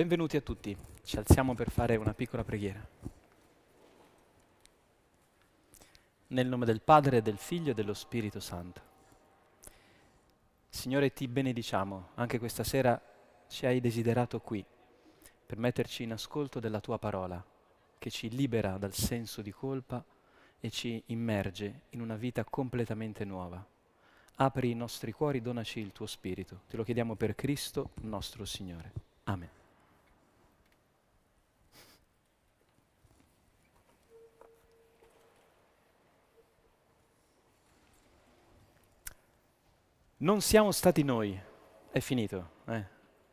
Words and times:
Benvenuti 0.00 0.38
a 0.38 0.40
tutti, 0.40 0.74
ci 1.02 1.18
alziamo 1.18 1.54
per 1.54 1.70
fare 1.70 1.96
una 1.96 2.14
piccola 2.14 2.42
preghiera. 2.42 2.80
Nel 6.28 6.46
nome 6.46 6.64
del 6.64 6.80
Padre, 6.80 7.20
del 7.20 7.36
Figlio 7.36 7.72
e 7.72 7.74
dello 7.74 7.92
Spirito 7.92 8.40
Santo. 8.40 8.80
Signore, 10.70 11.12
ti 11.12 11.28
benediciamo, 11.28 12.12
anche 12.14 12.38
questa 12.38 12.64
sera 12.64 12.98
ci 13.46 13.66
hai 13.66 13.78
desiderato 13.78 14.40
qui 14.40 14.64
per 15.44 15.58
metterci 15.58 16.04
in 16.04 16.12
ascolto 16.12 16.60
della 16.60 16.80
tua 16.80 16.98
parola, 16.98 17.44
che 17.98 18.08
ci 18.08 18.30
libera 18.30 18.78
dal 18.78 18.94
senso 18.94 19.42
di 19.42 19.50
colpa 19.50 20.02
e 20.58 20.70
ci 20.70 21.02
immerge 21.08 21.82
in 21.90 22.00
una 22.00 22.16
vita 22.16 22.42
completamente 22.44 23.26
nuova. 23.26 23.62
Apri 24.36 24.70
i 24.70 24.74
nostri 24.74 25.12
cuori, 25.12 25.42
donaci 25.42 25.78
il 25.78 25.92
tuo 25.92 26.06
Spirito. 26.06 26.62
Te 26.68 26.78
lo 26.78 26.84
chiediamo 26.84 27.16
per 27.16 27.34
Cristo 27.34 27.90
nostro 27.96 28.46
Signore. 28.46 28.92
Amen. 29.24 29.59
Non 40.22 40.42
siamo 40.42 40.70
stati 40.70 41.02
noi, 41.02 41.38
è 41.90 41.98
finito, 42.00 42.50
eh? 42.66 42.84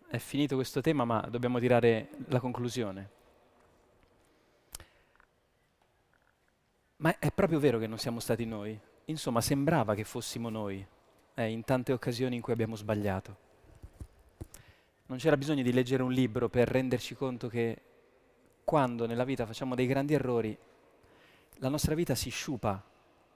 è 0.08 0.18
finito 0.20 0.55
questo 0.55 0.80
tema, 0.80 1.04
ma 1.04 1.20
dobbiamo 1.30 1.60
tirare 1.60 2.12
la 2.27 2.40
conclusione. 2.40 3.10
Ma 6.98 7.20
è 7.20 7.30
proprio 7.34 7.60
vero 7.60 7.77
che 7.77 7.88
non 7.88 7.98
siamo 7.98 8.22
stati 8.22 8.46
noi? 8.46 8.80
Insomma, 9.05 9.41
sembrava 9.41 9.96
che 9.96 10.05
fossimo 10.05 10.48
noi 10.48 10.86
eh, 11.34 11.50
in 11.50 11.66
tante 11.66 11.91
occasioni 11.91 12.38
in 12.38 12.41
cui 12.41 12.54
abbiamo 12.54 12.77
sbagliato. 12.77 13.38
Non 15.07 15.18
c'era 15.18 15.35
bisogno 15.35 15.63
di 15.63 15.74
leggere 15.74 16.04
un 16.04 16.13
libro 16.13 16.48
per 16.48 16.70
renderci 16.70 17.16
conto 17.16 17.49
che 17.49 17.82
quando 18.63 19.05
nella 19.05 19.26
vita 19.26 19.46
facciamo 19.46 19.76
dei 19.76 19.88
grandi 19.88 20.13
errori, 20.13 20.57
la 21.55 21.68
nostra 21.68 21.96
vita 21.96 22.16
si 22.16 22.29
sciupa 22.29 22.82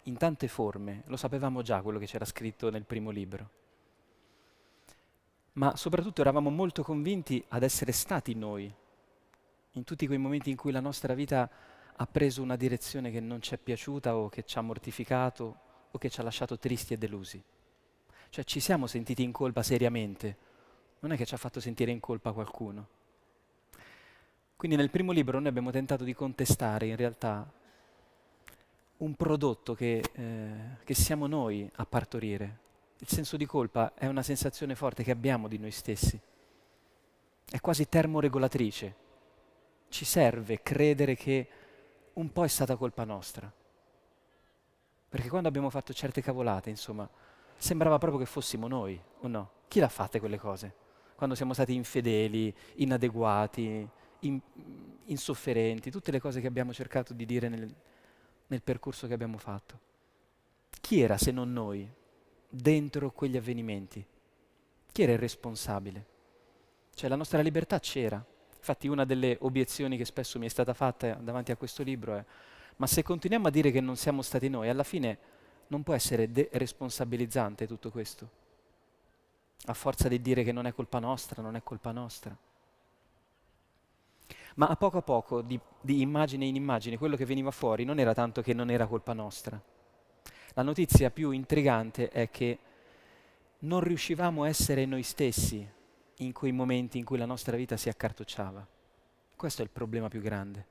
in 0.03 0.17
tante 0.17 0.47
forme, 0.47 1.03
lo 1.05 1.17
sapevamo 1.17 1.61
già 1.61 1.81
quello 1.81 1.99
che 1.99 2.05
c'era 2.05 2.25
scritto 2.25 2.69
nel 2.69 2.85
primo 2.85 3.09
libro. 3.09 3.49
Ma 5.53 5.75
soprattutto 5.75 6.21
eravamo 6.21 6.49
molto 6.49 6.81
convinti 6.81 7.43
ad 7.49 7.63
essere 7.63 7.91
stati 7.91 8.33
noi, 8.33 8.73
in 9.71 9.83
tutti 9.83 10.07
quei 10.07 10.17
momenti 10.17 10.49
in 10.49 10.55
cui 10.55 10.71
la 10.71 10.79
nostra 10.79 11.13
vita 11.13 11.49
ha 11.95 12.07
preso 12.07 12.41
una 12.41 12.55
direzione 12.55 13.11
che 13.11 13.19
non 13.19 13.41
ci 13.41 13.53
è 13.53 13.57
piaciuta 13.57 14.15
o 14.15 14.27
che 14.27 14.43
ci 14.43 14.57
ha 14.57 14.61
mortificato 14.61 15.59
o 15.91 15.97
che 15.97 16.09
ci 16.09 16.19
ha 16.19 16.23
lasciato 16.23 16.57
tristi 16.57 16.93
e 16.93 16.97
delusi. 16.97 17.41
Cioè 18.29 18.43
ci 18.43 18.59
siamo 18.59 18.87
sentiti 18.87 19.23
in 19.23 19.31
colpa 19.31 19.61
seriamente, 19.61 20.37
non 20.99 21.11
è 21.11 21.17
che 21.17 21.25
ci 21.25 21.33
ha 21.33 21.37
fatto 21.37 21.59
sentire 21.59 21.91
in 21.91 21.99
colpa 21.99 22.31
qualcuno. 22.31 22.87
Quindi 24.55 24.77
nel 24.77 24.89
primo 24.89 25.11
libro 25.11 25.39
noi 25.39 25.49
abbiamo 25.49 25.71
tentato 25.71 26.03
di 26.03 26.13
contestare 26.13 26.87
in 26.87 26.95
realtà 26.95 27.51
un 29.01 29.15
prodotto 29.15 29.73
che, 29.73 30.03
eh, 30.11 30.53
che 30.83 30.93
siamo 30.93 31.27
noi 31.27 31.69
a 31.75 31.85
partorire. 31.85 32.59
Il 32.99 33.07
senso 33.07 33.35
di 33.35 33.45
colpa 33.45 33.93
è 33.95 34.05
una 34.05 34.21
sensazione 34.21 34.75
forte 34.75 35.03
che 35.03 35.11
abbiamo 35.11 35.47
di 35.47 35.57
noi 35.57 35.71
stessi. 35.71 36.19
È 37.49 37.59
quasi 37.59 37.89
termoregolatrice. 37.89 38.95
Ci 39.89 40.05
serve 40.05 40.61
credere 40.61 41.15
che 41.15 41.47
un 42.13 42.31
po' 42.31 42.43
è 42.43 42.47
stata 42.47 42.75
colpa 42.75 43.03
nostra. 43.03 43.51
Perché 45.09 45.29
quando 45.29 45.47
abbiamo 45.47 45.69
fatto 45.69 45.93
certe 45.93 46.21
cavolate, 46.21 46.69
insomma, 46.69 47.09
sembrava 47.57 47.97
proprio 47.97 48.19
che 48.19 48.27
fossimo 48.27 48.67
noi, 48.67 49.01
o 49.21 49.27
no? 49.27 49.51
Chi 49.67 49.79
l'ha 49.79 49.89
fatte 49.89 50.19
quelle 50.19 50.37
cose? 50.37 50.73
Quando 51.15 51.35
siamo 51.35 51.53
stati 51.53 51.73
infedeli, 51.73 52.53
inadeguati, 52.75 53.87
in, 54.19 54.39
insofferenti, 55.05 55.89
tutte 55.89 56.11
le 56.11 56.19
cose 56.19 56.39
che 56.39 56.47
abbiamo 56.47 56.71
cercato 56.71 57.13
di 57.13 57.25
dire 57.25 57.49
nel, 57.49 57.75
nel 58.51 58.61
percorso 58.61 59.07
che 59.07 59.13
abbiamo 59.13 59.37
fatto. 59.37 59.79
Chi 60.81 60.99
era 60.99 61.17
se 61.17 61.31
non 61.31 61.51
noi 61.53 61.89
dentro 62.49 63.11
quegli 63.11 63.37
avvenimenti? 63.37 64.05
Chi 64.91 65.01
era 65.01 65.13
il 65.13 65.19
responsabile? 65.19 66.05
Cioè 66.93 67.09
la 67.09 67.15
nostra 67.15 67.41
libertà 67.41 67.79
c'era. 67.79 68.23
Infatti 68.57 68.87
una 68.87 69.05
delle 69.05 69.37
obiezioni 69.41 69.97
che 69.97 70.05
spesso 70.05 70.37
mi 70.37 70.45
è 70.45 70.49
stata 70.49 70.73
fatta 70.73 71.13
davanti 71.15 71.51
a 71.51 71.55
questo 71.55 71.81
libro 71.81 72.15
è 72.15 72.25
ma 72.77 72.87
se 72.87 73.03
continuiamo 73.03 73.47
a 73.47 73.51
dire 73.51 73.69
che 73.69 73.79
non 73.79 73.95
siamo 73.95 74.23
stati 74.23 74.49
noi, 74.49 74.67
alla 74.67 74.83
fine 74.83 75.17
non 75.67 75.83
può 75.83 75.93
essere 75.93 76.27
responsabilizzante 76.51 77.67
tutto 77.67 77.91
questo? 77.91 78.29
A 79.65 79.73
forza 79.75 80.07
di 80.07 80.19
dire 80.19 80.43
che 80.43 80.51
non 80.51 80.65
è 80.65 80.73
colpa 80.73 80.97
nostra, 80.97 81.43
non 81.43 81.55
è 81.55 81.61
colpa 81.61 81.91
nostra. 81.91 82.35
Ma 84.55 84.67
a 84.67 84.75
poco 84.75 84.97
a 84.97 85.01
poco, 85.01 85.41
di, 85.41 85.59
di 85.79 86.01
immagine 86.01 86.45
in 86.45 86.55
immagine, 86.55 86.97
quello 86.97 87.15
che 87.15 87.25
veniva 87.25 87.51
fuori 87.51 87.85
non 87.85 87.99
era 87.99 88.13
tanto 88.13 88.41
che 88.41 88.53
non 88.53 88.69
era 88.69 88.85
colpa 88.85 89.13
nostra. 89.13 89.61
La 90.53 90.63
notizia 90.63 91.09
più 91.09 91.31
intrigante 91.31 92.09
è 92.09 92.29
che 92.29 92.59
non 93.59 93.79
riuscivamo 93.79 94.43
a 94.43 94.49
essere 94.49 94.85
noi 94.85 95.03
stessi 95.03 95.65
in 96.17 96.33
quei 96.33 96.51
momenti 96.51 96.97
in 96.97 97.05
cui 97.05 97.17
la 97.17 97.25
nostra 97.25 97.55
vita 97.55 97.77
si 97.77 97.87
accartocciava. 97.87 98.67
Questo 99.35 99.61
è 99.61 99.63
il 99.65 99.71
problema 99.71 100.09
più 100.09 100.19
grande. 100.21 100.67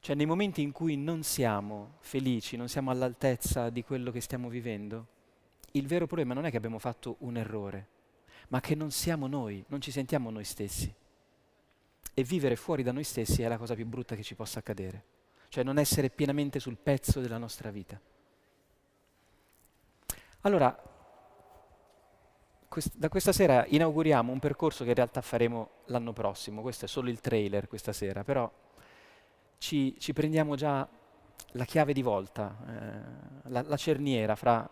Cioè 0.00 0.14
nei 0.14 0.26
momenti 0.26 0.62
in 0.62 0.70
cui 0.70 0.96
non 0.96 1.22
siamo 1.22 1.94
felici, 2.00 2.56
non 2.56 2.68
siamo 2.68 2.90
all'altezza 2.90 3.70
di 3.70 3.82
quello 3.82 4.12
che 4.12 4.20
stiamo 4.20 4.48
vivendo, 4.48 5.06
il 5.72 5.86
vero 5.86 6.06
problema 6.06 6.32
non 6.32 6.44
è 6.44 6.50
che 6.50 6.56
abbiamo 6.56 6.78
fatto 6.78 7.16
un 7.20 7.36
errore, 7.36 7.88
ma 8.48 8.60
che 8.60 8.76
non 8.76 8.92
siamo 8.92 9.26
noi, 9.26 9.64
non 9.68 9.80
ci 9.80 9.90
sentiamo 9.90 10.30
noi 10.30 10.44
stessi 10.44 10.94
e 12.18 12.24
vivere 12.24 12.56
fuori 12.56 12.82
da 12.82 12.92
noi 12.92 13.04
stessi 13.04 13.42
è 13.42 13.48
la 13.48 13.58
cosa 13.58 13.74
più 13.74 13.84
brutta 13.84 14.16
che 14.16 14.22
ci 14.22 14.34
possa 14.34 14.60
accadere, 14.60 15.04
cioè 15.48 15.62
non 15.62 15.76
essere 15.76 16.08
pienamente 16.08 16.58
sul 16.60 16.78
pezzo 16.78 17.20
della 17.20 17.36
nostra 17.36 17.70
vita. 17.70 18.00
Allora, 20.40 20.74
quest- 22.66 22.96
da 22.96 23.10
questa 23.10 23.32
sera 23.32 23.66
inauguriamo 23.66 24.32
un 24.32 24.38
percorso 24.38 24.82
che 24.82 24.88
in 24.88 24.96
realtà 24.96 25.20
faremo 25.20 25.82
l'anno 25.88 26.14
prossimo, 26.14 26.62
questo 26.62 26.86
è 26.86 26.88
solo 26.88 27.10
il 27.10 27.20
trailer 27.20 27.68
questa 27.68 27.92
sera, 27.92 28.24
però 28.24 28.50
ci, 29.58 29.94
ci 29.98 30.14
prendiamo 30.14 30.54
già 30.54 30.88
la 31.50 31.64
chiave 31.66 31.92
di 31.92 32.00
volta, 32.00 32.56
eh, 32.66 33.50
la, 33.50 33.60
la 33.60 33.76
cerniera 33.76 34.34
fra 34.36 34.66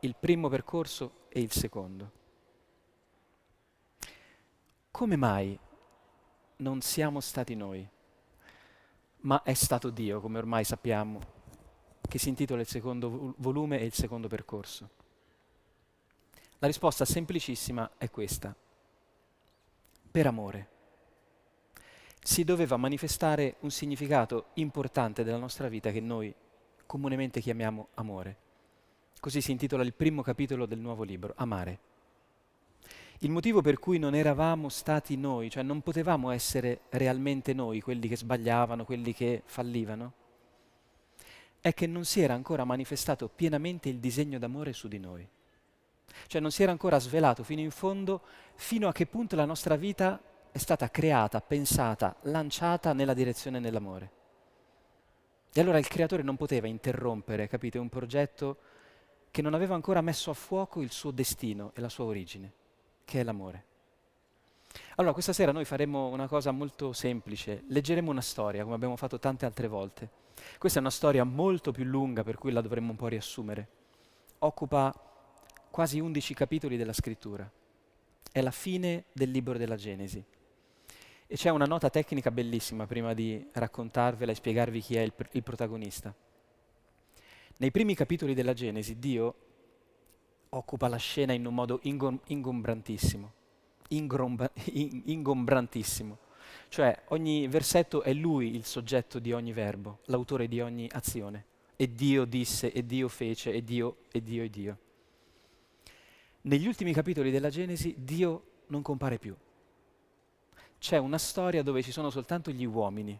il 0.00 0.14
primo 0.20 0.50
percorso 0.50 1.24
e 1.30 1.40
il 1.40 1.52
secondo. 1.52 2.10
Come 4.90 5.16
mai 5.16 5.58
non 6.62 6.80
siamo 6.80 7.20
stati 7.20 7.54
noi, 7.54 7.86
ma 9.22 9.42
è 9.42 9.52
stato 9.52 9.90
Dio, 9.90 10.20
come 10.20 10.38
ormai 10.38 10.64
sappiamo, 10.64 11.20
che 12.08 12.18
si 12.18 12.28
intitola 12.28 12.60
il 12.60 12.68
secondo 12.68 13.34
volume 13.38 13.80
e 13.80 13.84
il 13.84 13.92
secondo 13.92 14.28
percorso. 14.28 14.88
La 16.58 16.68
risposta 16.68 17.04
semplicissima 17.04 17.92
è 17.98 18.08
questa. 18.10 18.54
Per 20.10 20.26
amore. 20.26 20.68
Si 22.22 22.44
doveva 22.44 22.76
manifestare 22.76 23.56
un 23.60 23.70
significato 23.70 24.50
importante 24.54 25.24
della 25.24 25.38
nostra 25.38 25.68
vita 25.68 25.90
che 25.90 26.00
noi 26.00 26.32
comunemente 26.86 27.40
chiamiamo 27.40 27.88
amore. 27.94 28.36
Così 29.18 29.40
si 29.40 29.50
intitola 29.50 29.82
il 29.82 29.94
primo 29.94 30.22
capitolo 30.22 30.66
del 30.66 30.78
nuovo 30.78 31.02
libro, 31.02 31.32
Amare. 31.36 31.90
Il 33.22 33.30
motivo 33.30 33.60
per 33.60 33.78
cui 33.78 34.00
non 34.00 34.16
eravamo 34.16 34.68
stati 34.68 35.16
noi, 35.16 35.48
cioè 35.48 35.62
non 35.62 35.80
potevamo 35.80 36.30
essere 36.30 36.80
realmente 36.88 37.52
noi, 37.52 37.80
quelli 37.80 38.08
che 38.08 38.16
sbagliavano, 38.16 38.84
quelli 38.84 39.14
che 39.14 39.42
fallivano, 39.44 40.12
è 41.60 41.72
che 41.72 41.86
non 41.86 42.04
si 42.04 42.20
era 42.20 42.34
ancora 42.34 42.64
manifestato 42.64 43.28
pienamente 43.28 43.88
il 43.88 44.00
disegno 44.00 44.40
d'amore 44.40 44.72
su 44.72 44.88
di 44.88 44.98
noi. 44.98 45.24
Cioè 46.26 46.40
non 46.40 46.50
si 46.50 46.64
era 46.64 46.72
ancora 46.72 46.98
svelato 46.98 47.44
fino 47.44 47.60
in 47.60 47.70
fondo 47.70 48.22
fino 48.56 48.88
a 48.88 48.92
che 48.92 49.06
punto 49.06 49.36
la 49.36 49.44
nostra 49.44 49.76
vita 49.76 50.20
è 50.50 50.58
stata 50.58 50.90
creata, 50.90 51.40
pensata, 51.40 52.16
lanciata 52.22 52.92
nella 52.92 53.14
direzione 53.14 53.60
dell'amore. 53.60 54.10
E 55.52 55.60
allora 55.60 55.78
il 55.78 55.86
creatore 55.86 56.24
non 56.24 56.34
poteva 56.34 56.66
interrompere, 56.66 57.46
capite, 57.46 57.78
un 57.78 57.88
progetto 57.88 58.56
che 59.30 59.42
non 59.42 59.54
aveva 59.54 59.76
ancora 59.76 60.00
messo 60.00 60.32
a 60.32 60.34
fuoco 60.34 60.80
il 60.80 60.90
suo 60.90 61.12
destino 61.12 61.70
e 61.76 61.80
la 61.80 61.88
sua 61.88 62.06
origine 62.06 62.54
che 63.12 63.20
è 63.20 63.24
l'amore. 63.24 63.64
Allora, 64.94 65.12
questa 65.12 65.34
sera 65.34 65.52
noi 65.52 65.66
faremo 65.66 66.08
una 66.08 66.26
cosa 66.26 66.50
molto 66.50 66.94
semplice, 66.94 67.62
leggeremo 67.68 68.10
una 68.10 68.22
storia, 68.22 68.62
come 68.62 68.74
abbiamo 68.74 68.96
fatto 68.96 69.18
tante 69.18 69.44
altre 69.44 69.68
volte. 69.68 70.08
Questa 70.56 70.78
è 70.78 70.80
una 70.80 70.90
storia 70.90 71.22
molto 71.22 71.72
più 71.72 71.84
lunga, 71.84 72.22
per 72.22 72.38
cui 72.38 72.52
la 72.52 72.62
dovremmo 72.62 72.92
un 72.92 72.96
po' 72.96 73.08
riassumere. 73.08 73.68
Occupa 74.38 74.94
quasi 75.70 76.00
11 76.00 76.32
capitoli 76.32 76.78
della 76.78 76.94
scrittura. 76.94 77.50
È 78.32 78.40
la 78.40 78.50
fine 78.50 79.04
del 79.12 79.30
libro 79.30 79.58
della 79.58 79.76
Genesi. 79.76 80.24
E 81.26 81.36
c'è 81.36 81.50
una 81.50 81.66
nota 81.66 81.90
tecnica 81.90 82.30
bellissima 82.30 82.86
prima 82.86 83.12
di 83.12 83.46
raccontarvela 83.52 84.32
e 84.32 84.36
spiegarvi 84.36 84.80
chi 84.80 84.96
è 84.96 85.02
il, 85.02 85.12
pr- 85.12 85.34
il 85.34 85.42
protagonista. 85.42 86.14
Nei 87.58 87.70
primi 87.70 87.94
capitoli 87.94 88.32
della 88.32 88.54
Genesi 88.54 88.98
Dio 88.98 89.34
occupa 90.54 90.88
la 90.88 90.96
scena 90.96 91.32
in 91.32 91.46
un 91.46 91.54
modo 91.54 91.80
ingom- 91.82 92.20
ingombrantissimo. 92.26 93.32
ingromba, 93.88 94.50
ingombrantissimo. 94.72 96.18
Cioè 96.68 97.02
ogni 97.08 97.48
versetto 97.48 98.02
è 98.02 98.12
lui 98.12 98.54
il 98.54 98.64
soggetto 98.64 99.18
di 99.18 99.32
ogni 99.32 99.52
verbo, 99.52 100.00
l'autore 100.06 100.48
di 100.48 100.60
ogni 100.60 100.88
azione. 100.90 101.46
E 101.76 101.92
Dio 101.92 102.24
disse, 102.24 102.72
e 102.72 102.84
Dio 102.84 103.08
fece, 103.08 103.52
e 103.52 103.62
Dio, 103.62 103.96
e 104.10 104.22
Dio, 104.22 104.42
e 104.42 104.50
Dio. 104.50 104.78
Negli 106.42 106.66
ultimi 106.66 106.92
capitoli 106.92 107.30
della 107.30 107.50
Genesi 107.50 107.94
Dio 107.98 108.42
non 108.68 108.82
compare 108.82 109.18
più. 109.18 109.34
C'è 110.78 110.98
una 110.98 111.18
storia 111.18 111.62
dove 111.62 111.82
ci 111.82 111.92
sono 111.92 112.10
soltanto 112.10 112.50
gli 112.50 112.64
uomini. 112.64 113.18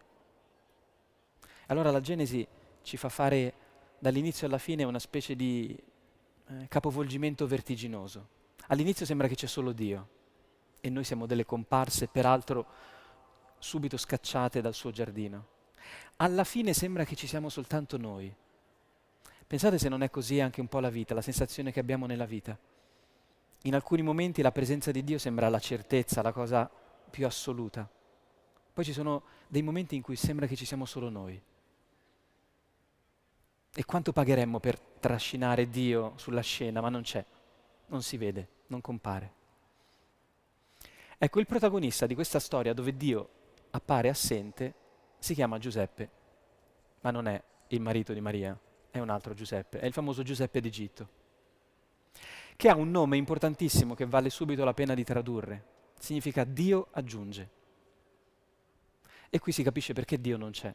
Allora 1.67 1.91
la 1.91 2.01
Genesi 2.01 2.47
ci 2.83 2.97
fa 2.97 3.09
fare 3.09 3.55
dall'inizio 3.99 4.47
alla 4.47 4.59
fine 4.59 4.85
una 4.85 4.99
specie 4.99 5.37
di 5.37 5.79
eh, 6.61 6.69
capovolgimento 6.69 7.47
vertiginoso. 7.47 8.29
All'inizio 8.69 9.07
sembra 9.07 9.29
che 9.29 9.35
c'è 9.35 9.47
solo 9.47 9.73
Dio 9.73 10.09
e 10.81 10.91
noi 10.91 11.05
siamo 11.05 11.27
delle 11.27 11.45
comparse, 11.45 12.09
peraltro 12.09 12.67
subito 13.59 13.97
scacciate 13.97 14.61
dal 14.61 14.75
suo 14.75 14.91
giardino. 14.91 15.47
Alla 16.17 16.45
fine 16.45 16.73
sembra 16.73 17.05
che 17.05 17.15
ci 17.15 17.27
siamo 17.27 17.49
soltanto 17.49 17.97
noi. 17.97 18.35
Pensate 19.47 19.79
se 19.79 19.89
non 19.89 20.03
è 20.03 20.11
così 20.11 20.41
anche 20.41 20.61
un 20.61 20.69
po' 20.69 20.81
la 20.81 20.91
vita, 20.91 21.15
la 21.15 21.23
sensazione 21.23 21.73
che 21.73 21.81
abbiamo 21.81 22.07
nella 22.07 22.25
vita. 22.25 22.59
In 23.63 23.75
alcuni 23.75 24.03
momenti 24.03 24.43
la 24.43 24.53
presenza 24.53 24.91
di 24.91 25.05
Dio 25.05 25.19
sembra 25.19 25.49
la 25.49 25.61
certezza, 25.61 26.23
la 26.23 26.33
cosa 26.33 26.71
più 27.11 27.27
assoluta. 27.27 27.89
Poi 28.73 28.85
ci 28.85 28.93
sono 28.93 29.23
dei 29.49 29.63
momenti 29.63 29.95
in 29.95 30.03
cui 30.03 30.17
sembra 30.17 30.47
che 30.47 30.57
ci 30.57 30.65
siamo 30.65 30.85
solo 30.85 31.11
noi. 31.11 31.41
E 33.75 33.85
quanto 33.85 34.13
pagheremmo 34.13 34.61
per 34.61 34.79
trascinare 34.79 35.69
Dio 35.71 36.13
sulla 36.17 36.43
scena, 36.43 36.81
ma 36.81 36.91
non 36.91 37.03
c'è, 37.03 37.25
non 37.87 38.03
si 38.03 38.17
vede, 38.17 38.49
non 38.67 38.81
compare. 38.81 39.41
Ecco, 41.17 41.41
il 41.41 41.47
protagonista 41.47 42.07
di 42.07 42.15
questa 42.15 42.39
storia 42.39 42.75
dove 42.75 42.97
Dio 42.97 43.29
appare 43.71 44.09
assente 44.09 44.75
si 45.19 45.35
chiama 45.35 45.59
Giuseppe, 45.59 46.11
ma 47.01 47.11
non 47.11 47.29
è 47.29 47.43
il 47.69 47.81
marito 47.81 48.13
di 48.13 48.21
Maria, 48.21 48.59
è 48.91 48.99
un 48.99 49.09
altro 49.09 49.33
Giuseppe, 49.33 49.79
è 49.79 49.87
il 49.87 49.93
famoso 49.93 50.23
Giuseppe 50.23 50.61
d'Egitto, 50.61 51.09
che 52.57 52.69
ha 52.69 52.75
un 52.75 52.91
nome 52.91 53.17
importantissimo 53.17 53.95
che 53.95 54.05
vale 54.05 54.31
subito 54.31 54.65
la 54.65 54.75
pena 54.75 54.95
di 54.95 55.05
tradurre, 55.05 55.65
significa 55.99 56.45
Dio 56.45 56.89
aggiunge. 56.91 57.51
E 59.31 59.39
qui 59.39 59.53
si 59.53 59.63
capisce 59.63 59.95
perché 59.95 60.21
Dio 60.21 60.37
non 60.37 60.51
c'è, 60.51 60.75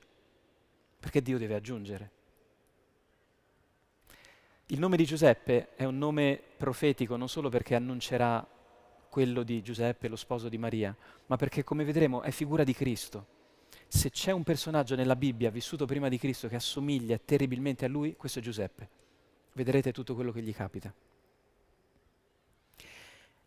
perché 1.00 1.21
Dio 1.21 1.38
deve 1.38 1.53
aggiungere. 1.53 2.11
Il 4.69 4.79
nome 4.79 4.97
di 4.97 5.05
Giuseppe 5.05 5.69
è 5.75 5.85
un 5.85 5.97
nome 5.97 6.41
profetico 6.57 7.15
non 7.15 7.29
solo 7.29 7.47
perché 7.47 7.73
annuncerà 7.73 8.45
quello 9.09 9.43
di 9.43 9.61
Giuseppe, 9.61 10.09
lo 10.09 10.17
sposo 10.17 10.49
di 10.49 10.57
Maria, 10.57 10.93
ma 11.27 11.37
perché 11.37 11.63
come 11.63 11.85
vedremo 11.85 12.21
è 12.21 12.31
figura 12.31 12.65
di 12.65 12.73
Cristo. 12.73 13.27
Se 13.87 14.09
c'è 14.09 14.31
un 14.31 14.43
personaggio 14.43 14.95
nella 14.95 15.15
Bibbia 15.15 15.49
vissuto 15.51 15.85
prima 15.85 16.09
di 16.09 16.17
Cristo 16.17 16.49
che 16.49 16.57
assomiglia 16.57 17.17
terribilmente 17.17 17.85
a 17.85 17.87
lui, 17.87 18.17
questo 18.17 18.39
è 18.39 18.41
Giuseppe. 18.41 18.89
Vedrete 19.53 19.93
tutto 19.93 20.15
quello 20.15 20.33
che 20.33 20.41
gli 20.41 20.53
capita. 20.53 20.93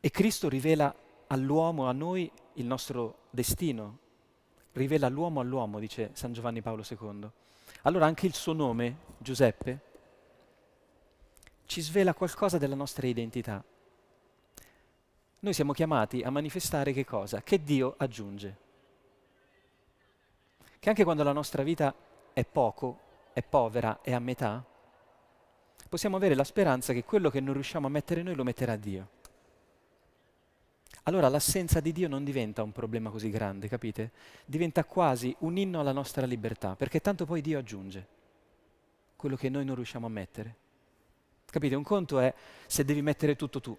E 0.01 0.11
Cristo 0.11 0.49
rivela 0.49 0.95
all'uomo, 1.27 1.87
a 1.87 1.93
noi, 1.93 2.33
il 2.55 2.65
nostro 2.65 3.27
destino, 3.29 3.99
rivela 4.73 5.11
l'uomo 5.11 5.41
all'uomo, 5.41 5.81
dice 5.81 6.13
San 6.15 6.33
Giovanni 6.33 6.63
Paolo 6.63 6.83
II. 6.89 7.29
Allora 7.83 8.07
anche 8.07 8.25
il 8.25 8.33
suo 8.33 8.55
nome, 8.55 8.97
Giuseppe, 9.19 9.89
ci 11.71 11.83
svela 11.83 12.15
qualcosa 12.15 12.59
della 12.59 12.75
nostra 12.75 13.07
identità. 13.07 13.63
Noi 15.39 15.53
siamo 15.53 15.73
chiamati 15.73 16.21
a 16.21 16.29
manifestare 16.29 16.93
che 16.93 17.05
cosa? 17.05 17.43
Che 17.43 17.63
Dio 17.63 17.95
aggiunge. 17.97 18.57
Che 20.81 20.89
anche 20.89 21.05
quando 21.05 21.23
la 21.23 21.31
nostra 21.31 21.63
vita 21.63 21.95
è 22.33 22.45
poco, 22.45 22.99
è 23.33 23.45
povera, 23.45 24.01
è 24.03 24.13
a 24.13 24.19
metà, 24.19 24.65
possiamo 25.89 26.17
avere 26.17 26.35
la 26.35 26.43
speranza 26.43 26.93
che 26.93 27.05
quello 27.05 27.31
che 27.31 27.39
non 27.39 27.55
riusciamo 27.55 27.87
a 27.87 27.91
mettere 27.91 28.25
noi 28.25 28.35
lo 28.35 28.43
metterà 28.43 28.75
Dio. 28.75 29.09
Allora 31.05 31.29
l'assenza 31.29 31.79
di 31.79 31.93
Dio 31.93 32.09
non 32.09 32.25
diventa 32.25 32.65
un 32.65 32.73
problema 32.73 33.11
così 33.11 33.31
grande, 33.31 33.69
capite? 33.69 34.11
Diventa 34.45 34.83
quasi 34.83 35.33
un 35.41 35.57
inno 35.57 35.79
alla 35.79 35.93
nostra 35.93 36.27
libertà, 36.27 36.75
perché 36.75 37.01
tanto 37.01 37.27
poi 37.27 37.41
Dio 37.41 37.61
aggiunge 37.61 38.19
quello 39.15 39.37
che 39.37 39.49
noi 39.49 39.65
non 39.65 39.77
riusciamo 39.77 40.07
a 40.07 40.11
mettere. 40.11 40.69
Capite? 41.51 41.75
Un 41.75 41.83
conto 41.83 42.19
è 42.19 42.33
se 42.67 42.85
devi 42.85 43.03
mettere 43.03 43.37
tutto 43.37 43.61
tu, 43.61 43.77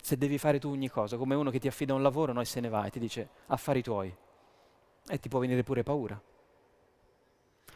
se 0.00 0.16
devi 0.16 0.38
fare 0.38 0.58
tu 0.58 0.68
ogni 0.68 0.88
cosa, 0.88 1.16
come 1.16 1.34
uno 1.34 1.50
che 1.50 1.58
ti 1.58 1.68
affida 1.68 1.94
un 1.94 2.02
lavoro 2.02 2.32
no, 2.32 2.40
e 2.40 2.44
se 2.44 2.60
ne 2.60 2.68
va 2.68 2.84
e 2.84 2.90
ti 2.90 2.98
dice 2.98 3.28
affari 3.46 3.82
tuoi 3.82 4.14
e 5.08 5.18
ti 5.18 5.28
può 5.28 5.40
venire 5.40 5.62
pure 5.62 5.82
paura. 5.82 6.20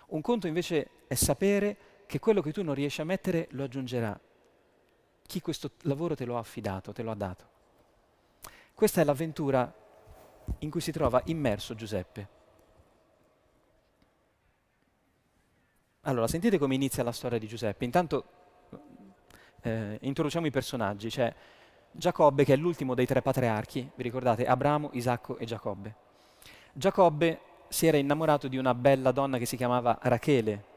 Un 0.06 0.20
conto 0.20 0.46
invece 0.46 0.90
è 1.06 1.14
sapere 1.14 1.76
che 2.06 2.18
quello 2.18 2.42
che 2.42 2.52
tu 2.52 2.62
non 2.62 2.74
riesci 2.74 3.00
a 3.00 3.04
mettere 3.04 3.48
lo 3.52 3.64
aggiungerà 3.64 4.18
chi 5.26 5.40
questo 5.40 5.72
lavoro 5.82 6.14
te 6.14 6.24
lo 6.24 6.36
ha 6.36 6.40
affidato, 6.40 6.92
te 6.92 7.02
lo 7.02 7.10
ha 7.10 7.14
dato. 7.14 7.48
Questa 8.74 9.00
è 9.00 9.04
l'avventura 9.04 9.72
in 10.58 10.70
cui 10.70 10.80
si 10.80 10.92
trova 10.92 11.22
immerso 11.26 11.74
Giuseppe. 11.74 12.28
Allora, 16.02 16.28
sentite 16.28 16.58
come 16.58 16.74
inizia 16.74 17.02
la 17.02 17.12
storia 17.12 17.38
di 17.38 17.46
Giuseppe. 17.46 17.84
Intanto 17.84 18.24
eh, 19.64 19.98
introduciamo 20.02 20.46
i 20.46 20.50
personaggi, 20.50 21.08
c'è 21.08 21.32
Giacobbe 21.90 22.44
che 22.44 22.52
è 22.52 22.56
l'ultimo 22.56 22.94
dei 22.94 23.06
tre 23.06 23.22
patriarchi, 23.22 23.90
vi 23.94 24.02
ricordate? 24.02 24.46
Abramo, 24.46 24.90
Isacco 24.92 25.38
e 25.38 25.46
Giacobbe. 25.46 25.94
Giacobbe 26.72 27.40
si 27.68 27.86
era 27.86 27.96
innamorato 27.96 28.46
di 28.46 28.58
una 28.58 28.74
bella 28.74 29.10
donna 29.10 29.38
che 29.38 29.46
si 29.46 29.56
chiamava 29.56 29.98
Rachele. 30.02 30.72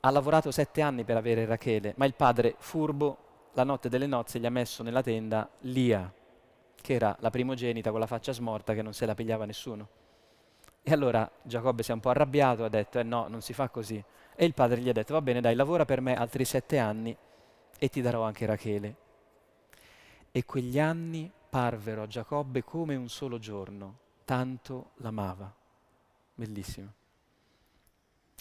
Ha 0.00 0.10
lavorato 0.10 0.50
sette 0.50 0.82
anni 0.82 1.04
per 1.04 1.16
avere 1.16 1.46
Rachele, 1.46 1.94
ma 1.96 2.04
il 2.04 2.14
padre, 2.14 2.56
furbo, 2.58 3.16
la 3.54 3.64
notte 3.64 3.88
delle 3.88 4.06
nozze 4.06 4.38
gli 4.38 4.46
ha 4.46 4.50
messo 4.50 4.82
nella 4.82 5.02
tenda 5.02 5.48
Lia, 5.60 6.12
che 6.80 6.92
era 6.92 7.16
la 7.20 7.30
primogenita 7.30 7.90
con 7.90 8.00
la 8.00 8.06
faccia 8.06 8.32
smorta 8.32 8.74
che 8.74 8.82
non 8.82 8.92
se 8.92 9.06
la 9.06 9.14
pigliava 9.14 9.46
nessuno. 9.46 9.88
E 10.82 10.92
allora 10.92 11.28
Giacobbe 11.42 11.82
si 11.82 11.90
è 11.90 11.94
un 11.94 12.00
po' 12.00 12.10
arrabbiato, 12.10 12.64
ha 12.64 12.68
detto, 12.68 12.98
eh 12.98 13.02
no, 13.02 13.28
non 13.28 13.40
si 13.40 13.54
fa 13.54 13.70
così. 13.70 14.02
E 14.36 14.44
il 14.44 14.52
padre 14.52 14.80
gli 14.80 14.88
ha 14.88 14.92
detto, 14.92 15.14
va 15.14 15.22
bene, 15.22 15.40
dai, 15.40 15.54
lavora 15.54 15.84
per 15.84 16.00
me 16.02 16.14
altri 16.14 16.44
sette 16.44 16.78
anni 16.78 17.16
e 17.78 17.88
ti 17.88 18.00
darò 18.00 18.22
anche 18.22 18.46
Rachele. 18.46 18.96
E 20.30 20.44
quegli 20.44 20.78
anni 20.78 21.30
parvero 21.48 22.02
a 22.02 22.06
Giacobbe 22.06 22.62
come 22.62 22.94
un 22.94 23.08
solo 23.08 23.38
giorno, 23.38 23.98
tanto 24.24 24.90
l'amava. 24.96 25.52
Bellissimo. 26.34 26.92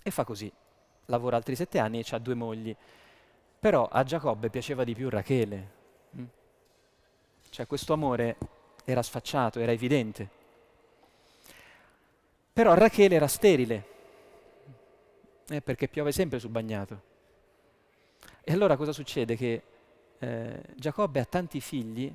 E 0.04 0.12
fa 0.12 0.24
così, 0.24 0.52
lavora 1.06 1.38
altri 1.38 1.56
sette 1.56 1.80
anni 1.80 2.00
e 2.00 2.06
ha 2.10 2.20
due 2.20 2.36
mogli. 2.36 2.76
Però 3.60 3.88
a 3.88 4.04
Giacobbe 4.04 4.50
piaceva 4.50 4.84
di 4.84 4.94
più 4.94 5.10
Rachele. 5.10 5.72
Mm? 6.16 6.26
Cioè 7.50 7.68
questo 7.68 7.94
amore 7.94 8.38
era 8.86 9.02
sfacciato, 9.02 9.60
era 9.60 9.72
evidente. 9.72 10.30
Però 12.54 12.74
Rachele 12.74 13.16
era 13.16 13.28
sterile, 13.28 13.88
eh, 15.50 15.62
perché 15.62 15.88
piove 15.88 16.12
sempre 16.12 16.40
sul 16.40 16.50
bagnato. 16.50 17.16
E 18.50 18.54
allora 18.54 18.78
cosa 18.78 18.94
succede? 18.94 19.36
Che 19.36 19.64
eh, 20.20 20.64
Giacobbe 20.74 21.20
ha 21.20 21.26
tanti 21.26 21.60
figli, 21.60 22.10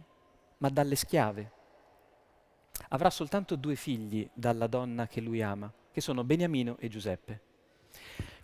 ma 0.57 0.71
dalle 0.71 0.97
schiave. 0.97 1.53
Avrà 2.89 3.11
soltanto 3.11 3.55
due 3.55 3.75
figli 3.75 4.27
dalla 4.33 4.67
donna 4.67 5.07
che 5.07 5.21
lui 5.21 5.43
ama, 5.43 5.71
che 5.93 6.01
sono 6.01 6.25
Beniamino 6.25 6.79
e 6.79 6.89
Giuseppe. 6.89 7.41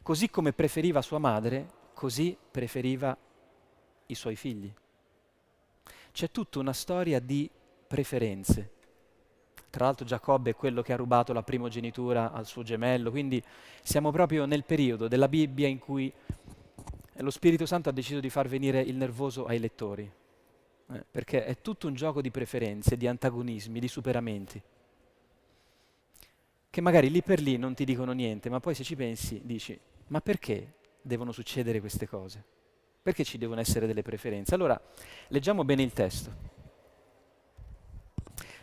Così 0.02 0.28
come 0.28 0.52
preferiva 0.52 1.00
sua 1.00 1.16
madre, 1.16 1.66
così 1.94 2.36
preferiva 2.50 3.16
i 4.04 4.14
suoi 4.14 4.36
figli. 4.36 4.70
C'è 6.12 6.30
tutta 6.30 6.58
una 6.58 6.74
storia 6.74 7.20
di 7.20 7.50
preferenze. 7.86 8.70
Tra 9.70 9.86
l'altro 9.86 10.04
Giacobbe 10.04 10.50
è 10.50 10.54
quello 10.54 10.82
che 10.82 10.92
ha 10.92 10.96
rubato 10.96 11.32
la 11.32 11.42
primogenitura 11.42 12.32
al 12.32 12.44
suo 12.44 12.62
gemello, 12.62 13.10
quindi 13.10 13.42
siamo 13.82 14.10
proprio 14.10 14.44
nel 14.44 14.64
periodo 14.64 15.08
della 15.08 15.26
Bibbia 15.26 15.68
in 15.68 15.78
cui 15.78 16.12
e 17.18 17.22
lo 17.22 17.30
Spirito 17.32 17.66
Santo 17.66 17.88
ha 17.88 17.92
deciso 17.92 18.20
di 18.20 18.30
far 18.30 18.46
venire 18.46 18.80
il 18.80 18.94
nervoso 18.94 19.44
ai 19.44 19.58
lettori, 19.58 20.08
eh, 20.92 21.04
perché 21.10 21.44
è 21.46 21.60
tutto 21.60 21.88
un 21.88 21.94
gioco 21.94 22.20
di 22.20 22.30
preferenze, 22.30 22.96
di 22.96 23.08
antagonismi, 23.08 23.80
di 23.80 23.88
superamenti, 23.88 24.62
che 26.70 26.80
magari 26.80 27.10
lì 27.10 27.20
per 27.20 27.40
lì 27.40 27.56
non 27.56 27.74
ti 27.74 27.84
dicono 27.84 28.12
niente, 28.12 28.48
ma 28.48 28.60
poi 28.60 28.76
se 28.76 28.84
ci 28.84 28.94
pensi 28.94 29.40
dici, 29.42 29.76
ma 30.06 30.20
perché 30.20 30.74
devono 31.02 31.32
succedere 31.32 31.80
queste 31.80 32.06
cose? 32.06 32.44
Perché 33.02 33.24
ci 33.24 33.36
devono 33.36 33.58
essere 33.58 33.88
delle 33.88 34.02
preferenze? 34.02 34.54
Allora, 34.54 34.80
leggiamo 35.26 35.64
bene 35.64 35.82
il 35.82 35.92
testo. 35.92 36.32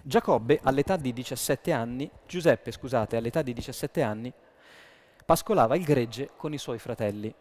Giacobbe 0.01 0.61
all'età 0.63 0.95
di 0.95 1.11
17 1.11 1.73
anni, 1.73 2.09
Giuseppe 2.25 2.71
scusate, 2.71 3.17
all'età 3.17 3.41
di 3.41 3.51
17 3.51 4.01
anni, 4.01 4.31
pascolava 5.25 5.75
il 5.75 5.83
gregge 5.83 6.29
con 6.37 6.53
i 6.53 6.57
suoi 6.57 6.79
fratelli 6.79 7.35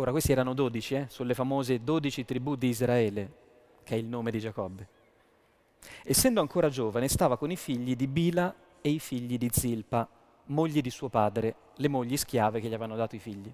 Ora, 0.00 0.12
questi 0.12 0.32
erano 0.32 0.54
dodici, 0.54 0.94
eh? 0.94 1.06
sono 1.10 1.28
le 1.28 1.34
famose 1.34 1.84
dodici 1.84 2.24
tribù 2.24 2.54
di 2.56 2.68
Israele, 2.68 3.32
che 3.84 3.96
è 3.96 3.98
il 3.98 4.06
nome 4.06 4.30
di 4.30 4.38
Giacobbe. 4.38 4.88
Essendo 6.04 6.40
ancora 6.40 6.70
giovane, 6.70 7.06
stava 7.06 7.36
con 7.36 7.50
i 7.50 7.56
figli 7.56 7.94
di 7.94 8.06
Bila 8.06 8.54
e 8.80 8.88
i 8.88 8.98
figli 8.98 9.36
di 9.36 9.50
Zilpa, 9.52 10.08
mogli 10.46 10.80
di 10.80 10.88
suo 10.88 11.10
padre, 11.10 11.54
le 11.74 11.88
mogli 11.88 12.16
schiave 12.16 12.60
che 12.60 12.68
gli 12.68 12.72
avevano 12.72 12.96
dato 12.96 13.14
i 13.14 13.18
figli. 13.18 13.52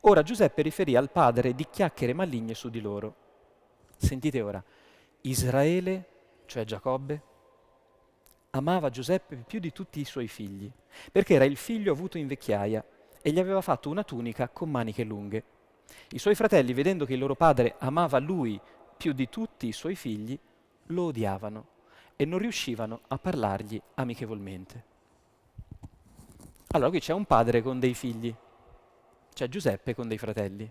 Ora 0.00 0.22
Giuseppe 0.22 0.60
riferì 0.60 0.94
al 0.94 1.10
padre 1.10 1.54
di 1.54 1.66
chiacchiere 1.70 2.12
maligne 2.12 2.52
su 2.52 2.68
di 2.68 2.82
loro. 2.82 3.14
Sentite 3.96 4.42
ora, 4.42 4.62
Israele, 5.22 6.08
cioè 6.44 6.64
Giacobbe, 6.64 7.22
amava 8.50 8.90
Giuseppe 8.90 9.36
più 9.36 9.58
di 9.58 9.72
tutti 9.72 10.00
i 10.00 10.04
suoi 10.04 10.28
figli, 10.28 10.70
perché 11.10 11.32
era 11.32 11.44
il 11.44 11.56
figlio 11.56 11.92
avuto 11.92 12.18
in 12.18 12.26
vecchiaia 12.26 12.84
e 13.22 13.30
gli 13.30 13.38
aveva 13.38 13.60
fatto 13.60 13.90
una 13.90 14.02
tunica 14.02 14.48
con 14.48 14.70
maniche 14.70 15.04
lunghe. 15.04 15.44
I 16.10 16.18
suoi 16.18 16.34
fratelli, 16.34 16.72
vedendo 16.72 17.04
che 17.04 17.14
il 17.14 17.18
loro 17.18 17.34
padre 17.34 17.74
amava 17.78 18.18
lui 18.18 18.60
più 18.96 19.12
di 19.12 19.28
tutti 19.28 19.66
i 19.68 19.72
suoi 19.72 19.94
figli, 19.94 20.38
lo 20.86 21.04
odiavano 21.04 21.66
e 22.16 22.24
non 22.24 22.38
riuscivano 22.38 23.00
a 23.08 23.18
parlargli 23.18 23.80
amichevolmente. 23.94 24.84
Allora 26.68 26.90
qui 26.90 27.00
c'è 27.00 27.12
un 27.12 27.24
padre 27.24 27.62
con 27.62 27.80
dei 27.80 27.94
figli, 27.94 28.34
c'è 29.32 29.48
Giuseppe 29.48 29.94
con 29.94 30.06
dei 30.06 30.18
fratelli, 30.18 30.70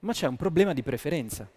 ma 0.00 0.12
c'è 0.12 0.26
un 0.26 0.36
problema 0.36 0.72
di 0.72 0.82
preferenza. 0.82 1.48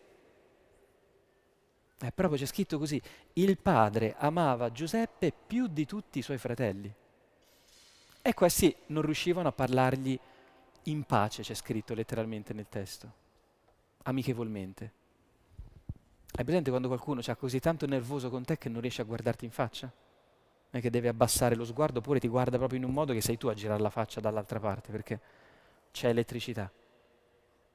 È 1.97 2.11
proprio 2.11 2.37
c'è 2.37 2.45
scritto 2.45 2.77
così, 2.77 3.01
il 3.33 3.57
padre 3.57 4.15
amava 4.17 4.71
Giuseppe 4.71 5.33
più 5.45 5.67
di 5.67 5.85
tutti 5.85 6.19
i 6.19 6.21
suoi 6.21 6.37
fratelli. 6.37 6.93
E 8.25 8.33
questi 8.33 8.73
non 8.87 9.01
riuscivano 9.01 9.49
a 9.49 9.51
parlargli 9.51 10.17
in 10.83 11.03
pace, 11.03 11.41
c'è 11.43 11.53
scritto 11.53 11.93
letteralmente 11.93 12.53
nel 12.53 12.67
testo, 12.69 13.11
amichevolmente. 14.03 14.91
Hai 16.31 16.45
presente 16.45 16.69
quando 16.69 16.87
qualcuno 16.87 17.19
è 17.19 17.35
così 17.35 17.59
tanto 17.59 17.85
nervoso 17.85 18.29
con 18.29 18.45
te 18.45 18.57
che 18.57 18.69
non 18.69 18.79
riesce 18.79 19.01
a 19.01 19.05
guardarti 19.05 19.43
in 19.43 19.51
faccia? 19.51 19.91
E 20.71 20.79
che 20.79 20.89
deve 20.89 21.09
abbassare 21.09 21.55
lo 21.55 21.65
sguardo 21.65 21.99
oppure 21.99 22.21
ti 22.21 22.29
guarda 22.29 22.57
proprio 22.57 22.79
in 22.79 22.85
un 22.85 22.93
modo 22.93 23.11
che 23.11 23.19
sei 23.19 23.37
tu 23.37 23.47
a 23.47 23.53
girare 23.53 23.81
la 23.81 23.89
faccia 23.89 24.21
dall'altra 24.21 24.59
parte 24.61 24.89
perché 24.89 25.19
c'è 25.91 26.07
elettricità. 26.07 26.71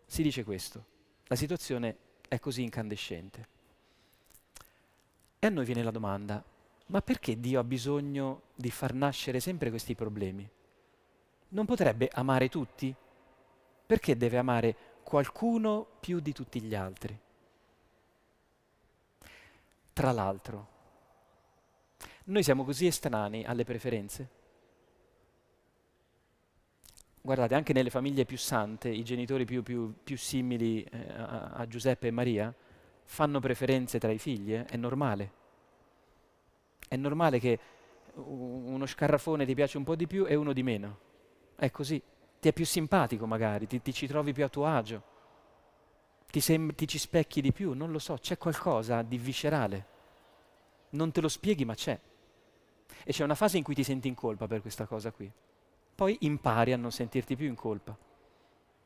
Si 0.07 0.23
dice 0.23 0.45
questo. 0.45 0.85
La 1.27 1.37
situazione 1.37 1.97
è 2.27 2.39
così 2.39 2.63
incandescente. 2.63 3.49
E 5.39 5.47
a 5.47 5.51
noi 5.51 5.67
viene 5.67 5.83
la 5.83 5.91
domanda, 5.91 6.43
ma 6.89 7.03
perché 7.03 7.39
Dio 7.39 7.61
ha 7.61 7.65
bisogno 7.65 8.43
di 8.55 8.71
far 8.71 8.95
nascere 8.95 9.41
sempre 9.41 9.71
questi 9.71 9.95
problemi? 9.95 10.49
Non 11.49 11.65
potrebbe 11.65 12.09
amare 12.13 12.49
tutti? 12.49 12.95
Perché 13.87 14.17
deve 14.17 14.39
amare 14.39 14.77
qualcuno 15.03 15.87
più 16.01 16.21
di 16.21 16.33
tutti 16.33 16.61
gli 16.61 16.75
altri? 16.75 17.19
Tra 19.93 20.13
l'altro, 20.13 20.69
noi 22.25 22.43
siamo 22.43 22.65
così 22.65 22.87
estranei 22.87 23.45
alle 23.45 23.65
preferenze. 23.65 24.37
Guardate, 27.21 27.55
anche 27.55 27.73
nelle 27.73 27.91
famiglie 27.91 28.25
più 28.25 28.39
sante, 28.39 28.89
i 28.89 29.03
genitori 29.03 29.45
più, 29.45 29.63
più, 29.63 29.95
più 30.03 30.17
simili 30.17 30.83
eh, 30.85 31.13
a, 31.13 31.51
a, 31.51 31.67
Giuseppe 31.67 32.07
e 32.07 32.11
Maria 32.11 32.55
fanno 33.05 33.41
preferenze 33.41 33.99
tra 33.99 34.11
i 34.11 34.19
figli, 34.19 34.55
eh? 34.55 34.65
è 34.65 34.77
normale. 34.77 35.33
È 36.89 36.97
normale 36.97 37.39
che 37.39 37.59
uno 38.15 38.87
scarrafone 38.87 39.47
ti 39.47 39.55
piace 39.55 39.77
un 39.77 39.85
po' 39.85 39.95
di 39.95 40.07
più 40.07 40.27
e 40.27 40.35
uno 40.35 40.53
di 40.53 40.63
meno. 40.63 40.99
È 41.55 41.71
così. 41.71 42.03
Ti 42.41 42.49
è 42.49 42.53
più 42.53 42.65
simpatico 42.65 43.27
magari, 43.27 43.67
ti, 43.67 43.83
ti 43.83 43.93
ci 43.93 44.07
trovi 44.07 44.33
più 44.33 44.45
a 44.45 44.49
tuo 44.49 44.65
agio 44.65 45.17
ti, 46.31 46.41
sem- 46.41 46.75
ti 46.75 46.87
ci 46.87 46.99
specchi 46.99 47.41
di 47.41 47.53
più, 47.53 47.73
non 47.73 47.91
lo 47.91 47.99
so, 47.99 48.17
c'è 48.17 48.37
qualcosa 48.37 49.03
di 49.03 49.17
viscerale. 49.19 49.87
Non 50.91 51.11
te 51.11 51.21
lo 51.21 51.29
spieghi, 51.29 51.65
ma 51.65 51.75
c'è. 51.75 51.99
E 53.05 53.13
c'è 53.13 53.25
una 53.25 53.35
fase 53.35 53.57
in 53.57 53.63
cui 53.63 53.75
ti 53.75 53.83
senti 53.83 54.09
in 54.09 54.15
colpa 54.15 54.47
per 54.47 54.61
questa 54.61 54.87
cosa 54.87 55.11
qui. 55.11 55.31
Poi 55.95 56.17
impari 56.21 56.73
a 56.73 56.77
non 56.77 56.93
sentirti 56.93 57.35
più 57.35 57.47
in 57.47 57.55
colpa, 57.55 57.97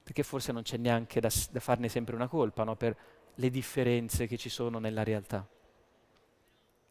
perché 0.03 0.23
forse 0.23 0.53
non 0.53 0.63
c'è 0.63 0.77
neanche 0.77 1.21
da, 1.21 1.31
da 1.51 1.61
farne 1.61 1.89
sempre 1.89 2.15
una 2.15 2.29
colpa, 2.29 2.65
no? 2.65 2.77
per 2.77 2.97
le 3.35 3.51
differenze 3.51 4.27
che 4.27 4.37
ci 4.37 4.49
sono 4.49 4.79
nella 4.79 5.03
realtà. 5.03 5.47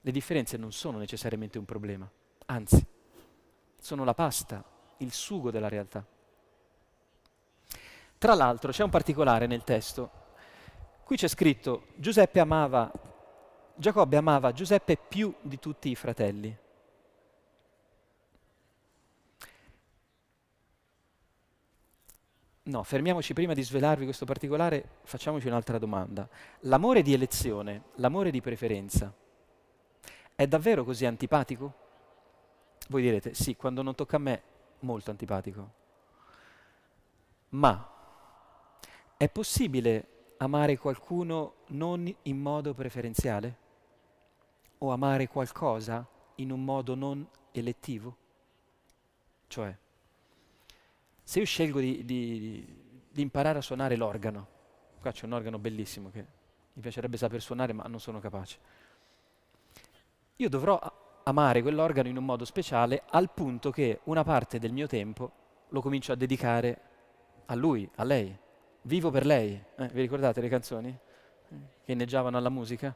Le 0.02 0.12
differenze 0.12 0.58
non 0.58 0.72
sono 0.72 0.98
necessariamente 0.98 1.58
un 1.58 1.66
problema, 1.66 2.10
anzi, 2.48 2.86
sono 3.78 4.04
la 4.04 4.14
pasta, 4.14 4.64
il 4.98 5.12
sugo 5.12 5.52
della 5.52 5.70
realtà. 5.70 6.06
Tra 8.18 8.34
l'altro 8.34 8.72
c'è 8.72 8.84
un 8.84 8.90
particolare 8.90 9.48
nel 9.48 9.64
testo 9.64 10.20
Qui 11.12 11.20
c'è 11.20 11.28
scritto 11.28 11.88
Giuseppe 11.96 12.40
amava, 12.40 12.90
Giacobbe 13.76 14.16
amava 14.16 14.54
Giuseppe 14.54 14.96
più 14.96 15.36
di 15.42 15.60
tutti 15.60 15.90
i 15.90 15.96
fratelli. 15.96 16.58
No, 22.64 22.84
fermiamoci 22.84 23.34
prima 23.34 23.54
di 23.54 23.62
svelarvi 23.62 24.06
questo 24.06 24.24
particolare, 24.24 25.00
facciamoci 25.04 25.48
un'altra 25.48 25.78
domanda. 25.78 26.30
L'amore 26.62 27.02
di 27.02 27.12
elezione, 27.12 27.84
l'amore 27.96 28.32
di 28.32 28.40
preferenza, 28.40 29.14
è 30.42 30.48
davvero 30.48 30.84
così 30.84 31.06
antipatico? 31.06 31.74
Voi 32.90 33.04
direte, 33.04 33.36
sì, 33.36 33.56
quando 33.56 33.84
non 33.84 33.94
tocca 33.94 34.16
a 34.16 34.20
me, 34.20 34.42
molto 34.80 35.12
antipatico. 35.12 35.74
Ma 37.50 37.90
è 39.18 39.30
possibile 39.30 40.34
amare 40.38 40.80
qualcuno 40.80 41.58
non 41.68 42.12
in 42.24 42.40
modo 42.40 42.74
preferenziale? 42.74 43.58
O 44.80 44.92
amare 44.92 45.28
qualcosa 45.28 46.08
in 46.38 46.52
un 46.52 46.64
modo 46.64 46.96
non 46.96 47.24
elettivo? 47.52 48.18
Cioè, 49.46 49.78
se 51.22 51.38
io 51.38 51.46
scelgo 51.46 51.80
di, 51.80 52.04
di, 52.04 53.04
di 53.12 53.22
imparare 53.22 53.60
a 53.60 53.62
suonare 53.62 53.96
l'organo, 53.96 54.48
qua 55.00 55.12
c'è 55.12 55.26
un 55.26 55.34
organo 55.34 55.60
bellissimo 55.60 56.10
che 56.10 56.26
mi 56.74 56.82
piacerebbe 56.82 57.18
saper 57.18 57.44
suonare 57.44 57.74
ma 57.74 57.84
non 57.84 58.00
sono 58.00 58.20
capace, 58.20 58.58
io 60.36 60.50
dovrò 60.50 60.80
amare 61.24 61.62
quell'organo 61.62 62.08
in 62.08 62.18
un 62.18 62.26
modo 62.26 62.46
speciale 62.46 63.04
al 63.10 63.32
punto 63.32 63.70
che 63.72 64.00
una 64.06 64.24
parte 64.24 64.60
del 64.60 64.72
mio 64.72 64.88
tempo 64.88 65.32
lo 65.70 65.82
comincio 65.82 66.12
a 66.12 66.16
dedicare 66.16 66.82
a 67.46 67.56
lui, 67.56 67.90
a 67.96 68.04
lei, 68.04 68.38
Vivo 68.84 69.12
per 69.12 69.26
lei. 69.26 69.62
Eh, 69.78 69.88
vi 69.90 70.02
ricordate 70.02 70.42
le 70.42 70.50
canzoni? 70.50 70.98
Che 71.84 71.92
inneggiavano 71.92 72.38
alla 72.38 72.50
musica? 72.50 72.96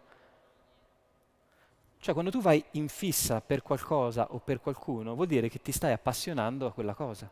Cioè 2.00 2.14
quando 2.14 2.32
tu 2.32 2.42
vai 2.42 2.64
in 2.72 2.88
fissa 2.88 3.42
per 3.42 3.62
qualcosa 3.62 4.32
o 4.32 4.40
per 4.40 4.60
qualcuno, 4.62 5.16
vuol 5.16 5.28
dire 5.28 5.50
che 5.50 5.62
ti 5.62 5.72
stai 5.72 5.92
appassionando 5.92 6.66
a 6.66 6.72
quella 6.72 6.94
cosa. 6.94 7.32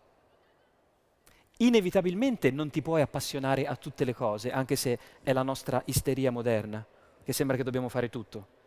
Inevitabilmente 1.58 2.52
non 2.52 2.70
ti 2.70 2.82
puoi 2.82 3.02
appassionare 3.02 3.66
a 3.66 3.76
tutte 3.76 4.04
le 4.04 4.14
cose, 4.14 4.52
anche 4.52 4.76
se 4.76 5.00
è 5.22 5.34
la 5.34 5.44
nostra 5.44 5.82
isteria 5.86 6.32
moderna, 6.32 6.86
che 7.24 7.34
sembra 7.34 7.56
che 7.56 7.64
dobbiamo 7.64 7.90
fare 7.90 8.10
tutto. 8.10 8.62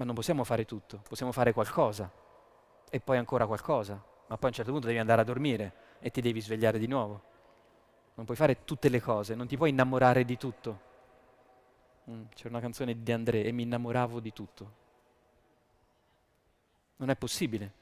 Ma 0.00 0.06
non 0.06 0.14
possiamo 0.14 0.44
fare 0.44 0.64
tutto, 0.64 1.02
possiamo 1.08 1.30
fare 1.30 1.52
qualcosa 1.52 2.10
e 2.90 3.00
poi 3.00 3.18
ancora 3.18 3.46
qualcosa, 3.46 3.94
ma 3.94 4.36
poi 4.36 4.44
a 4.44 4.46
un 4.46 4.52
certo 4.52 4.72
punto 4.72 4.86
devi 4.86 4.98
andare 4.98 5.20
a 5.20 5.24
dormire 5.24 5.72
e 6.00 6.10
ti 6.10 6.20
devi 6.20 6.40
svegliare 6.40 6.78
di 6.78 6.86
nuovo 6.86 7.28
non 8.20 8.28
puoi 8.28 8.36
fare 8.36 8.64
tutte 8.64 8.90
le 8.90 9.00
cose, 9.00 9.34
non 9.34 9.46
ti 9.46 9.56
puoi 9.56 9.70
innamorare 9.70 10.26
di 10.26 10.36
tutto. 10.36 10.80
Mm, 12.10 12.24
c'era 12.34 12.50
una 12.50 12.60
canzone 12.60 13.02
di 13.02 13.12
André 13.12 13.44
e 13.44 13.50
mi 13.50 13.62
innamoravo 13.62 14.20
di 14.20 14.30
tutto. 14.34 14.72
Non 16.96 17.08
è 17.08 17.16
possibile. 17.16 17.72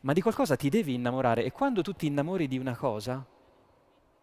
Ma 0.00 0.12
di 0.12 0.20
qualcosa 0.20 0.56
ti 0.56 0.68
devi 0.68 0.92
innamorare 0.92 1.42
e 1.42 1.52
quando 1.52 1.80
tu 1.80 1.94
ti 1.94 2.06
innamori 2.06 2.48
di 2.48 2.58
una 2.58 2.76
cosa, 2.76 3.24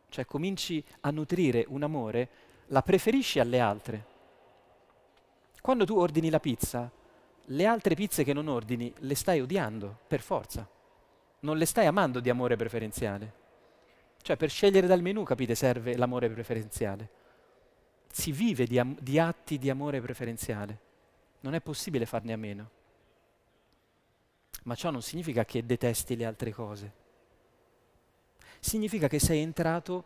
cioè 0.09 0.25
cominci 0.25 0.83
a 1.01 1.09
nutrire 1.09 1.65
un 1.67 1.81
amore, 1.81 2.29
la 2.67 2.83
preferisci 2.83 3.39
alle 3.39 3.59
altre. 3.59 4.05
Quando 5.61 5.83
tu 5.83 5.97
ordini 5.97 6.29
la 6.29 6.39
pizza, 6.39 6.91
le 7.49 7.65
altre 7.65 7.95
pizze 7.95 8.23
che 8.23 8.33
non 8.33 8.47
ordini 8.47 8.93
le 8.99 9.15
stai 9.15 9.41
odiando 9.41 9.99
per 10.07 10.21
forza. 10.21 10.67
Non 11.41 11.57
le 11.57 11.65
stai 11.65 11.85
amando 11.85 12.19
di 12.19 12.29
amore 12.29 12.55
preferenziale. 12.55 13.43
Cioè 14.21 14.37
per 14.37 14.49
scegliere 14.49 14.87
dal 14.87 15.01
menù, 15.01 15.23
capite, 15.23 15.53
serve 15.53 15.95
l'amore 15.95 16.29
preferenziale. 16.29 17.09
Si 18.11 18.31
vive 18.31 18.65
di, 18.65 18.79
am- 18.79 18.97
di 18.99 19.19
atti 19.19 19.59
di 19.59 19.69
amore 19.69 20.01
preferenziale. 20.01 20.79
Non 21.41 21.53
è 21.53 21.61
possibile 21.61 22.07
farne 22.07 22.33
a 22.33 22.37
meno. 22.37 22.69
Ma 24.63 24.73
ciò 24.73 24.89
non 24.89 25.03
significa 25.03 25.45
che 25.45 25.63
detesti 25.63 26.15
le 26.15 26.25
altre 26.25 26.51
cose. 26.51 26.93
Significa 28.59 29.07
che 29.07 29.19
sei 29.19 29.41
entrato 29.41 30.05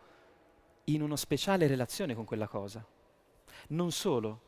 in 0.86 1.02
una 1.02 1.16
speciale 1.16 1.68
relazione 1.68 2.14
con 2.14 2.26
quella 2.26 2.48
cosa. 2.48 2.86
Non 3.70 3.92
solo. 3.92 4.42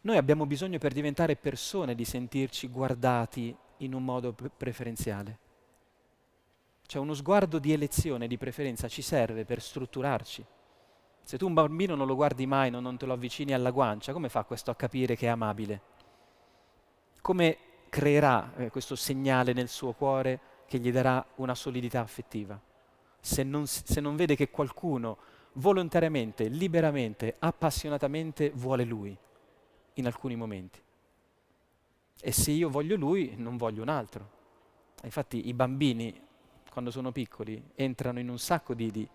Noi 0.00 0.16
abbiamo 0.16 0.46
bisogno 0.46 0.78
per 0.78 0.92
diventare 0.92 1.34
persone 1.34 1.96
di 1.96 2.04
sentirci 2.04 2.68
guardati 2.68 3.54
in 3.78 3.94
un 3.94 4.04
modo 4.04 4.32
pre- 4.32 4.50
preferenziale. 4.56 5.38
Cioè 6.86 7.02
uno 7.02 7.14
sguardo 7.14 7.58
di 7.58 7.72
elezione, 7.72 8.28
di 8.28 8.38
preferenza 8.38 8.88
ci 8.88 9.02
serve 9.02 9.44
per 9.44 9.60
strutturarci, 9.60 10.44
Se 11.28 11.36
tu 11.36 11.46
un 11.46 11.52
bambino 11.52 11.94
non 11.94 12.06
lo 12.06 12.14
guardi 12.14 12.46
mai, 12.46 12.70
non, 12.70 12.82
non 12.82 12.96
te 12.96 13.04
lo 13.04 13.12
avvicini 13.12 13.52
alla 13.52 13.70
guancia, 13.70 14.14
come 14.14 14.30
fa 14.30 14.44
questo 14.44 14.70
a 14.70 14.74
capire 14.74 15.14
che 15.14 15.26
è 15.26 15.28
amabile? 15.28 15.80
Come 17.20 17.58
creerà 17.90 18.54
eh, 18.56 18.70
questo 18.70 18.96
segnale 18.96 19.52
nel 19.52 19.68
suo 19.68 19.92
cuore 19.92 20.40
che 20.66 20.78
gli 20.78 20.90
darà 20.90 21.22
una 21.36 21.54
solidità 21.54 22.00
affettiva? 22.00 22.58
Se 23.20 23.42
non, 23.42 23.66
se 23.66 24.00
non 24.00 24.16
vede 24.16 24.36
che 24.36 24.48
qualcuno 24.48 25.18
volontariamente, 25.54 26.46
liberamente, 26.48 27.34
appassionatamente 27.38 28.50
vuole 28.54 28.84
lui 28.84 29.18
in 29.98 30.06
alcuni 30.06 30.36
momenti. 30.36 30.80
E 32.20 32.32
se 32.32 32.50
io 32.50 32.68
voglio 32.68 32.96
lui, 32.96 33.34
non 33.36 33.56
voglio 33.56 33.82
un 33.82 33.88
altro. 33.88 34.36
Infatti 35.04 35.48
i 35.48 35.54
bambini, 35.54 36.20
quando 36.70 36.90
sono 36.90 37.12
piccoli, 37.12 37.62
entrano 37.74 38.18
in 38.18 38.28
un 38.28 38.38
sacco 38.38 38.74
di, 38.74 38.90
di 38.90 39.08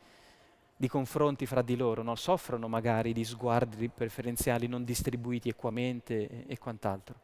di 0.75 0.89
confronti 0.89 1.45
fra 1.45 1.61
di 1.61 1.77
loro, 1.77 2.03
no? 2.03 2.15
soffrono 2.15 2.67
magari 2.67 3.13
di 3.13 3.23
sguardi 3.23 3.87
preferenziali 3.87 4.67
non 4.67 4.83
distribuiti 4.83 5.47
equamente 5.47 6.27
e, 6.27 6.45
e 6.47 6.57
quant'altro. 6.57 7.15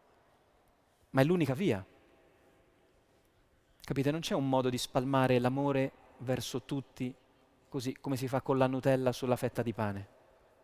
Ma 1.09 1.21
è 1.21 1.23
l'unica 1.25 1.53
via. 1.53 1.85
Capite? 3.81 4.11
Non 4.11 4.21
c'è 4.21 4.35
un 4.35 4.47
modo 4.47 4.69
di 4.69 4.77
spalmare 4.77 5.39
l'amore 5.39 5.91
verso 6.19 6.63
tutti 6.63 7.13
così 7.67 7.97
come 7.99 8.15
si 8.15 8.27
fa 8.27 8.41
con 8.41 8.57
la 8.57 8.67
Nutella 8.67 9.11
sulla 9.11 9.35
fetta 9.35 9.61
di 9.61 9.73
pane. 9.73 10.07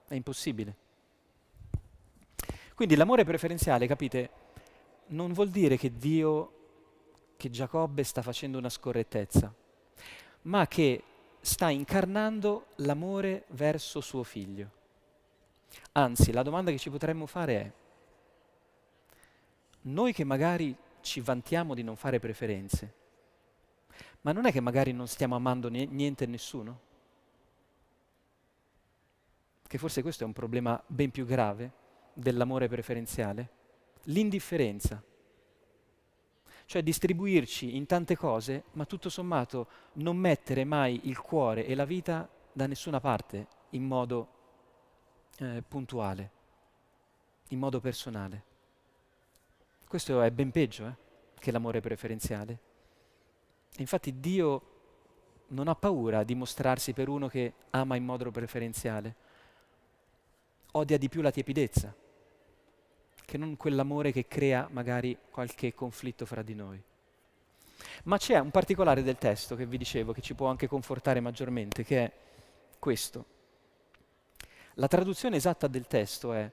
È 0.07 0.13
impossibile. 0.13 0.75
Quindi 2.75 2.95
l'amore 2.95 3.23
preferenziale, 3.23 3.87
capite, 3.87 4.29
non 5.07 5.31
vuol 5.31 5.47
dire 5.47 5.77
che 5.77 5.95
Dio, 5.95 6.51
che 7.37 7.49
Giacobbe 7.49 8.03
sta 8.03 8.21
facendo 8.21 8.57
una 8.57 8.67
scorrettezza, 8.67 9.53
ma 10.43 10.67
che 10.67 11.03
sta 11.39 11.69
incarnando 11.69 12.65
l'amore 12.77 13.45
verso 13.51 14.01
suo 14.01 14.23
figlio. 14.23 14.69
Anzi, 15.93 16.33
la 16.33 16.43
domanda 16.43 16.69
che 16.69 16.77
ci 16.77 16.89
potremmo 16.89 17.25
fare 17.25 17.61
è, 17.61 17.71
noi 19.83 20.11
che 20.11 20.25
magari 20.25 20.75
ci 20.99 21.21
vantiamo 21.21 21.75
di 21.75 21.83
non 21.83 21.95
fare 21.95 22.19
preferenze, 22.19 22.93
ma 24.21 24.33
non 24.33 24.47
è 24.47 24.51
che 24.51 24.59
magari 24.59 24.91
non 24.91 25.07
stiamo 25.07 25.37
amando 25.37 25.69
niente 25.69 26.25
e 26.25 26.27
nessuno? 26.27 26.79
Che 29.65 29.77
forse 29.77 30.01
questo 30.01 30.23
è 30.23 30.27
un 30.27 30.33
problema 30.33 30.81
ben 30.87 31.09
più 31.09 31.25
grave 31.25 31.83
dell'amore 32.15 32.67
preferenziale? 32.67 33.49
L'indifferenza 34.05 35.03
cioè 36.65 36.81
distribuirci 36.81 37.75
in 37.75 37.85
tante 37.85 38.15
cose, 38.15 38.63
ma 38.73 38.85
tutto 38.85 39.09
sommato 39.09 39.67
non 39.93 40.17
mettere 40.17 40.63
mai 40.63 41.01
il 41.03 41.19
cuore 41.19 41.65
e 41.65 41.75
la 41.75 41.85
vita 41.85 42.27
da 42.51 42.65
nessuna 42.65 42.99
parte 42.99 43.47
in 43.71 43.83
modo 43.83 44.27
eh, 45.37 45.63
puntuale, 45.67 46.31
in 47.49 47.59
modo 47.59 47.79
personale. 47.79 48.43
Questo 49.87 50.21
è 50.21 50.31
ben 50.31 50.51
peggio 50.51 50.87
eh, 50.87 50.95
che 51.39 51.51
l'amore 51.51 51.81
preferenziale. 51.81 52.59
infatti 53.77 54.19
Dio 54.19 54.73
non 55.49 55.67
ha 55.67 55.75
paura 55.75 56.23
di 56.23 56.33
mostrarsi 56.33 56.93
per 56.93 57.07
uno 57.07 57.27
che 57.27 57.53
ama 57.71 57.95
in 57.95 58.03
modo 58.03 58.31
preferenziale, 58.31 59.15
odia 60.71 60.97
di 60.97 61.07
più 61.07 61.21
la 61.21 61.29
tiepidezza 61.29 61.95
che 63.25 63.37
non 63.37 63.57
quell'amore 63.57 64.11
che 64.11 64.27
crea 64.27 64.67
magari 64.71 65.17
qualche 65.29 65.73
conflitto 65.73 66.25
fra 66.25 66.41
di 66.41 66.53
noi. 66.53 66.81
Ma 68.03 68.17
c'è 68.17 68.39
un 68.39 68.51
particolare 68.51 69.03
del 69.03 69.17
testo 69.17 69.55
che 69.55 69.65
vi 69.65 69.77
dicevo 69.77 70.13
che 70.13 70.21
ci 70.21 70.35
può 70.35 70.47
anche 70.47 70.67
confortare 70.67 71.19
maggiormente, 71.19 71.83
che 71.83 72.03
è 72.03 72.11
questo. 72.79 73.25
La 74.75 74.87
traduzione 74.87 75.37
esatta 75.37 75.67
del 75.67 75.87
testo 75.87 76.33
è 76.33 76.51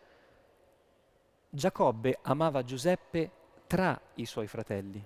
Giacobbe 1.50 2.18
amava 2.22 2.64
Giuseppe 2.64 3.30
tra 3.66 4.00
i 4.14 4.24
suoi 4.24 4.46
fratelli, 4.46 5.04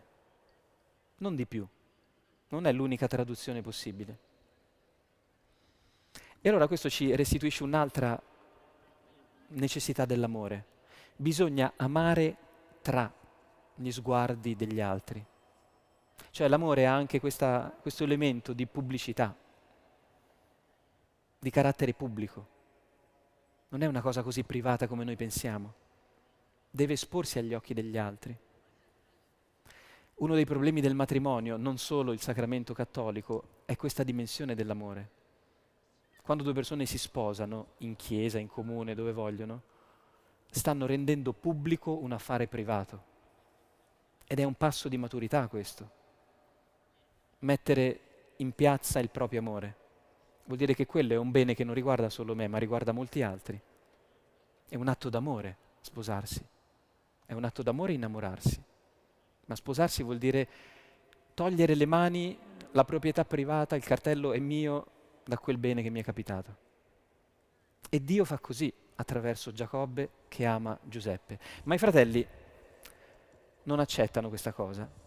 non 1.19 1.35
di 1.35 1.47
più. 1.47 1.67
Non 2.49 2.67
è 2.67 2.73
l'unica 2.73 3.09
traduzione 3.09 3.61
possibile. 3.61 4.19
E 6.41 6.49
allora 6.49 6.69
questo 6.69 6.89
ci 6.89 7.15
restituisce 7.17 7.65
un'altra 7.65 8.21
necessità 9.49 10.05
dell'amore 10.05 10.75
bisogna 11.17 11.73
amare 11.77 12.37
tra 12.83 13.13
gli 13.75 13.91
sguardi 13.91 14.55
degli 14.55 14.81
altri. 14.81 15.25
Cioè 16.31 16.49
l'amore 16.49 16.87
ha 16.87 16.95
anche 16.95 17.19
questa, 17.21 17.75
questo 17.81 18.05
elemento 18.05 18.53
di 18.53 18.67
pubblicità, 18.67 19.35
di 21.39 21.51
carattere 21.51 21.95
pubblico. 21.95 22.55
Non 23.69 23.83
è 23.83 23.87
una 23.87 24.01
cosa 24.01 24.23
così 24.23 24.45
privata 24.45 24.87
come 24.87 25.05
noi 25.05 25.17
pensiamo. 25.17 25.75
Deve 26.71 26.93
esporsi 26.93 27.39
agli 27.39 27.55
occhi 27.55 27.75
degli 27.75 27.97
altri. 27.97 28.37
Uno 30.17 30.35
dei 30.35 30.47
problemi 30.47 30.81
del 30.81 30.95
matrimonio, 30.95 31.57
non 31.57 31.77
solo 31.77 32.13
il 32.13 32.21
sacramento 32.21 32.73
cattolico, 32.73 33.63
è 33.67 33.77
questa 33.77 34.03
dimensione 34.03 34.55
dell'amore. 34.55 35.11
Quando 36.23 36.43
due 36.43 36.55
persone 36.55 36.87
si 36.87 36.99
sposano, 36.99 37.75
in 37.79 37.97
chiesa, 37.97 38.39
in 38.39 38.49
comune, 38.49 38.95
dove 38.95 39.13
vogliono, 39.13 39.63
stanno 40.51 40.87
rendendo 40.87 41.33
pubblico 41.33 41.97
un 41.97 42.13
affare 42.13 42.47
privato. 42.47 43.15
Ed 44.27 44.41
è 44.41 44.45
un 44.45 44.55
passo 44.55 44.89
di 44.89 44.97
maturità 44.97 45.47
questo. 45.49 45.91
Mettere 47.41 48.01
in 48.37 48.53
piazza 48.53 48.99
il 48.99 49.11
proprio 49.11 49.41
amore. 49.41 49.77
Vuol 50.45 50.59
dire 50.59 50.75
che 50.75 50.87
quello 50.87 51.13
è 51.13 51.17
un 51.17 51.31
bene 51.31 51.55
che 51.55 51.65
non 51.65 51.75
riguarda 51.75 52.09
solo 52.09 52.35
me, 52.35 52.49
ma 52.49 52.59
riguarda 52.59 52.93
molti 52.93 53.23
altri. 53.23 53.61
È 54.69 54.75
un 54.75 54.89
atto 54.89 55.09
d'amore 55.09 55.57
sposarsi. 55.81 56.45
È 57.25 57.33
un 57.33 57.45
atto 57.45 57.63
d'amore 57.63 57.93
innamorarsi. 57.93 58.63
Ma 59.47 59.55
sposarsi 59.55 60.03
vuol 60.03 60.19
dire 60.19 60.49
togliere 61.35 61.75
le 61.75 61.87
mani, 61.87 62.37
la 62.73 62.85
proprietà 62.85 63.25
privata, 63.25 63.77
il 63.77 63.85
cartello 63.85 64.33
è 64.33 64.39
mio 64.39 64.87
da 65.25 65.39
quel 65.39 65.59
bene 65.59 65.83
che 65.83 65.91
mi 65.91 66.01
è 66.01 66.05
capitato. 66.05 66.57
E 67.89 68.03
Dio 68.03 68.25
fa 68.25 68.39
così 68.39 68.73
attraverso 68.97 69.53
Giacobbe 69.53 70.11
che 70.29 70.45
ama 70.45 70.79
Giuseppe. 70.83 71.39
Ma 71.65 71.75
i 71.75 71.79
fratelli 71.79 72.27
non 73.65 73.81
accettano 73.81 74.29
questa 74.29 74.53
cosa. 74.53 75.05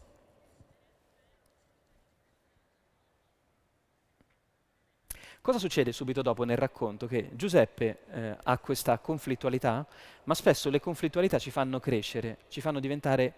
Cosa 5.42 5.58
succede 5.58 5.94
subito 5.94 6.22
dopo 6.22 6.44
nel 6.44 6.58
racconto? 6.58 7.08
Che 7.08 7.32
Giuseppe 7.34 8.00
eh, 8.12 8.38
ha 8.44 8.58
questa 8.58 9.00
conflittualità, 9.00 9.88
ma 10.26 10.34
spesso 10.34 10.70
le 10.70 10.82
conflittualità 10.82 11.40
ci 11.40 11.50
fanno 11.50 11.80
crescere, 11.80 12.40
ci 12.50 12.60
fanno 12.60 12.80
diventare 12.80 13.34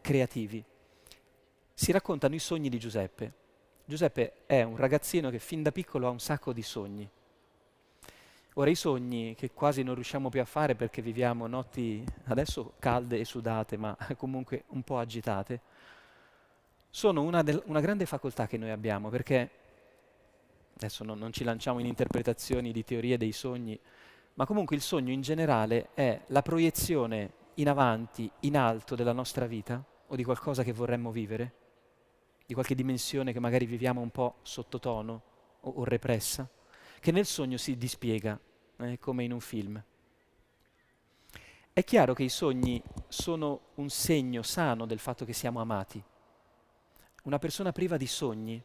creativi. 0.00 0.62
Si 1.72 1.92
raccontano 1.92 2.34
i 2.34 2.40
sogni 2.40 2.68
di 2.68 2.78
Giuseppe. 2.78 3.32
Giuseppe 3.84 4.44
è 4.46 4.62
un 4.62 4.76
ragazzino 4.76 5.30
che 5.30 5.38
fin 5.38 5.62
da 5.62 5.70
piccolo 5.70 6.08
ha 6.08 6.10
un 6.10 6.18
sacco 6.18 6.52
di 6.52 6.62
sogni. 6.62 7.08
Ora 8.58 8.70
i 8.70 8.74
sogni 8.74 9.34
che 9.34 9.50
quasi 9.50 9.82
non 9.82 9.94
riusciamo 9.94 10.30
più 10.30 10.40
a 10.40 10.46
fare 10.46 10.74
perché 10.74 11.02
viviamo 11.02 11.46
notti 11.46 12.02
adesso 12.24 12.72
calde 12.78 13.18
e 13.18 13.26
sudate, 13.26 13.76
ma 13.76 13.94
comunque 14.16 14.64
un 14.68 14.82
po' 14.82 14.96
agitate, 14.96 15.60
sono 16.88 17.20
una, 17.20 17.42
del, 17.42 17.62
una 17.66 17.80
grande 17.80 18.06
facoltà 18.06 18.46
che 18.46 18.56
noi 18.56 18.70
abbiamo 18.70 19.10
perché, 19.10 19.50
adesso 20.74 21.04
non, 21.04 21.18
non 21.18 21.34
ci 21.34 21.44
lanciamo 21.44 21.80
in 21.80 21.86
interpretazioni 21.86 22.72
di 22.72 22.82
teorie 22.82 23.18
dei 23.18 23.32
sogni, 23.32 23.78
ma 24.34 24.46
comunque 24.46 24.74
il 24.74 24.80
sogno 24.80 25.12
in 25.12 25.20
generale 25.20 25.90
è 25.92 26.22
la 26.28 26.40
proiezione 26.40 27.32
in 27.56 27.68
avanti, 27.68 28.30
in 28.40 28.56
alto 28.56 28.94
della 28.94 29.12
nostra 29.12 29.44
vita 29.44 29.84
o 30.06 30.16
di 30.16 30.24
qualcosa 30.24 30.62
che 30.62 30.72
vorremmo 30.72 31.10
vivere, 31.10 31.52
di 32.46 32.54
qualche 32.54 32.74
dimensione 32.74 33.34
che 33.34 33.40
magari 33.40 33.66
viviamo 33.66 34.00
un 34.00 34.10
po' 34.10 34.36
sottotono 34.40 35.22
o, 35.60 35.72
o 35.76 35.84
repressa 35.84 36.48
che 37.06 37.12
nel 37.12 37.26
sogno 37.26 37.56
si 37.56 37.76
dispiega, 37.76 38.36
eh, 38.78 38.98
come 38.98 39.24
in 39.24 39.32
un 39.32 39.40
film. 39.40 39.82
È 41.72 41.84
chiaro 41.84 42.14
che 42.14 42.22
i 42.22 42.28
sogni 42.28 42.82
sono 43.08 43.60
un 43.74 43.90
segno 43.90 44.42
sano 44.42 44.86
del 44.86 44.98
fatto 44.98 45.24
che 45.24 45.32
siamo 45.32 45.60
amati. 45.60 46.02
Una 47.24 47.38
persona 47.38 47.72
priva 47.72 47.96
di 47.96 48.06
sogni, 48.06 48.62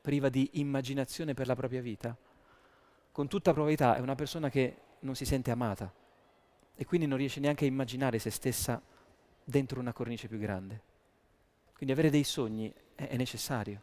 priva 0.00 0.28
di 0.28 0.50
immaginazione 0.54 1.34
per 1.34 1.46
la 1.46 1.54
propria 1.54 1.80
vita, 1.80 2.16
con 3.12 3.28
tutta 3.28 3.52
probabilità 3.52 3.96
è 3.96 4.00
una 4.00 4.14
persona 4.14 4.48
che 4.48 4.76
non 5.00 5.14
si 5.14 5.24
sente 5.24 5.50
amata 5.50 5.92
e 6.74 6.84
quindi 6.84 7.06
non 7.06 7.18
riesce 7.18 7.40
neanche 7.40 7.64
a 7.64 7.68
immaginare 7.68 8.18
se 8.18 8.30
stessa 8.30 8.82
dentro 9.44 9.78
una 9.78 9.92
cornice 9.92 10.28
più 10.28 10.38
grande. 10.38 10.82
Quindi 11.72 11.92
avere 11.92 12.10
dei 12.10 12.24
sogni 12.24 12.72
è, 12.94 13.08
è 13.08 13.16
necessario. 13.16 13.82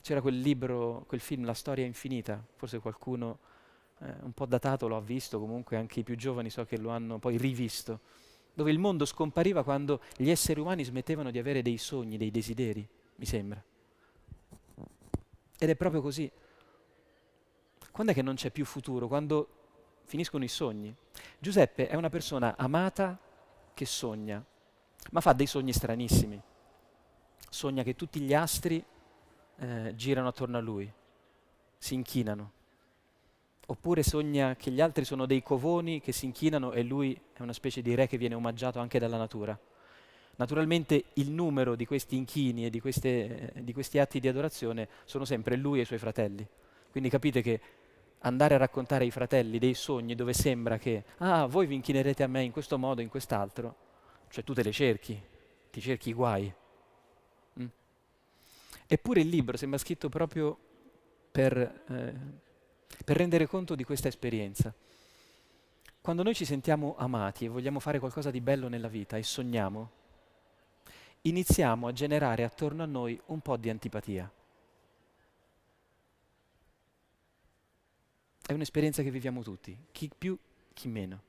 C'era 0.00 0.20
quel 0.20 0.38
libro, 0.38 1.04
quel 1.06 1.20
film 1.20 1.44
La 1.44 1.54
storia 1.54 1.84
infinita, 1.84 2.44
forse 2.56 2.78
qualcuno 2.78 3.38
eh, 4.04 4.14
un 4.22 4.32
po' 4.32 4.46
datato 4.46 4.86
lo 4.86 4.96
ha 4.96 5.00
visto, 5.00 5.38
comunque 5.38 5.76
anche 5.76 6.00
i 6.00 6.02
più 6.02 6.16
giovani 6.16 6.50
so 6.50 6.64
che 6.64 6.78
lo 6.78 6.90
hanno 6.90 7.18
poi 7.18 7.36
rivisto, 7.36 8.00
dove 8.52 8.70
il 8.70 8.78
mondo 8.78 9.04
scompariva 9.04 9.64
quando 9.64 10.00
gli 10.16 10.30
esseri 10.30 10.60
umani 10.60 10.84
smettevano 10.84 11.30
di 11.30 11.38
avere 11.38 11.62
dei 11.62 11.78
sogni, 11.78 12.16
dei 12.16 12.30
desideri, 12.30 12.86
mi 13.16 13.24
sembra. 13.24 13.62
Ed 15.58 15.68
è 15.70 15.76
proprio 15.76 16.02
così. 16.02 16.30
Quando 17.90 18.12
è 18.12 18.14
che 18.14 18.22
non 18.22 18.34
c'è 18.34 18.50
più 18.50 18.64
futuro? 18.64 19.08
Quando 19.08 19.48
finiscono 20.04 20.44
i 20.44 20.48
sogni. 20.48 20.94
Giuseppe 21.38 21.88
è 21.88 21.94
una 21.94 22.10
persona 22.10 22.56
amata 22.56 23.18
che 23.72 23.86
sogna, 23.86 24.44
ma 25.12 25.20
fa 25.20 25.32
dei 25.32 25.46
sogni 25.46 25.72
stranissimi. 25.72 26.40
Sogna 27.48 27.82
che 27.82 27.94
tutti 27.94 28.20
gli 28.20 28.34
astri 28.34 28.84
eh, 29.56 29.92
girano 29.94 30.28
attorno 30.28 30.58
a 30.58 30.60
lui, 30.60 30.92
si 31.78 31.94
inchinano. 31.94 32.52
Oppure 33.66 34.02
sogna 34.02 34.56
che 34.56 34.70
gli 34.70 34.80
altri 34.80 35.04
sono 35.04 35.24
dei 35.24 35.42
covoni 35.42 36.00
che 36.00 36.12
si 36.12 36.26
inchinano 36.26 36.72
e 36.72 36.82
lui 36.82 37.18
è 37.32 37.40
una 37.40 37.52
specie 37.52 37.80
di 37.80 37.94
re 37.94 38.06
che 38.06 38.18
viene 38.18 38.34
omaggiato 38.34 38.78
anche 38.78 38.98
dalla 38.98 39.16
natura. 39.16 39.58
Naturalmente 40.36 41.04
il 41.14 41.30
numero 41.30 41.76
di 41.76 41.86
questi 41.86 42.16
inchini 42.16 42.66
e 42.66 42.70
di, 42.70 42.80
queste, 42.80 43.52
di 43.56 43.72
questi 43.72 43.98
atti 43.98 44.20
di 44.20 44.28
adorazione 44.28 44.88
sono 45.04 45.24
sempre 45.24 45.56
lui 45.56 45.78
e 45.78 45.82
i 45.82 45.86
suoi 45.86 45.98
fratelli. 45.98 46.46
Quindi 46.90 47.08
capite 47.08 47.40
che 47.40 47.60
andare 48.20 48.54
a 48.54 48.58
raccontare 48.58 49.04
ai 49.04 49.10
fratelli 49.10 49.58
dei 49.58 49.74
sogni 49.74 50.14
dove 50.14 50.32
sembra 50.32 50.78
che, 50.78 51.04
ah, 51.18 51.46
voi 51.46 51.66
vi 51.66 51.74
inchinerete 51.74 52.22
a 52.22 52.26
me 52.26 52.42
in 52.42 52.52
questo 52.52 52.78
modo, 52.78 53.00
in 53.00 53.08
quest'altro, 53.08 53.76
cioè 54.28 54.44
tu 54.44 54.52
te 54.54 54.62
le 54.62 54.72
cerchi, 54.72 55.20
ti 55.70 55.80
cerchi 55.80 56.10
i 56.10 56.14
guai. 56.14 56.52
Mm? 57.60 57.66
Eppure 58.86 59.20
il 59.20 59.28
libro 59.28 59.56
sembra 59.56 59.78
scritto 59.78 60.08
proprio 60.08 60.58
per, 61.30 61.82
eh, 61.88 62.14
per 63.04 63.16
rendere 63.16 63.46
conto 63.46 63.74
di 63.74 63.84
questa 63.84 64.08
esperienza. 64.08 64.74
Quando 66.00 66.22
noi 66.22 66.34
ci 66.34 66.44
sentiamo 66.44 66.96
amati 66.98 67.46
e 67.46 67.48
vogliamo 67.48 67.80
fare 67.80 67.98
qualcosa 67.98 68.30
di 68.30 68.40
bello 68.40 68.68
nella 68.68 68.88
vita 68.88 69.16
e 69.16 69.22
sogniamo, 69.22 69.90
iniziamo 71.22 71.86
a 71.86 71.92
generare 71.92 72.44
attorno 72.44 72.82
a 72.82 72.86
noi 72.86 73.18
un 73.26 73.40
po' 73.40 73.56
di 73.56 73.70
antipatia. 73.70 74.30
È 78.46 78.52
un'esperienza 78.52 79.02
che 79.02 79.10
viviamo 79.10 79.42
tutti, 79.42 79.74
chi 79.90 80.10
più, 80.16 80.38
chi 80.74 80.88
meno. 80.88 81.22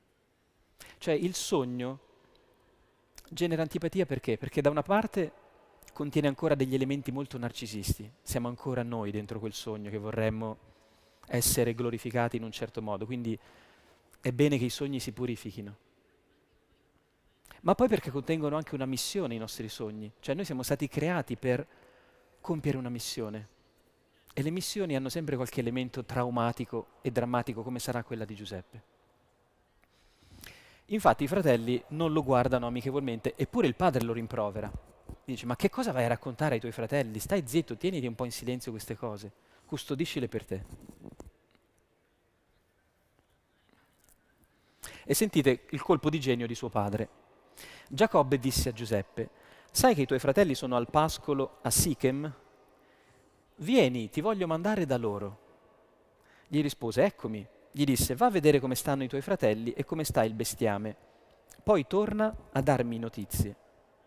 Cioè 0.98 1.14
il 1.14 1.34
sogno 1.34 2.00
genera 3.30 3.62
antipatia 3.62 4.04
perché? 4.04 4.36
Perché 4.36 4.60
da 4.60 4.68
una 4.68 4.82
parte 4.82 5.32
contiene 5.94 6.28
ancora 6.28 6.54
degli 6.54 6.74
elementi 6.74 7.10
molto 7.10 7.38
narcisisti, 7.38 8.10
siamo 8.20 8.48
ancora 8.48 8.82
noi 8.82 9.10
dentro 9.10 9.38
quel 9.38 9.54
sogno 9.54 9.88
che 9.88 9.96
vorremmo 9.96 10.74
essere 11.26 11.74
glorificati 11.74 12.36
in 12.36 12.42
un 12.42 12.52
certo 12.52 12.82
modo, 12.82 13.06
quindi 13.06 13.38
è 14.20 14.32
bene 14.32 14.58
che 14.58 14.64
i 14.64 14.70
sogni 14.70 15.00
si 15.00 15.12
purifichino. 15.12 15.76
Ma 17.62 17.74
poi 17.74 17.88
perché 17.88 18.10
contengono 18.10 18.56
anche 18.56 18.74
una 18.74 18.86
missione 18.86 19.34
i 19.34 19.38
nostri 19.38 19.68
sogni, 19.68 20.10
cioè 20.20 20.34
noi 20.34 20.44
siamo 20.44 20.62
stati 20.62 20.88
creati 20.88 21.36
per 21.36 21.66
compiere 22.40 22.78
una 22.78 22.88
missione. 22.88 23.48
E 24.32 24.42
le 24.42 24.50
missioni 24.50 24.94
hanno 24.94 25.08
sempre 25.08 25.34
qualche 25.34 25.60
elemento 25.60 26.04
traumatico 26.04 26.86
e 27.00 27.10
drammatico 27.10 27.62
come 27.62 27.78
sarà 27.78 28.04
quella 28.04 28.24
di 28.24 28.34
Giuseppe. 28.34 28.82
Infatti 30.86 31.24
i 31.24 31.28
fratelli 31.28 31.82
non 31.88 32.12
lo 32.12 32.22
guardano 32.22 32.66
amichevolmente, 32.66 33.34
eppure 33.34 33.66
il 33.66 33.74
padre 33.74 34.04
lo 34.04 34.12
rimprovera. 34.12 34.70
Dice, 35.24 35.46
ma 35.46 35.56
che 35.56 35.68
cosa 35.68 35.90
vai 35.90 36.04
a 36.04 36.08
raccontare 36.08 36.54
ai 36.54 36.60
tuoi 36.60 36.70
fratelli? 36.70 37.18
Stai 37.18 37.42
zitto, 37.46 37.76
tieniti 37.76 38.06
un 38.06 38.14
po' 38.14 38.24
in 38.24 38.30
silenzio 38.30 38.70
queste 38.70 38.94
cose, 38.94 39.32
custodiscile 39.66 40.28
per 40.28 40.44
te. 40.44 40.64
E 45.04 45.14
sentite 45.14 45.66
il 45.70 45.82
colpo 45.82 46.08
di 46.08 46.18
genio 46.18 46.46
di 46.46 46.54
suo 46.54 46.68
padre. 46.68 47.08
Giacobbe 47.88 48.38
disse 48.38 48.70
a 48.70 48.72
Giuseppe, 48.72 49.30
sai 49.70 49.94
che 49.94 50.02
i 50.02 50.06
tuoi 50.06 50.18
fratelli 50.18 50.54
sono 50.54 50.76
al 50.76 50.90
pascolo 50.90 51.58
a 51.62 51.70
Sichem? 51.70 52.32
Vieni, 53.56 54.08
ti 54.10 54.20
voglio 54.20 54.46
mandare 54.46 54.86
da 54.86 54.96
loro. 54.96 55.38
Gli 56.48 56.60
rispose, 56.62 57.04
eccomi. 57.04 57.46
Gli 57.70 57.84
disse, 57.84 58.14
va 58.14 58.26
a 58.26 58.30
vedere 58.30 58.58
come 58.58 58.74
stanno 58.74 59.04
i 59.04 59.08
tuoi 59.08 59.20
fratelli 59.20 59.72
e 59.72 59.84
come 59.84 60.04
sta 60.04 60.24
il 60.24 60.34
bestiame. 60.34 60.96
Poi 61.62 61.86
torna 61.86 62.34
a 62.52 62.60
darmi 62.60 62.98
notizie. 62.98 63.65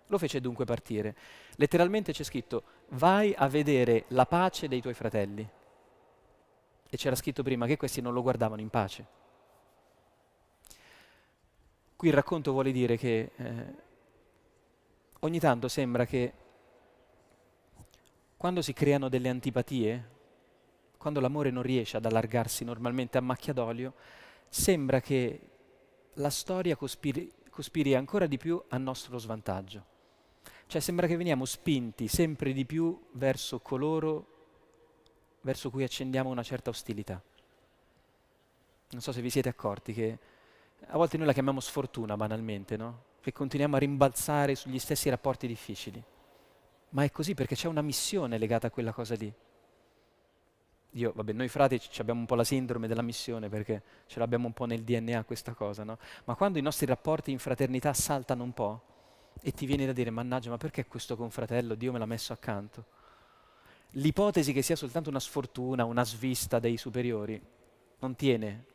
Lo 0.09 0.17
fece 0.17 0.41
dunque 0.41 0.65
partire. 0.65 1.15
Letteralmente 1.55 2.11
c'è 2.11 2.23
scritto, 2.23 2.63
vai 2.89 3.33
a 3.37 3.47
vedere 3.47 4.05
la 4.09 4.25
pace 4.25 4.67
dei 4.67 4.81
tuoi 4.81 4.93
fratelli. 4.93 5.47
E 6.91 6.97
c'era 6.97 7.15
scritto 7.15 7.43
prima 7.43 7.67
che 7.67 7.77
questi 7.77 8.01
non 8.01 8.13
lo 8.13 8.23
guardavano 8.23 8.61
in 8.61 8.69
pace. 8.69 9.05
Qui 11.95 12.07
il 12.07 12.13
racconto 12.13 12.51
vuole 12.51 12.71
dire 12.71 12.97
che 12.97 13.31
eh, 13.35 13.75
ogni 15.19 15.39
tanto 15.39 15.67
sembra 15.67 16.05
che 16.05 16.33
quando 18.35 18.61
si 18.61 18.73
creano 18.73 19.09
delle 19.09 19.29
antipatie, 19.29 20.09
quando 20.97 21.19
l'amore 21.19 21.51
non 21.51 21.61
riesce 21.61 21.97
ad 21.97 22.05
allargarsi 22.05 22.63
normalmente 22.63 23.17
a 23.17 23.21
macchia 23.21 23.53
d'olio, 23.53 23.93
sembra 24.47 25.01
che 25.01 25.39
la 26.13 26.29
storia 26.29 26.75
cospiri, 26.75 27.31
cospiri 27.49 27.93
ancora 27.95 28.25
di 28.25 28.37
più 28.37 28.59
a 28.69 28.77
nostro 28.77 29.17
svantaggio. 29.17 29.97
Cioè 30.69 30.79
sembra 30.79 31.07
che 31.07 31.17
veniamo 31.17 31.45
spinti 31.45 32.07
sempre 32.07 32.53
di 32.53 32.63
più 32.63 33.07
verso 33.13 33.59
coloro 33.59 34.27
verso 35.41 35.71
cui 35.71 35.83
accendiamo 35.83 36.29
una 36.29 36.43
certa 36.43 36.69
ostilità. 36.69 37.19
Non 38.91 39.01
so 39.01 39.11
se 39.11 39.21
vi 39.21 39.31
siete 39.31 39.49
accorti 39.49 39.93
che 39.93 40.19
a 40.85 40.95
volte 40.97 41.17
noi 41.17 41.25
la 41.25 41.33
chiamiamo 41.33 41.59
sfortuna 41.59 42.15
banalmente, 42.15 42.77
no? 42.77 43.03
Che 43.19 43.31
continuiamo 43.31 43.77
a 43.77 43.79
rimbalzare 43.79 44.53
sugli 44.53 44.77
stessi 44.77 45.09
rapporti 45.09 45.47
difficili 45.47 46.03
ma 46.89 47.03
è 47.03 47.11
così 47.11 47.33
perché 47.33 47.55
c'è 47.55 47.67
una 47.67 47.81
missione 47.81 48.37
legata 48.37 48.67
a 48.67 48.69
quella 48.71 48.91
cosa 48.91 49.15
lì. 49.15 49.31
Io, 50.93 51.11
vabbè, 51.13 51.33
noi 51.33 51.47
frati 51.47 51.79
abbiamo 51.97 52.19
un 52.19 52.25
po' 52.25 52.35
la 52.35 52.43
sindrome 52.43 52.87
della 52.87 53.03
missione 53.03 53.47
perché 53.47 53.83
ce 54.07 54.19
l'abbiamo 54.19 54.47
un 54.47 54.53
po' 54.53 54.65
nel 54.65 54.83
DNA 54.83 55.23
questa 55.23 55.53
cosa, 55.53 55.83
no? 55.83 55.99
Ma 56.25 56.35
quando 56.35 56.57
i 56.57 56.61
nostri 56.61 56.85
rapporti 56.87 57.31
in 57.31 57.37
fraternità 57.37 57.93
saltano 57.93 58.43
un 58.43 58.53
po' 58.53 58.83
e 59.41 59.51
ti 59.51 59.65
viene 59.65 59.85
da 59.85 59.93
dire, 59.93 60.09
mannaggia, 60.09 60.49
ma 60.49 60.57
perché 60.57 60.85
questo 60.85 61.15
confratello 61.15 61.75
Dio 61.75 61.91
me 61.91 61.99
l'ha 61.99 62.05
messo 62.05 62.33
accanto? 62.33 62.85
L'ipotesi 63.93 64.53
che 64.53 64.61
sia 64.61 64.75
soltanto 64.75 65.09
una 65.09 65.19
sfortuna, 65.19 65.85
una 65.85 66.05
svista 66.05 66.59
dei 66.59 66.77
superiori, 66.77 67.41
non 67.99 68.15
tiene 68.15 68.65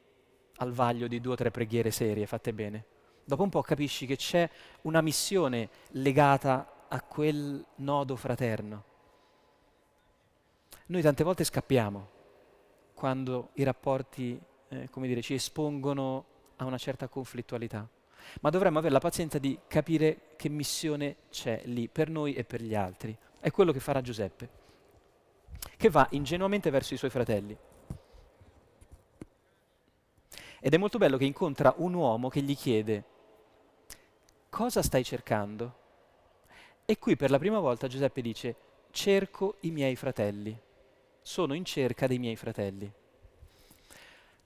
al 0.57 0.73
vaglio 0.73 1.07
di 1.07 1.21
due 1.21 1.33
o 1.33 1.37
tre 1.37 1.51
preghiere 1.51 1.91
serie 1.91 2.27
fatte 2.27 2.53
bene. 2.53 2.85
Dopo 3.25 3.43
un 3.43 3.49
po' 3.49 3.63
capisci 3.63 4.07
che 4.07 4.17
c'è 4.17 4.49
una 4.83 5.01
missione 5.01 5.69
legata 5.93 6.87
a 6.89 7.01
quel 7.03 7.65
nodo 7.77 8.17
fraterno. 8.17 8.85
Noi 10.87 11.03
tante 11.03 11.25
volte 11.25 11.45
scappiamo 11.45 12.11
quando 12.93 13.51
i 13.55 13.63
rapporti, 13.63 14.39
eh, 14.69 14.89
come 14.91 15.07
dire, 15.07 15.23
ci 15.23 15.35
espongono 15.35 16.25
a 16.57 16.65
una 16.65 16.79
certa 16.79 17.09
conflittualità, 17.09 17.89
ma 18.41 18.51
dovremmo 18.51 18.79
avere 18.79 18.93
la 18.93 19.01
pazienza 19.01 19.39
di 19.39 19.59
capire 19.67 20.33
che 20.37 20.49
missione 20.49 21.17
c'è 21.31 21.63
lì 21.65 21.89
per 21.89 22.11
noi 22.11 22.35
e 22.35 22.45
per 22.45 22.63
gli 22.63 22.75
altri. 22.75 23.17
È 23.41 23.51
quello 23.51 23.73
che 23.73 23.81
farà 23.81 24.01
Giuseppe, 24.01 24.49
che 25.77 25.91
va 25.91 26.07
ingenuamente 26.11 26.71
verso 26.71 26.95
i 26.95 26.97
suoi 26.97 27.11
fratelli. 27.11 27.57
Ed 30.61 30.73
è 30.73 30.79
molto 30.79 30.99
bello 30.99 31.19
che 31.19 31.27
incontra 31.27 31.75
un 31.77 31.93
uomo 31.93 32.29
che 32.29 32.41
gli 32.41 32.57
chiede, 32.57 33.05
cosa 34.49 34.83
stai 34.83 35.05
cercando? 35.05 35.83
E 36.87 36.99
qui 36.99 37.17
per 37.17 37.31
la 37.31 37.39
prima 37.39 37.61
volta 37.61 37.87
Giuseppe 37.87 38.23
dice, 38.23 38.57
cerco 38.91 39.57
i 39.61 39.71
miei 39.71 39.97
fratelli, 39.97 40.59
sono 41.21 41.55
in 41.55 41.65
cerca 41.65 42.07
dei 42.07 42.19
miei 42.19 42.37
fratelli. 42.37 42.91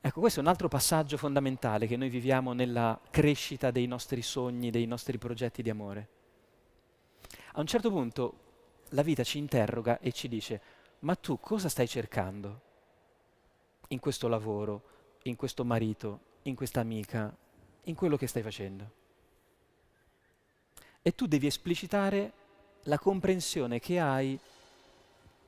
Ecco, 0.01 0.21
questo 0.21 0.41
è 0.41 0.43
un 0.43 0.49
altro 0.49 0.69
passaggio 0.69 1.17
fondamentale 1.17 1.87
che 1.87 1.97
noi 1.97 2.09
viviamo 2.09 2.53
nella 2.53 2.99
crescita 3.11 3.71
dei 3.71 3.87
nostri 3.87 4.23
sogni, 4.23 4.71
dei 4.71 4.87
nostri 4.87 5.19
progetti 5.19 5.63
di 5.63 5.71
amore. 5.71 6.09
A 7.53 7.61
un 7.61 7.67
certo 7.67 7.91
punto 7.91 8.39
la 8.91 9.03
vita 9.03 9.25
ci 9.25 9.39
interroga 9.39 9.99
e 9.99 10.13
ci 10.13 10.29
dice, 10.29 10.61
ma 11.01 11.15
tu 11.15 11.39
cosa 11.41 11.69
stai 11.69 11.89
cercando 11.89 12.61
in 13.89 13.99
questo 13.99 14.29
lavoro, 14.29 14.83
in 15.25 15.37
questo 15.37 15.65
marito, 15.65 16.21
in 16.43 16.55
questa 16.55 16.81
amica, 16.81 17.35
in 17.85 17.95
quello 17.95 18.17
che 18.17 18.27
stai 18.27 18.43
facendo? 18.43 18.99
e 21.09 21.15
tu 21.15 21.27
devi 21.27 21.47
esplicitare 21.47 22.33
la 22.83 22.99
comprensione 22.99 23.81
che 23.81 23.99
hai 23.99 24.39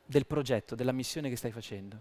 del 0.07 0.25
progetto, 0.27 0.75
della 0.75 0.91
missione 0.91 1.29
che 1.29 1.37
stai 1.37 1.51
facendo. 1.51 2.01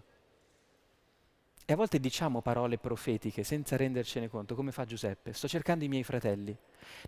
E 1.70 1.72
a 1.72 1.76
volte 1.76 2.00
diciamo 2.00 2.40
parole 2.40 2.78
profetiche 2.78 3.44
senza 3.44 3.76
rendercene 3.76 4.28
conto, 4.28 4.56
come 4.56 4.72
fa 4.72 4.84
Giuseppe. 4.84 5.32
Sto 5.32 5.46
cercando 5.46 5.84
i 5.84 5.88
miei 5.88 6.02
fratelli, 6.02 6.56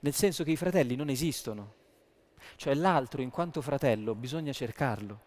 nel 0.03 0.13
senso 0.13 0.45
che 0.45 0.53
i 0.53 0.57
fratelli 0.57 0.95
non 0.95 1.09
esistono. 1.09 1.75
Cioè 2.55 2.73
l'altro 2.75 3.23
in 3.23 3.31
quanto 3.31 3.61
fratello 3.61 4.15
bisogna 4.15 4.53
cercarlo. 4.53 5.21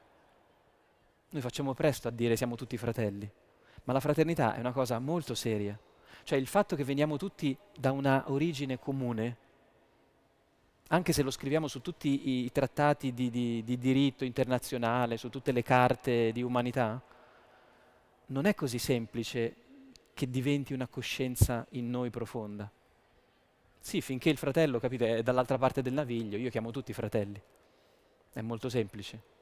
Noi 1.31 1.41
facciamo 1.41 1.73
presto 1.73 2.07
a 2.07 2.11
dire 2.11 2.37
siamo 2.37 2.55
tutti 2.55 2.77
fratelli, 2.77 3.29
ma 3.83 3.91
la 3.91 3.99
fraternità 3.99 4.55
è 4.55 4.61
una 4.61 4.71
cosa 4.71 4.99
molto 4.99 5.35
seria. 5.35 5.77
Cioè 6.23 6.39
il 6.39 6.47
fatto 6.47 6.77
che 6.77 6.85
veniamo 6.85 7.17
tutti 7.17 7.57
da 7.77 7.91
una 7.91 8.31
origine 8.31 8.79
comune 8.79 9.37
anche 10.87 11.11
se 11.11 11.23
lo 11.23 11.31
scriviamo 11.31 11.67
su 11.67 11.81
tutti 11.81 12.45
i 12.45 12.51
trattati 12.53 13.13
di, 13.13 13.29
di, 13.29 13.63
di, 13.65 13.77
diritto 13.77 14.23
internazionale, 14.23 15.17
su 15.17 15.29
tutte 15.29 15.51
le 15.51 15.63
carte 15.63 16.31
di 16.31 16.41
umanità, 16.41 17.01
non 18.27 18.45
è 18.45 18.55
così 18.55 18.79
semplice 18.79 19.55
che 20.13 20.29
diventi 20.29 20.73
una 20.73 20.87
coscienza 20.87 21.65
in 21.71 21.89
noi 21.89 22.09
profonda. 22.09 22.71
Sì, 23.79 24.01
finché 24.01 24.29
il 24.29 24.37
fratello, 24.37 24.79
capite, 24.79 25.17
è 25.17 25.23
dall'altra 25.23 25.57
parte 25.57 25.81
del 25.81 25.93
naviglio, 25.93 26.37
io 26.37 26.49
chiamo 26.49 26.71
tutti 26.71 26.93
fratelli. 26.93 27.39
È 28.33 28.41
molto 28.41 28.69
semplice. 28.69 29.33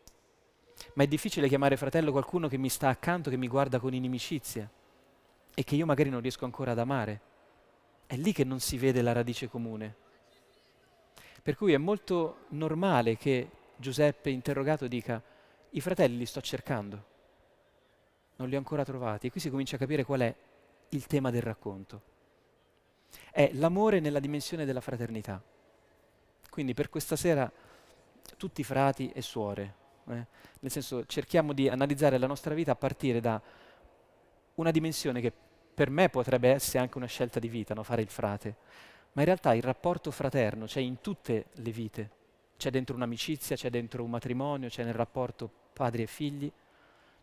Ma 0.94 1.04
è 1.04 1.08
difficile 1.08 1.48
chiamare 1.48 1.78
fratello 1.78 2.12
qualcuno 2.12 2.48
che 2.48 2.58
mi 2.58 2.70
sta 2.70 2.90
accanto, 2.90 3.30
che 3.30 3.38
mi 3.38 3.48
guarda 3.48 3.80
con 3.80 3.94
inimicizia 3.94 4.70
e 5.54 5.64
che 5.64 5.76
io 5.76 5.86
magari 5.86 6.10
non 6.10 6.22
riesco 6.22 6.46
ancora 6.46 6.72
ad 6.72 6.80
amare. 6.80 7.22
È 8.06 8.16
lì 8.16 8.34
che 8.34 8.44
non 8.44 8.60
si 8.60 8.78
vede 8.78 9.02
la 9.02 9.12
radice 9.12 9.48
comune. 9.48 9.96
Per 11.42 11.56
cui 11.56 11.74
è 11.74 11.78
molto 11.78 12.46
normale 12.50 13.18
che 13.18 13.50
Giuseppe, 13.76 14.30
interrogato, 14.30 14.88
dica, 14.88 15.22
i 15.72 15.82
fratelli 15.82 16.18
li 16.18 16.26
sto 16.26 16.42
cercando, 16.42 17.06
non 18.38 18.50
li 18.50 18.56
ho 18.56 18.58
ancora 18.58 18.84
trovati. 18.84 19.28
E 19.28 19.32
qui 19.32 19.40
si 19.40 19.50
comincia 19.50 19.76
a 19.76 19.80
capire 19.80 20.04
qual 20.04 20.22
è 20.22 20.36
il 20.90 21.08
tema 21.08 21.32
del 21.32 21.42
racconto. 21.42 22.02
È 23.32 23.52
l'amore 23.54 24.00
nella 24.00 24.20
dimensione 24.20 24.66
della 24.66 24.82
fraternità. 24.82 25.42
Quindi 26.50 26.74
per 26.74 26.90
questa 26.90 27.16
sera 27.16 27.52
tutti 28.38 28.64
frati 28.64 29.12
e 29.12 29.22
suore, 29.22 29.76
eh? 30.10 30.26
nel 30.60 30.72
senso 30.72 31.06
cerchiamo 31.06 31.54
di 31.54 31.68
analizzare 31.68 32.18
la 32.18 32.28
nostra 32.28 32.54
vita 32.54 32.72
a 32.72 32.76
partire 32.76 33.20
da 33.20 33.42
una 34.56 34.72
dimensione 34.72 35.20
che 35.20 35.32
per 35.74 35.90
me 35.90 36.10
potrebbe 36.10 36.50
essere 36.50 36.80
anche 36.80 36.98
una 36.98 37.08
scelta 37.08 37.40
di 37.40 37.48
vita, 37.48 37.74
no? 37.74 37.84
fare 37.84 38.02
il 38.02 38.10
frate, 38.10 38.56
ma 39.14 39.22
in 39.22 39.26
realtà 39.26 39.54
il 39.56 39.64
rapporto 39.64 40.12
fraterno 40.12 40.66
c'è 40.66 40.80
in 40.80 41.02
tutte 41.02 41.48
le 41.54 41.72
vite, 41.72 42.10
c'è 42.58 42.70
dentro 42.70 42.96
un'amicizia, 42.96 43.56
c'è 43.56 43.70
dentro 43.70 44.04
un 44.04 44.10
matrimonio, 44.12 44.70
c'è 44.70 44.84
nel 44.84 44.94
rapporto 44.94 45.50
padri 45.74 46.04
e 46.04 46.08
figli, 46.08 46.52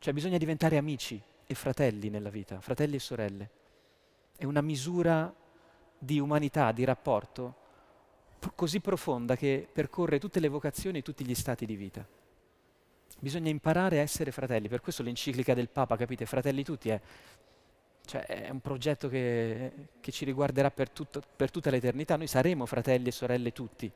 cioè 0.01 0.15
bisogna 0.15 0.39
diventare 0.39 0.79
amici 0.79 1.23
e 1.47 1.55
fratelli 1.55 2.09
nella 2.09 2.31
vita, 2.31 2.59
fratelli 2.61 2.97
e 2.97 3.01
sorelle. 3.01 3.51
È 4.35 4.45
una 4.47 4.63
misura 4.63 5.33
di 5.99 6.19
umanità, 6.19 6.73
di 6.73 6.85
rapporto 6.85 7.57
così 8.55 8.81
profonda 8.81 9.37
che 9.37 9.69
percorre 9.71 10.19
tutte 10.19 10.41
le 10.41 10.49
vocazioni 10.49 10.99
e 10.99 11.03
tutti 11.03 11.23
gli 11.23 11.35
stati 11.35 11.67
di 11.67 11.77
vita. 11.77 12.07
Bisogna 13.19 13.51
imparare 13.51 13.99
a 13.99 14.03
essere 14.03 14.33
fratelli, 14.33 14.69
per 14.69 14.81
questo 14.81 15.03
l'enciclica 15.03 15.53
del 15.53 15.69
Papa, 15.69 15.99
capite, 15.99 16.25
fratelli 16.25 16.65
tutti, 16.65 16.89
è, 16.89 16.99
cioè, 18.07 18.23
è 18.23 18.49
un 18.49 18.61
progetto 18.61 19.11
che, 19.11 19.89
che 20.01 20.11
ci 20.13 20.25
riguarderà 20.25 20.71
per, 20.71 20.89
tutto, 20.89 21.21
per 21.37 21.51
tutta 21.51 21.69
l'eternità. 21.69 22.17
Noi 22.17 22.27
saremo 22.27 22.65
fratelli 22.65 23.09
e 23.09 23.13
sorelle 23.13 23.53
tutti, 23.53 23.93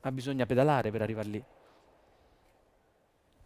ma 0.00 0.10
bisogna 0.10 0.46
pedalare 0.46 0.90
per 0.90 1.02
arrivare 1.02 1.28
lì. 1.28 1.44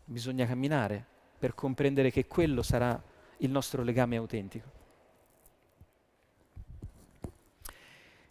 Bisogna 0.07 0.47
camminare 0.47 1.15
per 1.38 1.55
comprendere 1.55 2.11
che 2.11 2.27
quello 2.27 2.62
sarà 2.62 3.01
il 3.38 3.51
nostro 3.51 3.83
legame 3.83 4.16
autentico. 4.16 4.77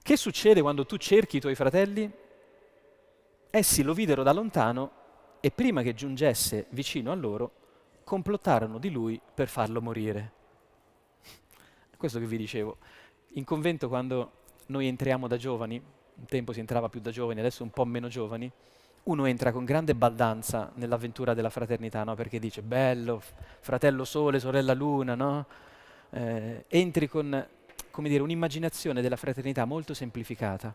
Che 0.01 0.17
succede 0.17 0.61
quando 0.61 0.85
tu 0.85 0.97
cerchi 0.97 1.37
i 1.37 1.39
tuoi 1.39 1.55
fratelli? 1.55 2.11
Essi 3.49 3.81
lo 3.81 3.93
videro 3.93 4.21
da 4.21 4.33
lontano 4.33 4.91
e 5.39 5.51
prima 5.51 5.81
che 5.81 5.93
giungesse 5.93 6.67
vicino 6.69 7.11
a 7.11 7.15
loro, 7.15 7.51
complottarono 8.03 8.77
di 8.77 8.91
lui 8.91 9.19
per 9.33 9.47
farlo 9.47 9.81
morire. 9.81 10.31
Questo 11.97 12.19
che 12.19 12.25
vi 12.25 12.37
dicevo. 12.37 12.77
In 13.33 13.43
convento 13.43 13.87
quando 13.87 14.31
noi 14.67 14.87
entriamo 14.87 15.27
da 15.27 15.37
giovani, 15.37 15.81
un 16.15 16.25
tempo 16.25 16.53
si 16.53 16.59
entrava 16.59 16.87
più 16.87 16.99
da 16.99 17.11
giovani, 17.11 17.39
adesso 17.39 17.63
un 17.63 17.71
po' 17.71 17.85
meno 17.85 18.07
giovani, 18.07 18.51
uno 19.05 19.25
entra 19.25 19.51
con 19.51 19.65
grande 19.65 19.93
baldanza 19.93 20.71
nell'avventura 20.75 21.33
della 21.33 21.49
fraternità, 21.49 22.03
no? 22.03 22.15
perché 22.15 22.39
dice 22.39 22.61
bello, 22.61 23.21
fratello 23.59 24.03
sole, 24.03 24.39
sorella 24.39 24.73
luna, 24.73 25.13
no? 25.13 25.45
eh, 26.09 26.65
entri 26.67 27.07
con 27.07 27.45
dire, 27.99 28.23
un'immaginazione 28.23 29.01
della 29.01 29.15
fraternità 29.15 29.65
molto 29.65 29.93
semplificata. 29.93 30.73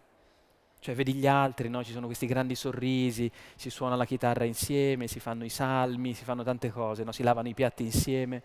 Cioè 0.78 0.94
vedi 0.94 1.12
gli 1.14 1.26
altri, 1.26 1.68
no? 1.68 1.82
ci 1.82 1.92
sono 1.92 2.06
questi 2.06 2.26
grandi 2.26 2.54
sorrisi, 2.54 3.30
si 3.56 3.68
suona 3.68 3.96
la 3.96 4.04
chitarra 4.04 4.44
insieme, 4.44 5.08
si 5.08 5.18
fanno 5.18 5.44
i 5.44 5.50
salmi, 5.50 6.14
si 6.14 6.22
fanno 6.24 6.44
tante 6.44 6.70
cose, 6.70 7.04
si 7.10 7.22
lavano 7.24 7.48
i 7.48 7.54
piatti 7.54 7.82
insieme. 7.82 8.42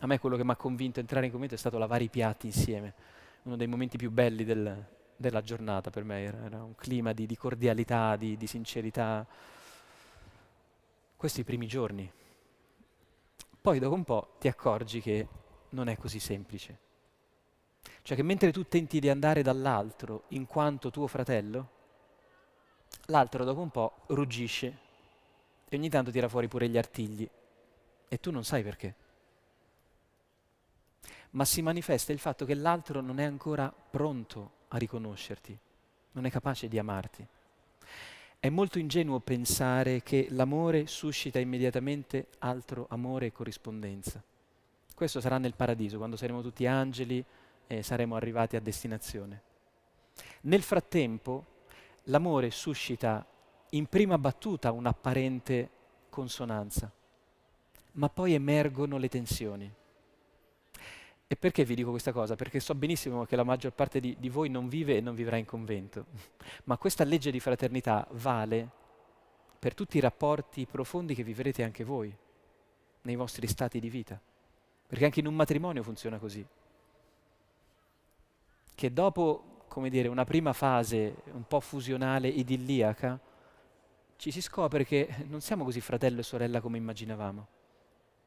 A 0.00 0.06
me 0.06 0.18
quello 0.18 0.36
che 0.36 0.44
mi 0.44 0.50
ha 0.50 0.56
convinto 0.56 0.98
a 0.98 1.02
entrare 1.02 1.24
in 1.26 1.32
convento 1.32 1.54
è 1.54 1.58
stato 1.58 1.78
lavare 1.78 2.04
i 2.04 2.08
piatti 2.08 2.46
insieme, 2.46 2.92
uno 3.44 3.56
dei 3.56 3.66
momenti 3.66 3.96
più 3.96 4.10
belli 4.10 4.44
del, 4.44 4.84
della 5.22 5.40
giornata 5.40 5.88
per 5.88 6.04
me, 6.04 6.22
era, 6.22 6.44
era 6.44 6.62
un 6.62 6.74
clima 6.74 7.14
di, 7.14 7.24
di 7.24 7.36
cordialità, 7.36 8.16
di, 8.16 8.36
di 8.36 8.46
sincerità. 8.46 9.26
Questi 11.16 11.40
i 11.40 11.44
primi 11.44 11.66
giorni. 11.66 12.12
Poi 13.60 13.78
dopo 13.78 13.94
un 13.94 14.04
po' 14.04 14.34
ti 14.38 14.48
accorgi 14.48 15.00
che 15.00 15.26
non 15.70 15.88
è 15.88 15.96
così 15.96 16.18
semplice. 16.18 16.78
Cioè 18.02 18.16
che 18.16 18.22
mentre 18.22 18.52
tu 18.52 18.66
tenti 18.66 18.98
di 19.00 19.08
andare 19.08 19.42
dall'altro 19.42 20.24
in 20.28 20.46
quanto 20.46 20.90
tuo 20.90 21.06
fratello, 21.06 21.70
l'altro 23.06 23.44
dopo 23.44 23.60
un 23.60 23.70
po' 23.70 23.98
ruggisce 24.08 24.78
e 25.68 25.76
ogni 25.76 25.88
tanto 25.88 26.10
tira 26.10 26.28
fuori 26.28 26.48
pure 26.48 26.68
gli 26.68 26.76
artigli 26.76 27.28
e 28.08 28.20
tu 28.20 28.30
non 28.30 28.44
sai 28.44 28.62
perché. 28.62 28.94
Ma 31.30 31.44
si 31.44 31.62
manifesta 31.62 32.12
il 32.12 32.18
fatto 32.18 32.44
che 32.44 32.54
l'altro 32.54 33.00
non 33.00 33.18
è 33.18 33.24
ancora 33.24 33.72
pronto 33.72 34.60
a 34.74 34.78
riconoscerti, 34.78 35.56
non 36.12 36.24
è 36.24 36.30
capace 36.30 36.68
di 36.68 36.78
amarti. 36.78 37.26
È 38.38 38.48
molto 38.48 38.78
ingenuo 38.78 39.20
pensare 39.20 40.02
che 40.02 40.26
l'amore 40.30 40.86
suscita 40.86 41.38
immediatamente 41.38 42.28
altro 42.38 42.86
amore 42.90 43.26
e 43.26 43.32
corrispondenza. 43.32 44.22
Questo 44.94 45.20
sarà 45.20 45.38
nel 45.38 45.54
paradiso, 45.54 45.98
quando 45.98 46.16
saremo 46.16 46.42
tutti 46.42 46.66
angeli, 46.66 47.24
e 47.66 47.82
saremo 47.82 48.16
arrivati 48.16 48.56
a 48.56 48.60
destinazione. 48.60 49.42
Nel 50.42 50.62
frattempo 50.62 51.46
l'amore 52.04 52.50
suscita 52.50 53.24
in 53.70 53.86
prima 53.86 54.18
battuta 54.18 54.72
un'apparente 54.72 55.70
consonanza, 56.10 56.90
ma 57.92 58.08
poi 58.08 58.34
emergono 58.34 58.98
le 58.98 59.08
tensioni. 59.08 59.72
E 61.32 61.36
perché 61.36 61.64
vi 61.64 61.74
dico 61.74 61.88
questa 61.88 62.12
cosa? 62.12 62.36
Perché 62.36 62.60
so 62.60 62.74
benissimo 62.74 63.24
che 63.24 63.36
la 63.36 63.42
maggior 63.42 63.72
parte 63.72 64.00
di, 64.00 64.14
di 64.18 64.28
voi 64.28 64.50
non 64.50 64.68
vive 64.68 64.98
e 64.98 65.00
non 65.00 65.14
vivrà 65.14 65.38
in 65.38 65.46
convento, 65.46 66.04
ma 66.64 66.76
questa 66.76 67.04
legge 67.04 67.30
di 67.30 67.40
fraternità 67.40 68.06
vale 68.10 68.68
per 69.58 69.72
tutti 69.72 69.96
i 69.96 70.00
rapporti 70.00 70.66
profondi 70.66 71.14
che 71.14 71.22
vivrete 71.22 71.62
anche 71.62 71.84
voi, 71.84 72.14
nei 73.00 73.16
vostri 73.16 73.46
stati 73.46 73.80
di 73.80 73.88
vita, 73.88 74.20
perché 74.86 75.06
anche 75.06 75.20
in 75.20 75.26
un 75.26 75.34
matrimonio 75.34 75.82
funziona 75.82 76.18
così 76.18 76.46
che 78.74 78.92
dopo, 78.92 79.64
come 79.68 79.88
dire, 79.88 80.08
una 80.08 80.26
prima 80.26 80.52
fase 80.52 81.22
un 81.32 81.46
po' 81.48 81.60
fusionale, 81.60 82.28
idilliaca, 82.28 83.18
ci 84.16 84.30
si 84.30 84.42
scopre 84.42 84.84
che 84.84 85.08
non 85.28 85.40
siamo 85.40 85.64
così 85.64 85.80
fratello 85.80 86.20
e 86.20 86.24
sorella 86.24 86.60
come 86.60 86.76
immaginavamo. 86.76 87.46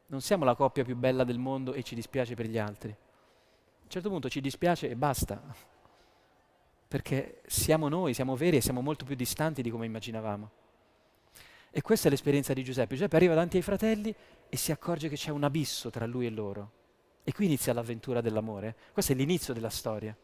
Non 0.07 0.21
siamo 0.21 0.45
la 0.45 0.55
coppia 0.55 0.83
più 0.83 0.95
bella 0.95 1.23
del 1.23 1.39
mondo 1.39 1.73
e 1.73 1.81
ci 1.83 1.95
dispiace 1.95 2.35
per 2.35 2.45
gli 2.45 2.57
altri. 2.57 2.91
A 2.91 3.83
un 3.83 3.89
certo 3.89 4.09
punto 4.09 4.29
ci 4.29 4.41
dispiace 4.41 4.89
e 4.89 4.95
basta, 4.95 5.41
perché 6.87 7.41
siamo 7.47 7.87
noi, 7.87 8.13
siamo 8.13 8.35
veri 8.35 8.57
e 8.57 8.61
siamo 8.61 8.81
molto 8.81 9.05
più 9.05 9.15
distanti 9.15 9.61
di 9.61 9.69
come 9.69 9.85
immaginavamo. 9.85 10.51
E 11.71 11.81
questa 11.81 12.07
è 12.07 12.09
l'esperienza 12.11 12.53
di 12.53 12.63
Giuseppe. 12.63 12.93
Giuseppe 12.93 13.15
arriva 13.15 13.33
davanti 13.33 13.57
ai 13.57 13.63
fratelli 13.63 14.15
e 14.47 14.57
si 14.57 14.71
accorge 14.71 15.09
che 15.09 15.15
c'è 15.15 15.31
un 15.31 15.43
abisso 15.43 15.89
tra 15.89 16.05
lui 16.05 16.25
e 16.25 16.29
loro. 16.29 16.71
E 17.23 17.33
qui 17.33 17.45
inizia 17.45 17.73
l'avventura 17.73 18.21
dell'amore. 18.21 18.75
Questo 18.93 19.11
è 19.11 19.15
l'inizio 19.15 19.53
della 19.53 19.69
storia. 19.69 20.15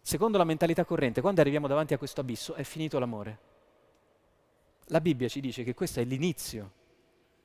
Secondo 0.00 0.38
la 0.38 0.44
mentalità 0.44 0.84
corrente, 0.84 1.20
quando 1.20 1.40
arriviamo 1.40 1.66
davanti 1.66 1.94
a 1.94 1.98
questo 1.98 2.20
abisso 2.20 2.54
è 2.54 2.62
finito 2.62 2.98
l'amore. 2.98 3.38
La 4.86 5.00
Bibbia 5.00 5.28
ci 5.28 5.40
dice 5.40 5.64
che 5.64 5.74
questo 5.74 6.00
è 6.00 6.04
l'inizio. 6.04 6.80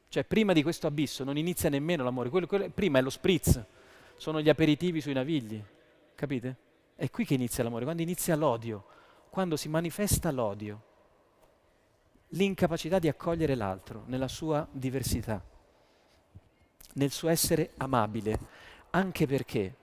Cioè 0.09 0.23
prima 0.23 0.53
di 0.53 0.63
questo 0.63 0.87
abisso 0.87 1.23
non 1.23 1.37
inizia 1.37 1.69
nemmeno 1.69 2.03
l'amore, 2.03 2.29
quello, 2.29 2.47
quello, 2.47 2.69
prima 2.69 2.99
è 2.99 3.01
lo 3.01 3.09
spritz, 3.09 3.63
sono 4.15 4.41
gli 4.41 4.49
aperitivi 4.49 5.01
sui 5.01 5.13
navigli, 5.13 5.61
capite? 6.15 6.55
È 6.95 7.09
qui 7.09 7.25
che 7.25 7.33
inizia 7.33 7.63
l'amore, 7.63 7.83
quando 7.83 8.01
inizia 8.01 8.35
l'odio, 8.35 8.85
quando 9.29 9.57
si 9.57 9.69
manifesta 9.69 10.31
l'odio, 10.31 10.81
l'incapacità 12.29 12.99
di 12.99 13.07
accogliere 13.07 13.55
l'altro 13.55 14.03
nella 14.07 14.27
sua 14.27 14.67
diversità, 14.71 15.43
nel 16.93 17.11
suo 17.11 17.29
essere 17.29 17.71
amabile, 17.77 18.39
anche 18.91 19.27
perché 19.27 19.75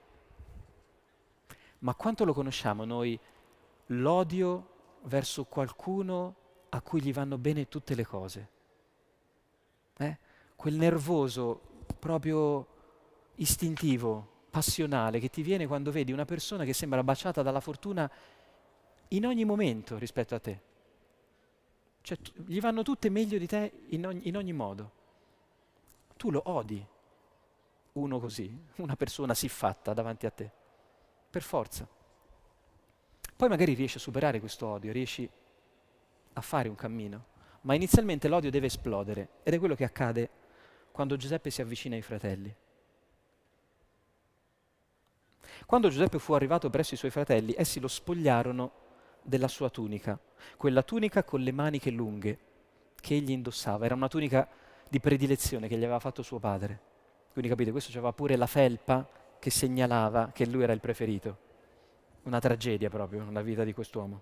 ma 1.85 1.93
quanto 1.93 2.25
lo 2.25 2.33
conosciamo 2.33 2.83
noi 2.83 3.17
l'odio 3.87 4.69
verso 5.03 5.43
qualcuno 5.45 6.35
a 6.69 6.81
cui 6.81 6.99
gli 6.99 7.13
vanno 7.13 7.37
bene 7.37 7.67
tutte 7.67 7.93
le 7.93 8.05
cose? 8.05 8.49
Quel 10.55 10.75
nervoso 10.75 11.61
proprio 11.99 12.67
istintivo, 13.35 14.33
passionale 14.49 15.19
che 15.19 15.29
ti 15.29 15.41
viene 15.41 15.67
quando 15.67 15.91
vedi 15.91 16.11
una 16.11 16.25
persona 16.25 16.63
che 16.63 16.73
sembra 16.73 17.03
baciata 17.03 17.41
dalla 17.41 17.59
fortuna 17.59 18.09
in 19.09 19.25
ogni 19.25 19.45
momento 19.45 19.97
rispetto 19.97 20.35
a 20.35 20.39
te. 20.39 20.61
Cioè, 22.01 22.17
t- 22.17 22.33
gli 22.45 22.59
vanno 22.59 22.83
tutte 22.83 23.09
meglio 23.09 23.37
di 23.37 23.47
te 23.47 23.71
in 23.89 24.05
ogni, 24.05 24.27
in 24.27 24.37
ogni 24.37 24.53
modo. 24.53 24.91
Tu 26.17 26.31
lo 26.31 26.41
odi. 26.45 26.85
uno 27.93 28.19
così, 28.19 28.57
una 28.77 28.95
persona 28.95 29.33
siffatta 29.33 29.93
davanti 29.93 30.25
a 30.25 30.29
te, 30.29 30.51
per 31.29 31.41
forza. 31.41 31.87
Poi 33.35 33.49
magari 33.49 33.73
riesci 33.73 33.97
a 33.97 34.01
superare 34.01 34.39
questo 34.39 34.67
odio, 34.67 34.91
riesci 34.91 35.29
a 36.33 36.41
fare 36.41 36.69
un 36.69 36.75
cammino, 36.75 37.25
ma 37.61 37.73
inizialmente 37.73 38.27
l'odio 38.27 38.51
deve 38.51 38.67
esplodere 38.67 39.29
ed 39.43 39.53
è 39.53 39.59
quello 39.59 39.75
che 39.75 39.83
accade 39.83 40.29
quando 40.95 41.17
Giuseppe 41.17 41.49
si 41.49 41.61
avvicina 41.61 41.95
ai 41.95 42.01
fratelli. 42.01 42.55
Quando 45.65 45.89
Giuseppe 45.89 46.19
fu 46.19 46.31
arrivato 46.31 46.69
presso 46.69 46.93
i 46.93 46.97
suoi 46.97 47.11
fratelli, 47.11 47.53
essi 47.57 47.81
lo 47.81 47.89
spogliarono 47.89 48.71
della 49.21 49.49
sua 49.49 49.69
tunica, 49.69 50.17
quella 50.55 50.83
tunica 50.83 51.25
con 51.25 51.41
le 51.41 51.51
maniche 51.51 51.89
lunghe 51.89 52.39
che 52.95 53.13
egli 53.13 53.31
indossava, 53.31 53.83
era 53.83 53.93
una 53.93 54.07
tunica 54.07 54.47
di 54.87 55.01
predilezione 55.01 55.67
che 55.67 55.75
gli 55.75 55.83
aveva 55.83 55.99
fatto 55.99 56.21
suo 56.21 56.39
padre. 56.39 56.79
Quindi 57.33 57.49
capite, 57.49 57.71
questo 57.71 57.91
aveva 57.91 58.13
pure 58.13 58.37
la 58.37 58.47
felpa 58.47 59.05
che 59.37 59.49
segnalava 59.49 60.31
che 60.31 60.45
lui 60.45 60.63
era 60.63 60.71
il 60.71 60.79
preferito. 60.79 61.37
Una 62.23 62.39
tragedia 62.39 62.89
proprio 62.89 63.21
nella 63.21 63.41
vita 63.41 63.65
di 63.65 63.73
quest'uomo. 63.73 64.21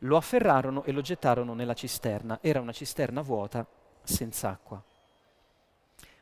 Lo 0.00 0.18
afferrarono 0.18 0.84
e 0.84 0.92
lo 0.92 1.00
gettarono 1.00 1.54
nella 1.54 1.72
cisterna. 1.72 2.40
Era 2.42 2.60
una 2.60 2.72
cisterna 2.72 3.22
vuota, 3.22 3.66
senza 4.02 4.50
acqua. 4.50 4.84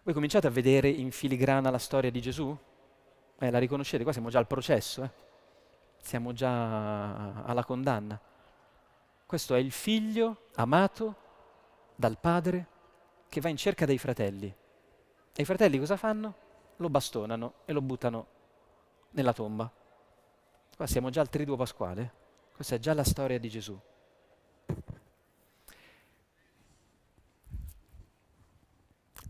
Voi 0.04 0.12
cominciate 0.12 0.46
a 0.46 0.50
vedere 0.50 0.90
in 0.90 1.10
filigrana 1.10 1.70
la 1.70 1.78
storia 1.78 2.10
di 2.10 2.20
Gesù? 2.20 2.54
Eh, 3.38 3.50
la 3.50 3.58
riconoscete? 3.58 4.02
Qua 4.02 4.12
siamo 4.12 4.28
già 4.28 4.38
al 4.38 4.46
processo, 4.46 5.02
eh? 5.02 5.10
siamo 6.02 6.34
già 6.34 7.42
alla 7.42 7.64
condanna. 7.64 8.20
Questo 9.24 9.54
è 9.54 9.58
il 9.58 9.70
figlio 9.70 10.48
amato 10.56 11.16
dal 11.96 12.18
padre 12.18 12.66
che 13.30 13.40
va 13.40 13.48
in 13.48 13.56
cerca 13.56 13.86
dei 13.86 13.96
fratelli. 13.96 14.54
E 15.34 15.42
i 15.42 15.46
fratelli 15.46 15.78
cosa 15.78 15.96
fanno? 15.96 16.34
Lo 16.76 16.90
bastonano 16.90 17.54
e 17.64 17.72
lo 17.72 17.80
buttano 17.80 18.26
nella 19.12 19.32
tomba. 19.32 19.72
Qua 20.76 20.86
siamo 20.86 21.08
già 21.08 21.22
al 21.22 21.30
triduo 21.30 21.56
pasquale. 21.56 22.12
Questa 22.54 22.74
è 22.74 22.78
già 22.78 22.92
la 22.92 23.04
storia 23.04 23.38
di 23.38 23.48
Gesù. 23.48 23.80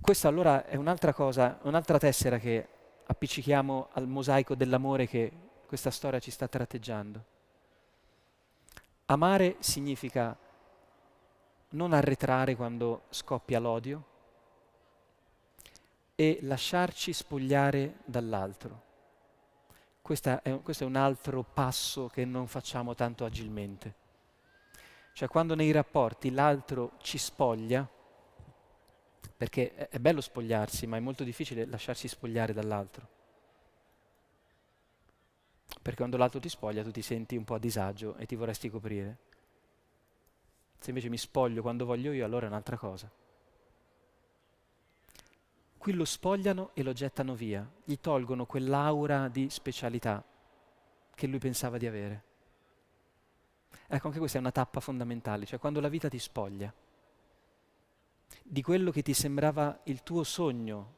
Questa 0.05 0.29
allora 0.29 0.67
è 0.67 0.77
un'altra 0.77 1.15
cosa, 1.15 1.59
un'altra 1.63 1.97
tessera 1.97 2.37
che 2.37 2.69
appiccichiamo 3.07 3.89
al 3.93 4.07
mosaico 4.07 4.55
dell'amore 4.55 5.07
che 5.07 5.33
questa 5.67 5.91
storia 5.91 6.19
ci 6.19 6.31
sta 6.31 6.47
tratteggiando. 6.47 7.25
Amare 9.07 9.57
significa 9.61 10.37
non 11.71 11.95
arretrare 11.95 12.55
quando 12.55 13.05
scoppia 13.09 13.59
l'odio 13.59 14.05
e 16.15 16.41
lasciarci 16.43 17.11
spogliare 17.15 18.01
dall'altro. 18.05 18.83
È, 20.03 20.61
questo 20.63 20.85
è 20.85 20.87
un 20.87 20.97
altro 20.97 21.43
passo 21.43 22.09
che 22.09 22.27
non 22.27 22.47
facciamo 22.47 22.95
tanto 22.95 23.25
agilmente. 23.25 23.95
Cioè 25.15 25.29
quando 25.29 25.55
nei 25.55 25.71
rapporti 25.71 26.31
l'altro 26.31 26.93
ci 26.99 27.17
spoglia, 27.17 27.89
perché 29.37 29.89
è 29.89 29.99
bello 29.99 30.21
spogliarsi, 30.21 30.87
ma 30.87 30.97
è 30.97 31.01
molto 31.01 31.25
difficile 31.25 31.67
lasciarsi 31.67 32.07
spogliare 32.07 32.53
dall'altro. 32.53 33.09
Perché 35.83 35.99
quando 35.99 36.17
l'altro 36.17 36.41
ti 36.41 36.49
spoglia 36.49 36.83
tu 36.83 36.91
ti 36.91 37.03
senti 37.03 37.37
un 37.37 37.45
po' 37.45 37.55
a 37.55 37.59
disagio 37.59 38.17
e 38.17 38.27
ti 38.27 38.37
vorresti 38.37 38.71
coprire. 38.71 39.19
Se 40.79 40.91
invece 40.91 41.09
mi 41.09 41.19
spoglio 41.19 41.63
quando 41.63 41.85
voglio 41.85 42.13
io, 42.13 42.25
allora 42.25 42.47
è 42.47 42.49
un'altra 42.49 42.77
cosa. 42.77 43.11
Qui 45.77 45.93
lo 45.93 46.05
spogliano 46.05 46.71
e 46.73 46.83
lo 46.83 46.93
gettano 46.93 47.35
via, 47.35 47.69
gli 47.85 47.97
tolgono 48.01 48.47
quell'aura 48.47 49.29
di 49.29 49.51
specialità 49.51 50.25
che 51.15 51.27
lui 51.27 51.39
pensava 51.39 51.77
di 51.77 51.87
avere. 51.87 52.23
Ecco, 53.87 54.07
anche 54.07 54.19
questa 54.19 54.39
è 54.39 54.41
una 54.41 54.53
tappa 54.53 54.81
fondamentale, 54.81 55.45
cioè 55.45 55.59
quando 55.59 55.81
la 55.81 55.89
vita 55.89 56.09
ti 56.09 56.19
spoglia 56.19 56.73
di 58.47 58.63
quello 58.63 58.91
che 58.91 59.03
ti 59.03 59.15
sembrava 59.15 59.81
il 59.85 60.03
tuo 60.03 60.23
sogno, 60.23 60.93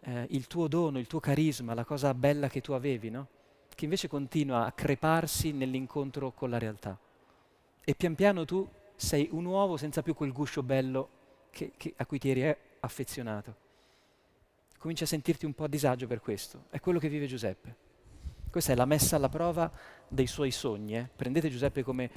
eh, 0.00 0.26
il 0.30 0.46
tuo 0.46 0.68
dono, 0.68 0.98
il 0.98 1.06
tuo 1.06 1.18
carisma, 1.18 1.74
la 1.74 1.84
cosa 1.84 2.12
bella 2.14 2.48
che 2.48 2.60
tu 2.60 2.72
avevi, 2.72 3.10
no? 3.10 3.28
che 3.74 3.84
invece 3.84 4.08
continua 4.08 4.66
a 4.66 4.72
creparsi 4.72 5.52
nell'incontro 5.52 6.32
con 6.32 6.50
la 6.50 6.58
realtà. 6.58 6.98
E 7.82 7.94
pian 7.94 8.14
piano 8.14 8.44
tu 8.44 8.68
sei 8.94 9.28
un 9.32 9.46
uovo 9.46 9.78
senza 9.78 10.02
più 10.02 10.14
quel 10.14 10.32
guscio 10.32 10.62
bello 10.62 11.08
che, 11.50 11.72
che, 11.76 11.94
a 11.96 12.04
cui 12.04 12.18
ti 12.18 12.28
eri 12.28 12.42
eh, 12.42 12.58
affezionato 12.80 13.68
cominci 14.80 15.02
a 15.02 15.06
sentirti 15.06 15.44
un 15.44 15.52
po' 15.52 15.64
a 15.64 15.68
disagio 15.68 16.06
per 16.06 16.20
questo. 16.20 16.64
È 16.70 16.80
quello 16.80 16.98
che 16.98 17.10
vive 17.10 17.26
Giuseppe. 17.26 17.76
Questa 18.50 18.72
è 18.72 18.74
la 18.74 18.86
messa 18.86 19.16
alla 19.16 19.28
prova 19.28 19.70
dei 20.08 20.26
suoi 20.26 20.50
sogni. 20.50 20.96
Eh. 20.96 21.08
Prendete 21.14 21.50
Giuseppe 21.50 21.82
come 21.82 22.10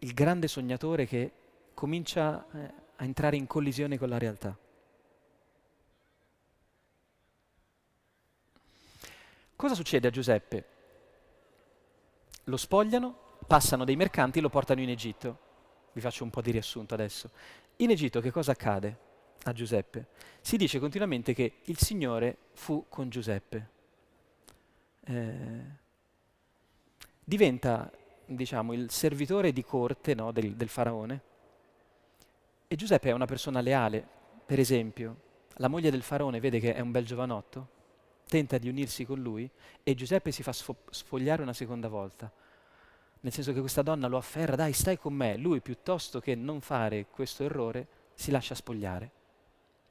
il 0.00 0.12
grande 0.12 0.46
sognatore 0.46 1.06
che 1.06 1.32
comincia 1.72 2.46
eh, 2.52 2.72
a 3.02 3.04
entrare 3.04 3.36
in 3.36 3.48
collisione 3.48 3.98
con 3.98 4.08
la 4.08 4.16
realtà. 4.16 4.56
Cosa 9.56 9.74
succede 9.74 10.06
a 10.06 10.10
Giuseppe? 10.10 10.66
Lo 12.44 12.56
spogliano, 12.56 13.38
passano 13.46 13.84
dei 13.84 13.96
mercanti 13.96 14.38
e 14.38 14.42
lo 14.42 14.48
portano 14.48 14.80
in 14.80 14.88
Egitto. 14.88 15.50
Vi 15.92 16.00
faccio 16.00 16.22
un 16.22 16.30
po' 16.30 16.40
di 16.40 16.52
riassunto 16.52 16.94
adesso. 16.94 17.30
In 17.76 17.90
Egitto 17.90 18.20
che 18.20 18.30
cosa 18.30 18.52
accade? 18.52 19.10
a 19.44 19.52
Giuseppe. 19.52 20.06
Si 20.40 20.56
dice 20.56 20.78
continuamente 20.78 21.34
che 21.34 21.54
il 21.64 21.76
Signore 21.76 22.36
fu 22.52 22.86
con 22.88 23.08
Giuseppe. 23.08 23.70
Eh, 25.04 25.64
diventa, 27.24 27.90
diciamo, 28.24 28.72
il 28.72 28.88
servitore 28.92 29.52
di 29.52 29.64
corte 29.64 30.14
no, 30.14 30.30
del, 30.30 30.54
del 30.54 30.68
faraone. 30.68 31.31
E 32.72 32.76
Giuseppe 32.76 33.10
è 33.10 33.12
una 33.12 33.26
persona 33.26 33.60
leale. 33.60 34.02
Per 34.46 34.58
esempio, 34.58 35.16
la 35.56 35.68
moglie 35.68 35.90
del 35.90 36.00
faraone 36.00 36.40
vede 36.40 36.58
che 36.58 36.74
è 36.74 36.80
un 36.80 36.90
bel 36.90 37.04
giovanotto, 37.04 37.68
tenta 38.26 38.56
di 38.56 38.66
unirsi 38.66 39.04
con 39.04 39.20
lui 39.20 39.46
e 39.82 39.94
Giuseppe 39.94 40.30
si 40.30 40.42
fa 40.42 40.54
sfo- 40.54 40.84
sfogliare 40.88 41.42
una 41.42 41.52
seconda 41.52 41.88
volta. 41.88 42.32
Nel 43.20 43.30
senso 43.30 43.52
che 43.52 43.60
questa 43.60 43.82
donna 43.82 44.06
lo 44.06 44.16
afferra, 44.16 44.56
dai, 44.56 44.72
stai 44.72 44.98
con 44.98 45.12
me. 45.12 45.36
Lui, 45.36 45.60
piuttosto 45.60 46.18
che 46.18 46.34
non 46.34 46.62
fare 46.62 47.08
questo 47.10 47.44
errore, 47.44 47.86
si 48.14 48.30
lascia 48.30 48.54
spogliare 48.54 49.10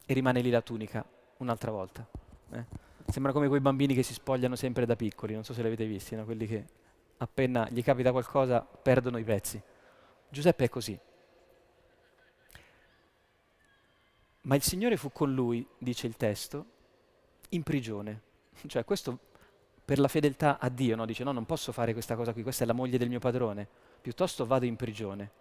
e 0.03 0.13
rimane 0.15 0.41
lì 0.41 0.49
la 0.49 0.61
tunica 0.61 1.05
un'altra 1.37 1.69
volta. 1.69 2.03
Eh? 2.51 2.65
Sembra 3.09 3.31
come 3.31 3.47
quei 3.47 3.61
bambini 3.61 3.93
che 3.93 4.01
si 4.01 4.13
spogliano 4.13 4.55
sempre 4.55 4.87
da 4.87 4.95
piccoli, 4.95 5.35
non 5.35 5.43
so 5.43 5.53
se 5.53 5.61
li 5.61 5.67
avete 5.67 5.85
visti, 5.85 6.15
no? 6.15 6.25
quelli 6.25 6.47
che 6.47 6.65
appena 7.17 7.67
gli 7.69 7.83
capita 7.83 8.09
qualcosa 8.09 8.59
perdono 8.61 9.19
i 9.19 9.23
pezzi. 9.23 9.61
Giuseppe 10.29 10.63
è 10.63 10.69
così. 10.69 10.99
Ma 14.41 14.55
il 14.55 14.61
Signore 14.63 14.97
fu 14.97 15.11
con 15.11 15.33
lui, 15.33 15.65
dice 15.77 16.07
il 16.07 16.17
testo, 16.17 16.65
in 17.49 17.63
prigione. 17.63 18.21
Cioè 18.67 18.85
questo 18.85 19.17
per 19.83 19.99
la 19.99 20.07
fedeltà 20.07 20.59
a 20.59 20.69
Dio, 20.69 20.95
no? 20.95 21.05
dice 21.05 21.23
no, 21.23 21.31
non 21.31 21.45
posso 21.45 21.71
fare 21.71 21.93
questa 21.93 22.15
cosa 22.15 22.33
qui, 22.33 22.43
questa 22.43 22.63
è 22.63 22.67
la 22.67 22.73
moglie 22.73 22.97
del 22.97 23.09
mio 23.09 23.19
padrone, 23.19 23.67
piuttosto 24.01 24.45
vado 24.45 24.65
in 24.65 24.75
prigione 24.75 25.31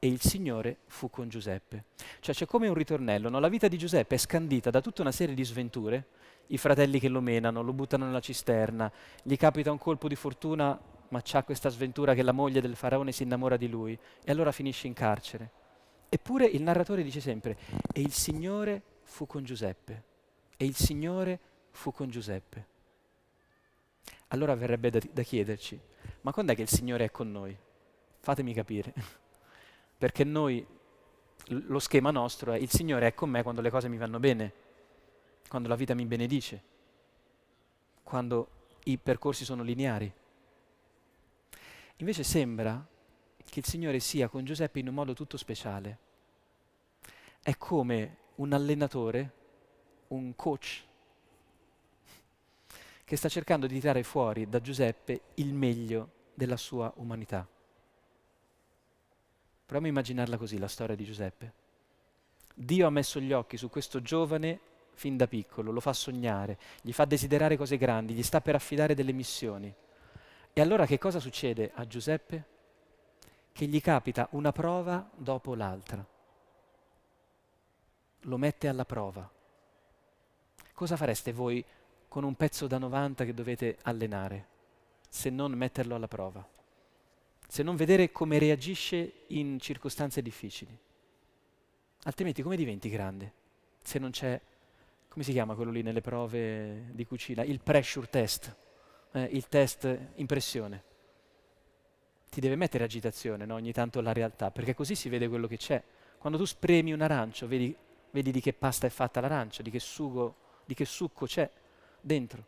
e 0.00 0.06
il 0.06 0.20
Signore 0.20 0.78
fu 0.86 1.10
con 1.10 1.28
Giuseppe. 1.28 1.84
Cioè 2.20 2.34
c'è 2.34 2.46
come 2.46 2.68
un 2.68 2.74
ritornello, 2.74 3.28
no? 3.28 3.40
la 3.40 3.48
vita 3.48 3.68
di 3.68 3.76
Giuseppe 3.76 4.14
è 4.14 4.18
scandita 4.18 4.70
da 4.70 4.80
tutta 4.80 5.02
una 5.02 5.12
serie 5.12 5.34
di 5.34 5.44
sventure, 5.44 6.06
i 6.48 6.58
fratelli 6.58 6.98
che 6.98 7.08
lo 7.08 7.20
menano, 7.20 7.62
lo 7.62 7.72
buttano 7.72 8.04
nella 8.06 8.20
cisterna, 8.20 8.90
gli 9.22 9.36
capita 9.36 9.72
un 9.72 9.78
colpo 9.78 10.08
di 10.08 10.14
fortuna, 10.14 10.78
ma 11.08 11.20
c'ha 11.22 11.42
questa 11.42 11.68
sventura 11.68 12.14
che 12.14 12.22
la 12.22 12.32
moglie 12.32 12.60
del 12.60 12.76
faraone 12.76 13.12
si 13.12 13.24
innamora 13.24 13.56
di 13.56 13.68
lui 13.68 13.98
e 14.24 14.30
allora 14.30 14.52
finisce 14.52 14.86
in 14.86 14.92
carcere. 14.92 15.50
Eppure 16.08 16.46
il 16.46 16.62
narratore 16.62 17.02
dice 17.02 17.20
sempre, 17.20 17.56
e 17.92 18.00
il 18.00 18.12
Signore 18.12 18.82
fu 19.02 19.26
con 19.26 19.44
Giuseppe, 19.44 20.04
e 20.56 20.64
il 20.64 20.74
Signore 20.74 21.38
fu 21.70 21.92
con 21.92 22.08
Giuseppe. 22.08 22.66
Allora 24.28 24.54
verrebbe 24.54 24.90
da, 24.90 25.00
da 25.10 25.22
chiederci, 25.22 25.78
ma 26.22 26.32
quando 26.32 26.52
è 26.52 26.54
che 26.54 26.62
il 26.62 26.68
Signore 26.68 27.04
è 27.04 27.10
con 27.10 27.30
noi? 27.30 27.56
Fatemi 28.20 28.54
capire. 28.54 28.92
Perché 29.98 30.24
noi, 30.24 30.66
lo 31.48 31.78
schema 31.78 32.10
nostro 32.10 32.52
è 32.52 32.58
il 32.58 32.70
Signore 32.70 33.08
è 33.08 33.14
con 33.14 33.30
me 33.30 33.42
quando 33.42 33.60
le 33.60 33.70
cose 33.70 33.88
mi 33.88 33.96
vanno 33.96 34.18
bene, 34.18 34.52
quando 35.48 35.68
la 35.68 35.76
vita 35.76 35.94
mi 35.94 36.06
benedice, 36.06 36.62
quando 38.02 38.48
i 38.84 38.96
percorsi 38.96 39.44
sono 39.44 39.62
lineari. 39.62 40.12
Invece 41.96 42.22
sembra 42.22 42.86
che 43.48 43.60
il 43.60 43.66
Signore 43.66 44.00
sia 44.00 44.28
con 44.28 44.44
Giuseppe 44.44 44.78
in 44.78 44.88
un 44.88 44.94
modo 44.94 45.14
tutto 45.14 45.36
speciale. 45.36 45.98
È 47.42 47.56
come 47.56 48.16
un 48.36 48.52
allenatore, 48.52 49.32
un 50.08 50.34
coach, 50.36 50.84
che 53.04 53.16
sta 53.16 53.28
cercando 53.28 53.66
di 53.66 53.80
tirare 53.80 54.02
fuori 54.02 54.48
da 54.48 54.60
Giuseppe 54.60 55.22
il 55.34 55.54
meglio 55.54 56.10
della 56.34 56.56
sua 56.56 56.92
umanità. 56.96 57.46
Proviamo 59.64 59.86
a 59.86 59.90
immaginarla 59.90 60.36
così, 60.36 60.58
la 60.58 60.68
storia 60.68 60.94
di 60.94 61.04
Giuseppe. 61.04 61.52
Dio 62.54 62.86
ha 62.86 62.90
messo 62.90 63.20
gli 63.20 63.32
occhi 63.32 63.56
su 63.56 63.70
questo 63.70 64.02
giovane 64.02 64.60
fin 64.92 65.16
da 65.16 65.26
piccolo, 65.26 65.70
lo 65.70 65.80
fa 65.80 65.92
sognare, 65.92 66.58
gli 66.82 66.92
fa 66.92 67.04
desiderare 67.04 67.56
cose 67.56 67.76
grandi, 67.76 68.14
gli 68.14 68.22
sta 68.22 68.40
per 68.40 68.56
affidare 68.56 68.94
delle 68.94 69.12
missioni. 69.12 69.72
E 70.52 70.60
allora 70.60 70.86
che 70.86 70.98
cosa 70.98 71.20
succede 71.20 71.70
a 71.74 71.86
Giuseppe? 71.86 72.56
Che 73.58 73.66
gli 73.66 73.80
capita 73.80 74.28
una 74.30 74.52
prova 74.52 75.10
dopo 75.16 75.56
l'altra. 75.56 76.06
Lo 78.20 78.36
mette 78.36 78.68
alla 78.68 78.84
prova. 78.84 79.28
Cosa 80.72 80.96
fareste 80.96 81.32
voi 81.32 81.64
con 82.06 82.22
un 82.22 82.36
pezzo 82.36 82.68
da 82.68 82.78
90 82.78 83.24
che 83.24 83.34
dovete 83.34 83.78
allenare, 83.82 84.46
se 85.08 85.30
non 85.30 85.54
metterlo 85.54 85.96
alla 85.96 86.06
prova? 86.06 86.48
Se 87.48 87.64
non 87.64 87.74
vedere 87.74 88.12
come 88.12 88.38
reagisce 88.38 89.24
in 89.30 89.58
circostanze 89.58 90.22
difficili? 90.22 90.78
Altrimenti 92.04 92.42
come 92.42 92.54
diventi 92.54 92.88
grande? 92.88 93.32
Se 93.82 93.98
non 93.98 94.12
c'è, 94.12 94.40
come 95.08 95.24
si 95.24 95.32
chiama 95.32 95.56
quello 95.56 95.72
lì 95.72 95.82
nelle 95.82 96.00
prove 96.00 96.90
di 96.92 97.04
cucina? 97.04 97.42
Il 97.42 97.58
pressure 97.60 98.06
test, 98.06 98.56
eh, 99.10 99.24
il 99.24 99.48
test 99.48 99.98
impressione. 100.14 100.87
Ti 102.28 102.40
deve 102.40 102.56
mettere 102.56 102.84
agitazione 102.84 103.46
no? 103.46 103.54
ogni 103.54 103.72
tanto 103.72 104.00
la 104.00 104.12
realtà, 104.12 104.50
perché 104.50 104.74
così 104.74 104.94
si 104.94 105.08
vede 105.08 105.28
quello 105.28 105.46
che 105.46 105.56
c'è. 105.56 105.82
Quando 106.18 106.38
tu 106.38 106.44
spremi 106.44 106.92
un 106.92 107.00
arancio, 107.00 107.46
vedi, 107.46 107.74
vedi 108.10 108.30
di 108.30 108.40
che 108.40 108.52
pasta 108.52 108.86
è 108.86 108.90
fatta 108.90 109.20
l'arancia, 109.20 109.62
di 109.62 109.70
che, 109.70 109.78
sugo, 109.78 110.34
di 110.64 110.74
che 110.74 110.84
succo 110.84 111.26
c'è 111.26 111.48
dentro. 112.00 112.44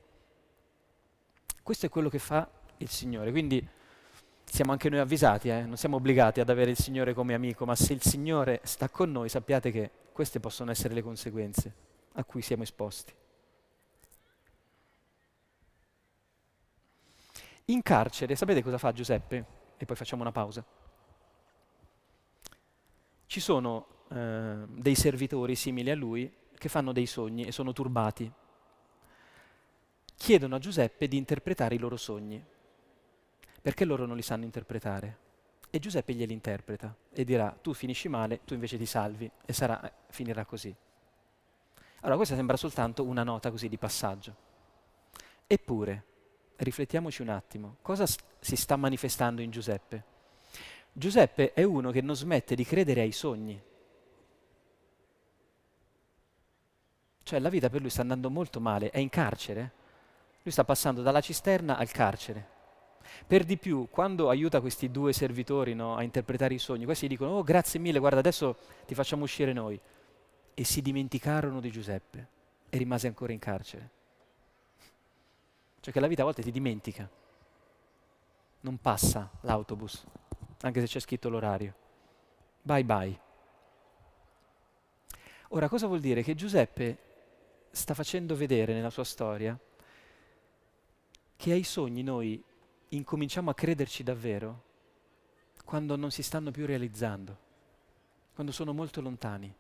Questo 1.63 1.87
è 1.87 1.89
quello 1.89 2.09
che 2.09 2.19
fa 2.19 2.49
il 2.79 2.89
Signore. 2.89 3.31
Quindi 3.31 3.67
siamo 4.45 4.73
anche 4.73 4.89
noi 4.89 4.99
avvisati, 4.99 5.49
eh? 5.49 5.63
non 5.63 5.77
siamo 5.77 5.97
obbligati 5.97 6.41
ad 6.41 6.51
avere 6.51 6.71
il 6.71 6.79
Signore 6.79 7.15
come 7.15 7.35
amico, 7.35 7.65
ma 7.65 7.77
se 7.77 7.93
il 7.93 8.03
Signore 8.03 8.61
sta 8.65 8.89
con 8.89 9.11
noi 9.13 9.29
sappiate 9.29 9.71
che 9.71 9.91
queste 10.13 10.41
possono 10.41 10.71
essere 10.71 10.95
le 10.95 11.03
conseguenze 11.03 11.73
a 12.15 12.25
cui 12.25 12.43
siamo 12.43 12.65
esposti. 12.65 13.15
In 17.67 17.83
carcere, 17.83 18.35
sapete 18.35 18.63
cosa 18.63 18.79
fa 18.79 18.93
Giuseppe? 18.93 19.59
E 19.83 19.87
poi 19.87 19.97
facciamo 19.97 20.21
una 20.21 20.31
pausa. 20.31 20.63
Ci 23.25 23.41
sono 23.41 23.87
eh, 24.11 24.67
dei 24.69 24.95
servitori 24.95 25.55
simili 25.55 25.91
a 25.91 25.95
lui 25.95 26.31
che 26.53 26.69
fanno 26.69 26.93
dei 26.93 27.07
sogni 27.07 27.47
e 27.47 27.51
sono 27.51 27.73
turbati. 27.73 28.31
Chiedono 30.17 30.55
a 30.55 30.59
Giuseppe 30.59 31.09
di 31.09 31.17
interpretare 31.17 31.77
i 31.77 31.79
loro 31.79 31.97
sogni 31.97 32.45
perché 33.63 33.87
loro 33.87 34.05
non 34.05 34.17
li 34.17 34.23
sanno 34.23 34.45
interpretare. 34.45 35.17
E 35.71 35.79
Giuseppe 35.79 36.13
glieli 36.13 36.35
interpreta 36.35 36.95
e 37.11 37.25
dirà 37.25 37.57
tu 37.59 37.73
finisci 37.73 38.09
male, 38.09 38.45
tu 38.45 38.53
invece 38.53 38.77
ti 38.77 38.85
salvi 38.85 39.31
e 39.47 39.53
sarà, 39.55 39.91
finirà 40.11 40.45
così. 40.45 40.77
Allora 42.01 42.17
questa 42.17 42.35
sembra 42.35 42.59
soltanto 42.59 43.03
una 43.03 43.23
nota 43.23 43.51
così 43.51 43.67
di 43.71 43.79
passaggio. 43.79 44.37
Eppure, 45.47 46.05
riflettiamoci 46.57 47.23
un 47.23 47.31
attimo, 47.31 47.77
cosa 47.81 48.05
si 48.41 48.57
sta 48.57 48.77
manifestando 48.77 49.43
in 49.43 49.51
Giuseppe? 49.51 50.05
Giuseppe 50.93 51.53
è 51.53 51.63
uno 51.63 51.91
che 51.91 52.01
non 52.01 52.17
smette 52.17 52.55
di 52.55 52.65
credere 52.65 53.03
ai 53.03 53.13
sogni. 53.13 53.61
Cioè 57.23 57.39
la 57.39 57.49
vita 57.49 57.71
per 57.71 57.81
lui 57.81 57.91
sta 57.91 58.01
andando 58.01 58.29
molto 58.29 58.61
male, 58.61 58.91
è 58.91 58.99
in 58.99 59.09
carcere. 59.09 59.73
Lui 60.43 60.53
sta 60.53 60.65
passando 60.65 61.03
dalla 61.03 61.21
cisterna 61.21 61.77
al 61.77 61.91
carcere. 61.91 62.59
Per 63.27 63.45
di 63.45 63.57
più, 63.57 63.89
quando 63.91 64.29
aiuta 64.29 64.61
questi 64.61 64.91
due 64.91 65.13
servitori 65.13 65.75
no, 65.75 65.97
a 65.97 66.03
interpretare 66.03 66.55
i 66.55 66.59
sogni, 66.59 66.85
questi 66.85 67.07
dicono, 67.07 67.33
oh 67.33 67.43
grazie 67.43 67.79
mille, 67.79 67.99
guarda 67.99 68.19
adesso 68.19 68.57
ti 68.87 68.95
facciamo 68.95 69.25
uscire 69.25 69.53
noi. 69.53 69.79
E 70.55 70.65
si 70.65 70.83
dimenticarono 70.83 71.61
di 71.61 71.71
Giuseppe 71.71 72.29
e 72.69 72.79
rimase 72.79 73.07
ancora 73.07 73.33
in 73.33 73.39
carcere. 73.39 73.91
Cioè 75.81 75.93
che 75.93 76.01
la 76.01 76.09
vita 76.09 76.23
a 76.23 76.25
volte 76.25 76.43
ti 76.43 76.51
dimentica. 76.51 77.09
Non 78.61 78.79
passa 78.81 79.31
l'autobus, 79.43 80.05
anche 80.61 80.81
se 80.81 80.87
c'è 80.87 81.01
scritto 81.01 81.29
l'orario. 81.29 81.75
Bye 82.63 82.85
bye. 82.85 83.21
Ora, 85.49 85.69
cosa 85.69 85.87
vuol 85.87 86.01
dire? 86.01 86.23
Che 86.23 86.35
Giuseppe 86.35 86.99
sta 87.71 87.95
facendo 87.95 88.37
vedere 88.37 88.73
nella 88.73 88.91
sua 88.91 89.05
storia 89.05 89.59
che 91.37 91.53
ai 91.53 91.63
sogni 91.63 92.03
noi 92.03 92.43
incominciamo 92.89 93.51
a 93.51 93.55
crederci 93.55 94.03
davvero 94.03 94.69
quando 95.65 95.97
non 95.97 96.11
si 96.11 96.23
stanno 96.23 96.51
più 96.51 96.67
realizzando, 96.67 97.39
quando 98.35 98.53
sono 98.53 98.73
molto 98.73 99.01
lontani. 99.01 99.55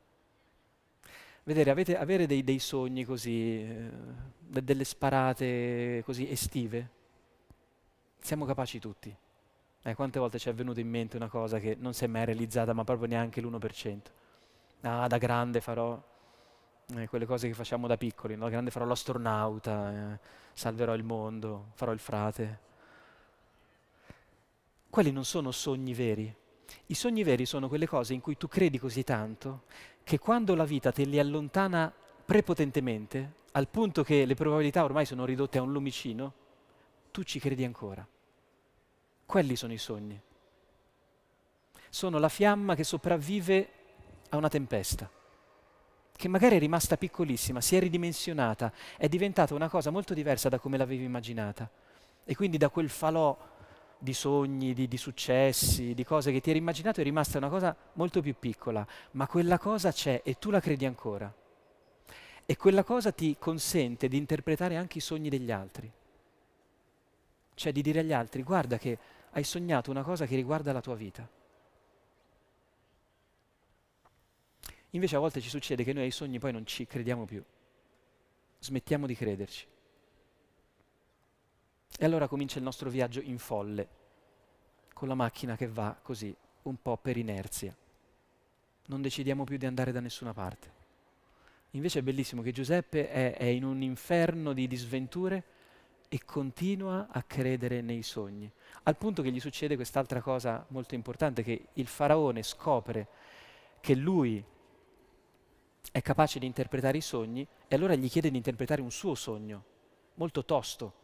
Vedere, 1.45 1.71
avete, 1.71 1.97
avere 1.97 2.27
dei, 2.27 2.45
dei, 2.45 2.59
sogni 2.59 3.05
così, 3.05 3.63
eh, 3.63 3.91
delle 4.39 4.85
sparate 4.85 6.03
così 6.05 6.29
estive, 6.31 6.91
siamo 8.21 8.45
capaci 8.45 8.79
tutti. 8.79 9.15
Eh, 9.83 9.95
quante 9.95 10.19
volte 10.19 10.39
ci 10.39 10.49
è 10.49 10.55
venuta 10.55 10.81
in 10.81 10.89
mente 10.89 11.17
una 11.17 11.29
cosa 11.29 11.59
che 11.59 11.77
non 11.79 11.95
si 11.95 12.05
è 12.05 12.07
mai 12.07 12.25
realizzata, 12.25 12.73
ma 12.73 12.85
proprio 12.85 13.09
neanche 13.09 13.41
l'1%. 13.41 14.01
Ah, 14.83 15.07
da 15.07 15.19
grande 15.19 15.61
farò 15.61 16.01
eh, 16.97 17.09
quelle 17.09 17.27
cose 17.27 17.49
che 17.49 17.55
facciamo 17.55 17.87
da 17.87 17.97
piccoli, 17.97 18.35
no? 18.35 18.45
da 18.45 18.51
grande 18.51 18.71
farò 18.71 18.85
l'astronauta, 18.85 20.13
eh, 20.15 20.19
salverò 20.53 20.95
il 20.95 21.03
mondo, 21.03 21.69
farò 21.75 21.93
il 21.93 21.99
frate 21.99 22.69
quelli 24.91 25.13
non 25.13 25.25
sono 25.25 25.53
sogni 25.53 25.95
veri. 25.95 26.35
I 26.87 26.95
sogni 26.95 27.23
veri 27.23 27.47
sono 27.47 27.69
quelle 27.69 27.87
cose 27.87 28.13
in 28.13 28.21
cui 28.21 28.37
tu 28.37 28.49
credi 28.49 28.79
così 28.79 29.05
tanto 29.05 29.63
che 30.03 30.19
quando 30.19 30.57
la 30.57 30.65
vita 30.65 30.91
te 30.91 31.05
li 31.05 31.21
allontana 31.21 31.93
prepotentemente, 32.25 33.35
al 33.53 33.69
punto 33.69 34.03
che 34.03 34.25
le 34.25 34.35
probabilità 34.35 34.83
ormai 34.83 35.07
sono 35.07 35.25
ridotte 35.25 35.59
a 35.59 35.63
un 35.63 35.73
lumicino, 35.73 36.33
tu 37.11 37.23
ci 37.23 37.39
credi 37.39 37.65
ancora. 37.65 38.07
Quelli 39.27 39.57
sono 39.57 39.73
i 39.73 39.79
sogni. 39.79 40.21
Sono 41.89 42.19
la 42.19 42.29
fiamma 42.29 42.75
che 42.75 42.85
sopravvive 42.85 43.69
a 44.31 44.37
una 44.37 44.49
tempesta, 44.49 45.11
che 46.17 46.29
magari 46.29 46.57
è 46.57 46.59
rimasta 46.59 46.97
piccolissima, 46.97 47.61
si 47.61 47.77
è 47.77 47.81
ridimensionata, 47.81 48.73
è 48.97 49.09
diventata 49.09 49.55
una 49.55 49.69
cosa 49.69 49.91
molto 49.91 50.15
diversa 50.15 50.49
da 50.49 50.59
come 50.59 50.77
l'avevi 50.77 51.05
immaginata. 51.05 51.69
E 52.25 52.37
quindi 52.37 52.59
da 52.59 52.69
quel 52.69 52.89
falò 52.89 53.37
di 53.99 54.15
sogni, 54.15 54.73
di, 54.73 54.89
di, 54.89 54.97
successi, 54.97 55.95
di 55.95 56.05
cose 56.05 56.33
che 56.33 56.41
ti 56.41 56.51
eri 56.51 56.59
immaginato 56.59 57.01
è 57.01 57.05
rimasta 57.05 57.39
una 57.39 57.49
cosa 57.49 57.77
molto 57.95 58.23
più 58.23 58.35
piccola, 58.39 58.87
ma 59.13 59.27
quella 59.27 59.59
cosa 59.59 59.93
c'è 59.93 60.23
e 60.25 60.39
tu 60.39 60.51
la 60.51 60.61
credi 60.61 60.87
ancora. 60.87 61.33
E 62.47 62.57
quella 62.57 62.83
cosa 62.83 63.13
ti 63.13 63.37
consente 63.39 64.09
di 64.09 64.17
interpretare 64.17 64.77
anche 64.77 64.99
i 64.99 65.03
sogni 65.03 65.29
degli 65.29 65.51
altri. 65.51 65.91
Cioè 67.61 67.73
di 67.73 67.83
dire 67.83 68.01
agli 68.01 68.15
altri, 68.15 68.43
guarda 68.43 68.79
che 68.79 68.99
hai 69.33 69.45
sognato 69.45 69.91
una 69.91 70.03
cosa 70.03 70.25
che 70.25 70.35
riguarda 70.35 70.73
la 70.73 70.81
tua 70.81 70.95
vita. 70.95 71.29
Invece 74.93 75.17
a 75.17 75.19
volte 75.19 75.43
ci 75.43 75.51
succede 75.51 75.85
che 75.85 75.93
noi 75.93 76.05
ai 76.05 76.11
sogni 76.11 76.39
poi 76.39 76.53
non 76.53 76.65
ci 76.65 76.87
crediamo 76.87 77.27
più, 77.27 77.45
smettiamo 78.61 79.07
di 79.07 79.15
crederci. 79.15 79.67
E 81.99 82.05
allora 82.07 82.29
comincia 82.29 82.57
il 82.57 82.65
nostro 82.65 82.89
viaggio 82.89 83.21
in 83.21 83.37
folle, 83.37 83.89
con 84.95 85.09
la 85.09 85.15
macchina 85.15 85.55
che 85.55 85.69
va 85.69 85.95
così, 86.01 86.35
un 86.63 86.81
po' 86.81 86.97
per 86.97 87.19
inerzia. 87.19 87.77
Non 88.87 89.03
decidiamo 89.03 89.45
più 89.45 89.59
di 89.59 89.67
andare 89.67 89.93
da 89.93 90.01
nessuna 90.01 90.33
parte. 90.33 90.73
Invece 91.73 91.99
è 91.99 92.03
bellissimo 92.03 92.41
che 92.41 92.53
Giuseppe 92.53 93.11
è, 93.11 93.37
è 93.37 93.45
in 93.45 93.65
un 93.65 93.83
inferno 93.83 94.55
di 94.55 94.67
disventure 94.67 95.59
e 96.13 96.25
continua 96.25 97.07
a 97.09 97.23
credere 97.23 97.83
nei 97.83 98.03
sogni, 98.03 98.51
al 98.83 98.97
punto 98.97 99.23
che 99.23 99.31
gli 99.31 99.39
succede 99.39 99.77
quest'altra 99.77 100.21
cosa 100.21 100.67
molto 100.71 100.97
importante, 100.97 101.45
che 101.45 101.69
il 101.75 101.87
faraone 101.87 102.43
scopre 102.43 103.07
che 103.79 103.95
lui 103.95 104.45
è 105.93 106.03
capace 106.03 106.41
di 106.41 106.47
interpretare 106.47 106.99
i 106.99 107.01
sogni 107.01 107.47
e 107.69 107.77
allora 107.77 107.95
gli 107.95 108.11
chiede 108.11 108.29
di 108.29 108.37
interpretare 108.37 108.83
un 108.83 108.91
suo 108.91 109.15
sogno, 109.15 109.65
molto 110.15 110.45
tosto, 110.45 110.95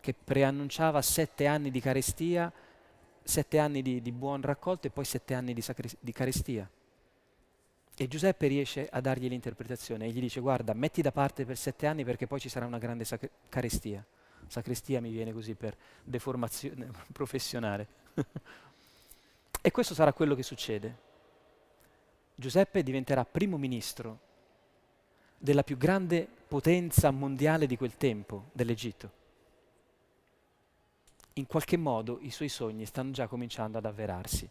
che 0.00 0.14
preannunciava 0.14 1.00
sette 1.00 1.46
anni 1.46 1.70
di 1.70 1.80
carestia, 1.80 2.52
sette 3.22 3.60
anni 3.60 3.82
di, 3.82 4.02
di 4.02 4.10
buon 4.10 4.42
raccolto 4.42 4.88
e 4.88 4.90
poi 4.90 5.04
sette 5.04 5.34
anni 5.34 5.54
di, 5.54 5.60
sacri- 5.60 5.96
di 6.00 6.10
carestia. 6.10 6.68
E 7.96 8.08
Giuseppe 8.08 8.48
riesce 8.48 8.88
a 8.90 9.00
dargli 9.00 9.28
l'interpretazione 9.28 10.06
e 10.06 10.10
gli 10.10 10.18
dice 10.18 10.40
guarda, 10.40 10.72
metti 10.72 11.02
da 11.02 11.12
parte 11.12 11.44
per 11.44 11.56
sette 11.56 11.86
anni 11.86 12.02
perché 12.02 12.26
poi 12.26 12.40
ci 12.40 12.48
sarà 12.48 12.66
una 12.66 12.78
grande 12.78 13.04
sac- 13.04 13.30
carestia. 13.48 14.04
Sacrestia 14.50 15.00
mi 15.00 15.10
viene 15.10 15.32
così 15.32 15.54
per 15.54 15.76
deformazione 16.02 16.90
professionale. 17.12 17.86
e 19.62 19.70
questo 19.70 19.94
sarà 19.94 20.12
quello 20.12 20.34
che 20.34 20.42
succede. 20.42 21.08
Giuseppe 22.34 22.82
diventerà 22.82 23.24
primo 23.24 23.56
ministro 23.56 24.18
della 25.38 25.62
più 25.62 25.76
grande 25.76 26.26
potenza 26.48 27.10
mondiale 27.10 27.66
di 27.66 27.76
quel 27.76 27.96
tempo, 27.96 28.46
dell'Egitto 28.52 29.18
in 31.34 31.46
qualche 31.46 31.76
modo 31.76 32.18
i 32.20 32.30
suoi 32.30 32.48
sogni 32.48 32.84
stanno 32.84 33.12
già 33.12 33.26
cominciando 33.26 33.78
ad 33.78 33.84
avverarsi, 33.84 34.48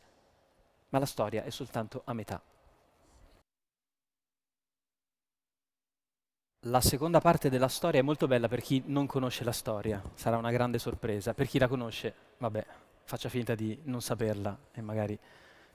ma 0.90 1.00
la 1.00 1.06
storia 1.06 1.44
è 1.44 1.50
soltanto 1.50 2.02
a 2.06 2.14
metà. 2.14 2.42
La 6.64 6.82
seconda 6.82 7.22
parte 7.22 7.50
della 7.50 7.70
storia 7.70 8.02
è 8.02 8.04
molto 8.04 8.28
bella 8.28 8.50
per 8.50 8.60
chi 8.60 8.84
non 8.88 9.06
conosce 9.06 9.46
la 9.46 9.54
storia, 9.54 10.04
sarà 10.16 10.36
una 10.36 10.52
grande 10.52 10.78
sorpresa. 10.78 11.34
Per 11.34 11.48
chi 11.48 11.58
la 11.58 11.70
conosce, 11.70 12.14
vabbè, 12.38 12.66
faccia 13.06 13.30
finta 13.30 13.56
di 13.56 13.80
non 13.84 14.02
saperla 14.02 14.58
e 14.74 14.82
magari 14.82 15.18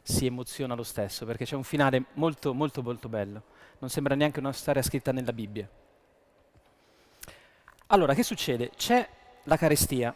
si 0.03 0.26
emoziona 0.26 0.74
lo 0.74 0.82
stesso, 0.82 1.24
perché 1.24 1.47
c'è 1.47 1.57
un 1.57 1.64
finale 1.64 2.05
molto, 2.14 2.53
molto, 2.53 2.82
molto 2.82 3.09
bello. 3.09 3.45
Non 3.78 3.89
sembra 3.89 4.14
neanche 4.14 4.41
una 4.41 4.53
storia 4.53 4.82
scritta 4.82 5.11
nella 5.11 5.32
Bibbia. 5.32 5.66
Allora, 7.87 8.12
che 8.12 8.22
succede? 8.22 8.68
C'è 8.76 9.09
la 9.45 9.57
carestia, 9.57 10.14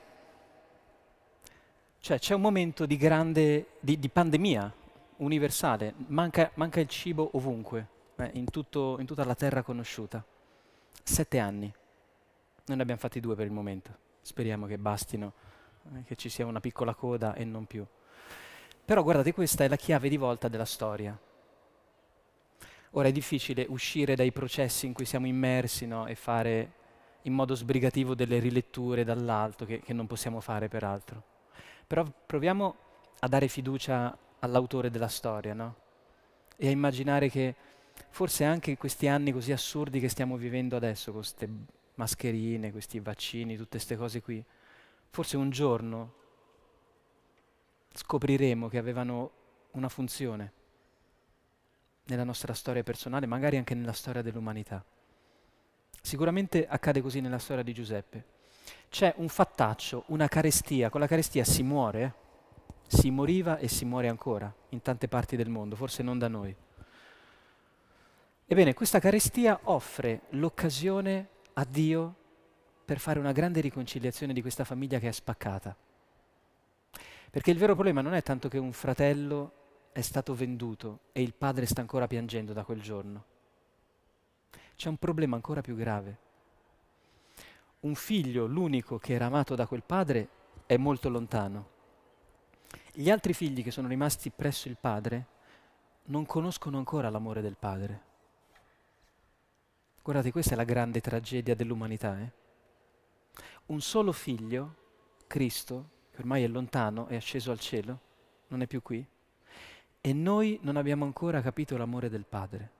cioè 1.98 2.18
c'è 2.18 2.34
un 2.34 2.42
momento 2.42 2.84
di 2.84 2.98
grande, 2.98 3.68
di, 3.80 3.98
di 3.98 4.08
pandemia 4.10 4.70
universale, 5.16 5.94
manca, 6.08 6.50
manca, 6.56 6.80
il 6.80 6.88
cibo 6.88 7.30
ovunque, 7.32 7.86
eh, 8.16 8.32
in, 8.34 8.50
tutto, 8.50 8.98
in 9.00 9.06
tutta 9.06 9.24
la 9.24 9.34
terra 9.34 9.62
conosciuta. 9.62 10.22
Sette 11.02 11.38
anni. 11.38 11.72
Noi 12.66 12.76
ne 12.76 12.82
abbiamo 12.82 13.00
fatti 13.00 13.20
due 13.20 13.34
per 13.34 13.46
il 13.46 13.52
momento. 13.52 13.96
Speriamo 14.20 14.66
che 14.66 14.78
bastino, 14.78 15.32
eh, 15.94 16.02
che 16.04 16.16
ci 16.16 16.28
sia 16.28 16.46
una 16.46 16.60
piccola 16.60 16.94
coda 16.94 17.34
e 17.34 17.44
non 17.44 17.66
più. 17.66 17.84
Però 18.84 19.02
guardate, 19.02 19.32
questa 19.32 19.64
è 19.64 19.68
la 19.68 19.76
chiave 19.76 20.08
di 20.08 20.16
volta 20.16 20.48
della 20.48 20.64
storia. 20.64 21.18
Ora 22.92 23.08
è 23.08 23.12
difficile 23.12 23.66
uscire 23.68 24.14
dai 24.14 24.32
processi 24.32 24.86
in 24.86 24.92
cui 24.92 25.04
siamo 25.04 25.26
immersi 25.26 25.86
no? 25.86 26.06
e 26.06 26.14
fare 26.14 26.72
in 27.22 27.34
modo 27.34 27.54
sbrigativo 27.54 28.14
delle 28.14 28.38
riletture 28.38 29.04
dall'alto, 29.04 29.66
che, 29.66 29.80
che 29.80 29.92
non 29.92 30.06
possiamo 30.06 30.40
fare 30.40 30.68
peraltro. 30.68 31.22
Però 31.86 32.04
proviamo 32.26 32.76
a 33.20 33.28
dare 33.28 33.48
fiducia 33.48 34.16
all'autore 34.40 34.90
della 34.90 35.08
storia, 35.08 35.52
no? 35.52 35.74
E 36.56 36.68
a 36.68 36.70
immaginare 36.70 37.28
che 37.28 37.54
forse 38.10 38.44
anche 38.44 38.76
questi 38.76 39.08
anni 39.08 39.32
così 39.32 39.52
assurdi 39.52 40.00
che 40.00 40.08
stiamo 40.08 40.36
vivendo 40.36 40.76
adesso, 40.76 41.12
con 41.12 41.20
queste 41.20 41.48
mascherine, 41.94 42.72
questi 42.72 43.00
vaccini, 43.00 43.56
tutte 43.56 43.70
queste 43.70 43.96
cose 43.96 44.22
qui, 44.22 44.44
forse 45.10 45.36
un 45.36 45.50
giorno 45.50 46.14
scopriremo 47.94 48.68
che 48.68 48.78
avevano 48.78 49.30
una 49.72 49.88
funzione 49.88 50.52
nella 52.04 52.24
nostra 52.24 52.54
storia 52.54 52.82
personale, 52.82 53.26
magari 53.26 53.56
anche 53.56 53.74
nella 53.74 53.92
storia 53.92 54.22
dell'umanità. 54.22 54.84
Sicuramente 56.00 56.66
accade 56.66 57.02
così 57.02 57.20
nella 57.20 57.38
storia 57.38 57.62
di 57.62 57.74
Giuseppe. 57.74 58.36
C'è 58.88 59.12
un 59.16 59.28
fattaccio, 59.28 60.04
una 60.06 60.28
carestia, 60.28 60.88
con 60.88 61.00
la 61.00 61.06
carestia 61.06 61.44
si 61.44 61.62
muore, 61.62 62.14
si 62.86 63.10
moriva 63.10 63.58
e 63.58 63.68
si 63.68 63.84
muore 63.84 64.08
ancora 64.08 64.52
in 64.70 64.80
tante 64.80 65.08
parti 65.08 65.36
del 65.36 65.50
mondo, 65.50 65.76
forse 65.76 66.02
non 66.02 66.18
da 66.18 66.28
noi. 66.28 66.54
Ebbene, 68.50 68.72
questa 68.72 68.98
carestia 68.98 69.60
offre 69.64 70.22
l'occasione 70.30 71.28
a 71.52 71.66
Dio 71.68 72.14
per 72.82 72.98
fare 72.98 73.18
una 73.18 73.32
grande 73.32 73.60
riconciliazione 73.60 74.32
di 74.32 74.40
questa 74.40 74.64
famiglia 74.64 74.98
che 74.98 75.08
è 75.08 75.12
spaccata. 75.12 75.76
Perché 77.30 77.50
il 77.50 77.58
vero 77.58 77.74
problema 77.74 78.00
non 78.00 78.14
è 78.14 78.22
tanto 78.22 78.48
che 78.48 78.56
un 78.56 78.72
fratello 78.72 79.52
è 79.92 80.00
stato 80.00 80.34
venduto 80.34 81.00
e 81.12 81.20
il 81.20 81.34
padre 81.34 81.66
sta 81.66 81.82
ancora 81.82 82.06
piangendo 82.06 82.54
da 82.54 82.64
quel 82.64 82.80
giorno. 82.80 83.24
C'è 84.76 84.88
un 84.88 84.96
problema 84.96 85.36
ancora 85.36 85.60
più 85.60 85.76
grave. 85.76 86.18
Un 87.80 87.94
figlio, 87.94 88.46
l'unico 88.46 88.96
che 88.96 89.12
era 89.12 89.26
amato 89.26 89.56
da 89.56 89.66
quel 89.66 89.82
padre, 89.82 90.28
è 90.64 90.78
molto 90.78 91.10
lontano. 91.10 91.68
Gli 92.94 93.10
altri 93.10 93.34
figli 93.34 93.62
che 93.62 93.70
sono 93.70 93.88
rimasti 93.88 94.30
presso 94.30 94.68
il 94.68 94.78
padre 94.80 95.26
non 96.04 96.24
conoscono 96.24 96.78
ancora 96.78 97.10
l'amore 97.10 97.42
del 97.42 97.58
padre. 97.58 98.06
Guardate, 100.08 100.32
questa 100.32 100.54
è 100.54 100.56
la 100.56 100.64
grande 100.64 101.02
tragedia 101.02 101.54
dell'umanità. 101.54 102.18
Eh? 102.18 102.32
Un 103.66 103.82
solo 103.82 104.12
figlio, 104.12 104.76
Cristo, 105.26 105.90
che 106.10 106.20
ormai 106.20 106.44
è 106.44 106.46
lontano, 106.46 107.08
è 107.08 107.16
asceso 107.16 107.50
al 107.50 107.60
cielo, 107.60 108.00
non 108.46 108.62
è 108.62 108.66
più 108.66 108.80
qui, 108.80 109.06
e 110.00 110.12
noi 110.14 110.58
non 110.62 110.78
abbiamo 110.78 111.04
ancora 111.04 111.42
capito 111.42 111.76
l'amore 111.76 112.08
del 112.08 112.24
Padre. 112.24 112.70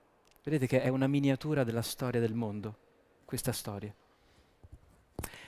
Vedete 0.43 0.65
che 0.65 0.81
è 0.81 0.87
una 0.87 1.05
miniatura 1.05 1.63
della 1.63 1.83
storia 1.83 2.19
del 2.19 2.33
mondo, 2.33 2.75
questa 3.25 3.51
storia. 3.51 3.93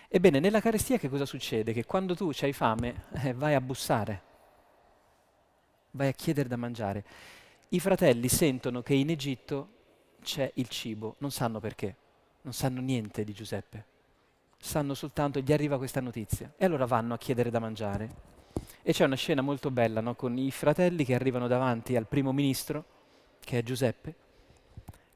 Ebbene, 0.07 0.39
nella 0.39 0.61
carestia 0.61 0.99
che 0.99 1.09
cosa 1.09 1.25
succede? 1.25 1.73
Che 1.73 1.85
quando 1.85 2.13
tu 2.13 2.29
hai 2.41 2.53
fame 2.53 3.05
eh, 3.23 3.33
vai 3.33 3.55
a 3.55 3.61
bussare, 3.61 4.21
vai 5.89 6.09
a 6.09 6.13
chiedere 6.13 6.47
da 6.47 6.57
mangiare. 6.57 7.03
I 7.69 7.79
fratelli 7.79 8.27
sentono 8.27 8.83
che 8.83 8.93
in 8.93 9.09
Egitto 9.09 9.79
c'è 10.21 10.51
il 10.55 10.67
cibo, 10.67 11.15
non 11.19 11.31
sanno 11.31 11.59
perché, 11.59 11.95
non 12.41 12.53
sanno 12.53 12.81
niente 12.81 13.23
di 13.23 13.33
Giuseppe, 13.33 13.85
sanno 14.57 14.93
soltanto, 14.93 15.39
gli 15.39 15.51
arriva 15.51 15.77
questa 15.77 16.01
notizia 16.01 16.53
e 16.55 16.65
allora 16.65 16.85
vanno 16.85 17.13
a 17.13 17.17
chiedere 17.17 17.49
da 17.49 17.59
mangiare. 17.59 18.29
E 18.83 18.93
c'è 18.93 19.05
una 19.05 19.15
scena 19.15 19.41
molto 19.41 19.71
bella 19.71 20.01
no? 20.01 20.15
con 20.15 20.37
i 20.37 20.51
fratelli 20.51 21.05
che 21.05 21.15
arrivano 21.15 21.47
davanti 21.47 21.95
al 21.95 22.07
primo 22.07 22.31
ministro, 22.31 22.85
che 23.39 23.59
è 23.59 23.63
Giuseppe, 23.63 24.15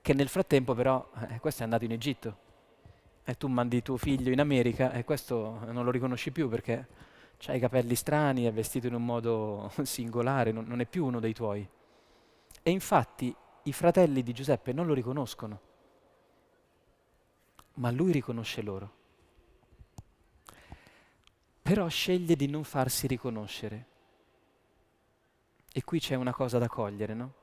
che 0.01 0.13
nel 0.13 0.27
frattempo 0.27 0.73
però, 0.73 1.09
eh, 1.29 1.39
questo 1.39 1.61
è 1.61 1.63
andato 1.63 1.83
in 1.83 1.91
Egitto, 1.91 2.37
e 3.23 3.35
tu 3.37 3.47
mandi 3.47 3.81
tuo 3.81 3.97
figlio 3.97 4.31
in 4.31 4.39
America 4.39 4.91
e 4.91 5.03
questo 5.03 5.59
non 5.71 5.83
lo 5.83 5.89
riconosci 5.89 6.31
più 6.31 6.47
perché 6.47 6.87
ha 7.47 7.53
i 7.55 7.59
capelli 7.59 7.95
strani, 7.95 8.45
è 8.45 8.53
vestito 8.53 8.87
in 8.87 8.93
un 8.93 9.03
modo 9.03 9.71
singolare, 9.81 10.51
non, 10.51 10.65
non 10.67 10.79
è 10.79 10.85
più 10.85 11.05
uno 11.05 11.19
dei 11.19 11.33
tuoi. 11.33 11.67
E 12.61 12.71
infatti 12.71 13.35
i 13.67 13.73
fratelli 13.73 14.21
di 14.21 14.33
Giuseppe 14.33 14.73
non 14.73 14.85
lo 14.85 14.93
riconoscono, 14.93 15.59
ma 17.75 17.91
lui 17.91 18.11
riconosce 18.11 18.61
loro. 18.61 19.03
Però 21.61 21.87
sceglie 21.87 22.35
di 22.35 22.47
non 22.47 22.63
farsi 22.63 23.07
riconoscere. 23.07 23.85
E 25.71 25.83
qui 25.83 25.99
c'è 25.99 26.15
una 26.15 26.31
cosa 26.31 26.59
da 26.59 26.67
cogliere, 26.67 27.13
no? 27.15 27.33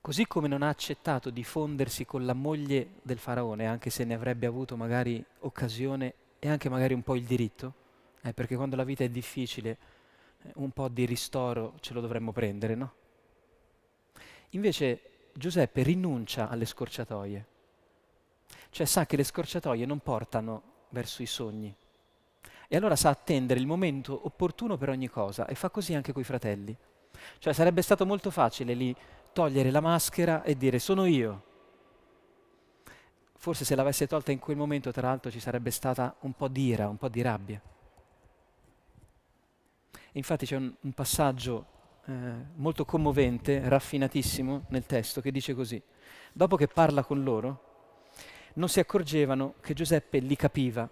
Così 0.00 0.26
come 0.26 0.48
non 0.48 0.62
ha 0.62 0.68
accettato 0.68 1.30
di 1.30 1.44
fondersi 1.44 2.04
con 2.04 2.26
la 2.26 2.34
moglie 2.34 2.94
del 3.02 3.18
faraone, 3.18 3.68
anche 3.68 3.88
se 3.88 4.02
ne 4.02 4.14
avrebbe 4.14 4.46
avuto 4.46 4.76
magari 4.76 5.24
occasione 5.40 6.14
e 6.40 6.48
anche 6.48 6.68
magari 6.68 6.92
un 6.92 7.02
po' 7.02 7.14
il 7.14 7.22
diritto, 7.22 7.74
eh, 8.22 8.34
perché 8.34 8.56
quando 8.56 8.74
la 8.74 8.82
vita 8.82 9.04
è 9.04 9.08
difficile 9.08 9.78
eh, 10.42 10.50
un 10.56 10.72
po' 10.72 10.88
di 10.88 11.04
ristoro 11.04 11.74
ce 11.78 11.94
lo 11.94 12.00
dovremmo 12.00 12.32
prendere, 12.32 12.74
no? 12.74 12.94
Invece 14.54 15.30
Giuseppe 15.34 15.82
rinuncia 15.82 16.48
alle 16.48 16.66
scorciatoie, 16.66 17.46
cioè 18.70 18.86
sa 18.86 19.06
che 19.06 19.16
le 19.16 19.24
scorciatoie 19.24 19.86
non 19.86 20.00
portano 20.00 20.62
verso 20.90 21.22
i 21.22 21.26
sogni. 21.26 21.74
E 22.68 22.76
allora 22.76 22.96
sa 22.96 23.10
attendere 23.10 23.60
il 23.60 23.66
momento 23.66 24.26
opportuno 24.26 24.76
per 24.76 24.88
ogni 24.88 25.08
cosa 25.08 25.46
e 25.46 25.54
fa 25.54 25.70
così 25.70 25.94
anche 25.94 26.12
coi 26.12 26.24
fratelli. 26.24 26.74
Cioè 27.38 27.52
sarebbe 27.52 27.82
stato 27.82 28.06
molto 28.06 28.30
facile 28.30 28.74
lì 28.74 28.94
togliere 29.32 29.70
la 29.70 29.80
maschera 29.80 30.42
e 30.42 30.56
dire 30.56 30.78
sono 30.78 31.06
io. 31.06 31.50
Forse 33.36 33.64
se 33.64 33.74
l'avesse 33.74 34.06
tolta 34.06 34.32
in 34.32 34.38
quel 34.38 34.56
momento, 34.56 34.92
tra 34.92 35.08
l'altro, 35.08 35.30
ci 35.30 35.40
sarebbe 35.40 35.70
stata 35.70 36.14
un 36.20 36.32
po' 36.32 36.48
di 36.48 36.66
ira, 36.66 36.88
un 36.88 36.96
po' 36.96 37.08
di 37.08 37.22
rabbia. 37.22 37.60
Infatti 40.12 40.46
c'è 40.46 40.56
un, 40.56 40.72
un 40.78 40.92
passaggio 40.92 41.66
eh, 42.06 42.12
molto 42.54 42.84
commovente, 42.84 43.68
raffinatissimo 43.68 44.66
nel 44.68 44.86
testo, 44.86 45.20
che 45.20 45.30
dice 45.30 45.54
così. 45.54 45.80
Dopo 46.32 46.56
che 46.56 46.66
parla 46.66 47.04
con 47.04 47.22
loro, 47.22 47.70
non 48.54 48.68
si 48.68 48.80
accorgevano 48.80 49.54
che 49.60 49.74
Giuseppe 49.74 50.18
li 50.18 50.36
capiva, 50.36 50.88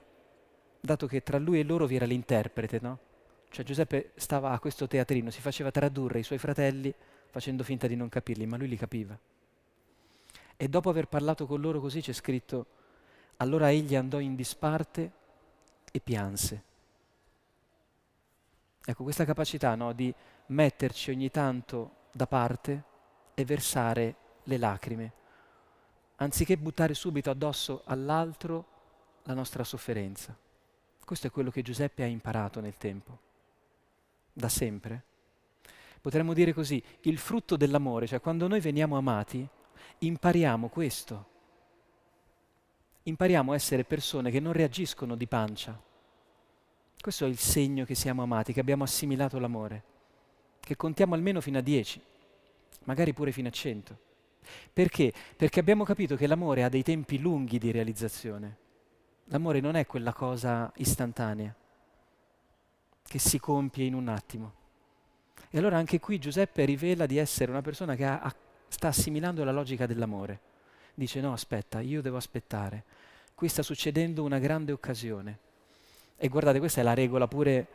dato 0.81 1.07
che 1.07 1.23
tra 1.23 1.39
lui 1.39 1.61
e 1.61 1.65
loro 1.65 1.87
vi 1.87 1.97
era 1.97 2.07
l'interprete, 2.07 2.79
no? 2.81 2.99
Cioè 3.51 3.65
Giuseppe 3.65 4.13
stava 4.15 4.53
a 4.53 4.61
questo 4.61 4.87
teatrino, 4.87 5.31
si 5.31 5.41
faceva 5.41 5.71
tradurre 5.71 6.21
i 6.21 6.23
suoi 6.23 6.39
fratelli 6.39 6.95
facendo 7.31 7.65
finta 7.65 7.87
di 7.87 7.97
non 7.97 8.09
capirli, 8.09 8.47
ma 8.47 8.57
lui 8.57 8.69
li 8.69 8.77
capiva. 8.77 9.19
E 10.57 10.69
dopo 10.69 10.91
aver 10.91 11.07
parlato 11.07 11.47
con 11.47 11.61
loro 11.61 11.81
così 11.81 12.01
c'è 12.01 12.13
scritto, 12.13 12.67
allora 13.39 13.71
egli 13.71 13.97
andò 13.97 14.19
in 14.21 14.37
disparte 14.37 15.13
e 15.91 16.01
pianse. 16.01 16.63
Ecco, 18.85 19.03
questa 19.03 19.25
capacità 19.25 19.75
no, 19.75 19.93
di 19.93 20.13
metterci 20.51 21.11
ogni 21.11 21.31
tanto 21.31 22.09
da 22.13 22.27
parte 22.27 22.85
e 23.35 23.45
versare 23.45 24.17
le 24.45 24.59
lacrime, 24.59 25.13
anziché 26.17 26.57
buttare 26.57 26.95
subito 26.95 27.31
addosso 27.31 27.83
all'altro 27.85 28.67
la 29.25 29.35
nostra 29.35 29.65
sofferenza. 29.65 30.37
Questo 31.05 31.27
è 31.27 31.31
quello 31.31 31.51
che 31.51 31.63
Giuseppe 31.63 32.03
ha 32.03 32.07
imparato 32.07 32.61
nel 32.61 32.77
tempo, 32.77 33.19
da 34.33 34.49
sempre. 34.49 35.05
Potremmo 36.01 36.33
dire 36.33 36.53
così, 36.53 36.83
il 37.03 37.19
frutto 37.19 37.57
dell'amore, 37.57 38.07
cioè 38.07 38.21
quando 38.21 38.49
noi 38.49 38.61
veniamo 38.61 38.97
amati, 38.97 39.47
impariamo 39.99 40.69
questo. 40.69 41.29
Impariamo 43.05 43.53
a 43.53 43.55
essere 43.55 43.85
persone 43.85 44.31
che 44.31 44.41
non 44.41 44.53
reagiscono 44.53 45.15
di 45.15 45.27
pancia. 45.27 45.81
Questo 47.01 47.25
è 47.25 47.29
il 47.29 47.39
segno 47.39 47.85
che 47.85 47.95
siamo 47.95 48.23
amati, 48.23 48.53
che 48.53 48.61
abbiamo 48.61 48.85
assimilato 48.85 49.39
l'amore 49.39 49.90
che 50.61 50.77
contiamo 50.77 51.15
almeno 51.15 51.41
fino 51.41 51.59
a 51.59 51.63
10, 51.63 52.01
magari 52.85 53.13
pure 53.13 53.33
fino 53.33 53.49
a 53.49 53.51
100. 53.53 53.99
Perché? 54.73 55.13
Perché 55.37 55.61
abbiamo 55.61 55.85
capito 55.85 56.17
che 56.17 56.27
l'amore 56.27 56.63
ha 56.63 56.69
dei 56.69 56.83
tempi 56.83 57.19
lunghi 57.19 57.59
di 57.59 57.71
realizzazione. 57.71 58.57
L'amore 59.27 59.61
non 59.61 59.77
è 59.77 59.87
quella 59.87 60.13
cosa 60.13 60.73
istantanea 60.77 61.55
che 63.03 63.19
si 63.19 63.39
compie 63.39 63.85
in 63.85 63.95
un 63.95 64.09
attimo. 64.09 64.53
E 65.51 65.59
allora 65.59 65.77
anche 65.77 65.99
qui 65.99 66.19
Giuseppe 66.19 66.65
rivela 66.65 67.07
di 67.07 67.17
essere 67.17 67.51
una 67.51 67.63
persona 67.63 67.97
che 67.97 68.05
ha, 68.05 68.35
sta 68.69 68.89
assimilando 68.89 69.43
la 69.43 69.51
logica 69.51 69.87
dell'amore. 69.87 70.41
Dice 70.95 71.21
no, 71.21 71.33
aspetta, 71.33 71.81
io 71.81 72.03
devo 72.03 72.17
aspettare. 72.17 72.85
Qui 73.35 73.49
sta 73.49 73.63
succedendo 73.63 74.23
una 74.23 74.39
grande 74.39 74.71
occasione. 74.71 75.39
E 76.17 76.29
guardate, 76.29 76.59
questa 76.59 76.81
è 76.81 76.85
la 76.85 76.95
regola 76.95 77.27
pure 77.27 77.67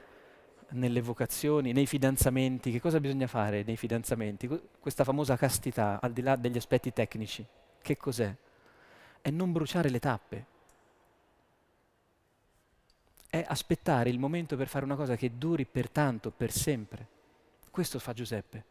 nelle 0.70 1.02
vocazioni, 1.02 1.72
nei 1.72 1.86
fidanzamenti. 1.86 2.72
Che 2.72 2.80
cosa 2.82 3.00
bisogna 3.00 3.28
fare 3.28 3.64
nei 3.64 3.78
fidanzamenti? 3.78 4.48
Questa 4.80 5.04
famosa 5.04 5.38
castità, 5.38 6.00
al 6.02 6.12
di 6.12 6.22
là 6.22 6.36
degli 6.36 6.58
aspetti 6.58 6.92
tecnici, 6.92 7.46
che 7.82 7.98
cos'è? 7.98 8.36
È 9.22 9.30
non 9.30 9.52
bruciare 9.52 9.90
le 9.90 10.00
tappe. 10.00 10.46
È 13.30 13.44
aspettare 13.48 14.10
il 14.10 14.20
momento 14.20 14.56
per 14.56 14.68
fare 14.68 14.86
una 14.86 14.96
cosa 14.96 15.16
che 15.16 15.38
duri 15.38 15.66
per 15.66 15.90
tanto, 15.90 16.32
per 16.32 16.52
sempre. 16.52 17.08
Questo 17.72 18.00
fa 18.00 18.14
Giuseppe. 18.14 18.64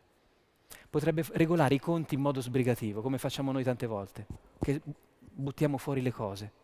Potrebbe 0.88 1.24
regolare 1.32 1.74
i 1.74 1.80
conti 1.80 2.14
in 2.14 2.20
modo 2.20 2.40
sbrigativo, 2.40 3.02
come 3.02 3.18
facciamo 3.18 3.52
noi 3.52 3.64
tante 3.64 3.86
volte, 3.86 4.26
che 4.60 4.80
buttiamo 5.18 5.76
fuori 5.76 6.00
le 6.00 6.12
cose. 6.12 6.62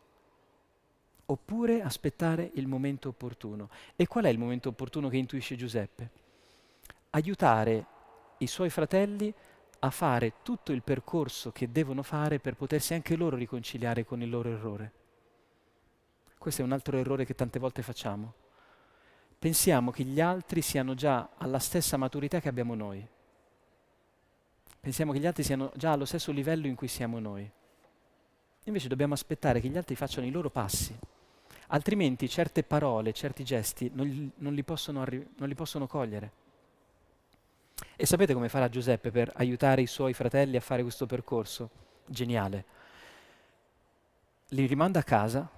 Oppure 1.31 1.83
aspettare 1.83 2.51
il 2.55 2.66
momento 2.66 3.09
opportuno. 3.09 3.70
E 3.97 4.07
qual 4.07 4.24
è 4.24 4.28
il 4.28 4.39
momento 4.39 4.68
opportuno 4.68 5.09
che 5.09 5.16
intuisce 5.16 5.57
Giuseppe? 5.57 6.11
Aiutare 7.11 7.87
i 8.39 8.47
suoi 8.47 8.70
fratelli 8.70 9.33
a 9.81 9.91
fare 9.91 10.35
tutto 10.43 10.72
il 10.72 10.83
percorso 10.83 11.53
che 11.53 11.70
devono 11.70 12.03
fare 12.03 12.39
per 12.39 12.57
potersi 12.57 12.95
anche 12.95 13.16
loro 13.16 13.37
riconciliare 13.37 14.05
con 14.05 14.22
il 14.22 14.28
loro 14.28 14.51
errore. 14.51 14.93
Questo 16.39 16.62
è 16.62 16.64
un 16.64 16.72
altro 16.72 16.97
errore 16.97 17.24
che 17.24 17.35
tante 17.35 17.59
volte 17.59 17.83
facciamo 17.83 18.35
pensiamo 19.41 19.91
che 19.91 20.05
gli 20.05 20.20
altri 20.20 20.61
siano 20.61 20.93
già 20.93 21.31
alla 21.39 21.59
stessa 21.59 21.97
maturità 21.97 22.41
che 22.41 22.49
abbiamo 22.51 22.74
noi. 22.74 23.05
Pensiamo 24.78 25.12
che 25.12 25.18
gli 25.18 25.26
altri 25.26 25.43
siano 25.43 25.72
già 25.76 25.93
allo 25.93 26.05
stesso 26.05 26.31
livello 26.31 26.66
in 26.66 26.74
cui 26.74 26.89
siamo 26.89 27.18
noi. 27.18 27.51
Invece 28.64 28.89
dobbiamo 28.89 29.14
aspettare 29.14 29.61
che 29.61 29.68
gli 29.68 29.78
altri 29.78 29.97
facciano 29.97 30.26
i 30.26 30.31
loro 30.31 30.51
passi, 30.51 30.95
altrimenti 31.71 32.29
certe 32.29 32.62
parole, 32.62 33.12
certi 33.12 33.45
gesti 33.45 33.91
non, 33.93 34.33
non, 34.37 34.55
li 34.55 34.64
arri- 34.95 35.29
non 35.37 35.49
li 35.49 35.55
possono 35.55 35.87
cogliere. 35.87 36.33
E 37.97 38.07
sapete 38.07 38.35
come 38.35 38.49
farà 38.49 38.68
Giuseppe 38.68 39.11
per 39.11 39.33
aiutare 39.37 39.83
i 39.83 39.87
suoi 39.87 40.12
fratelli 40.12 40.57
a 40.57 40.61
fare 40.61 40.83
questo 40.83 41.07
percorso? 41.07 41.71
Geniale. 42.07 42.64
Li 44.49 44.66
rimanda 44.66 45.01
a 45.01 45.05
casa 45.05 45.49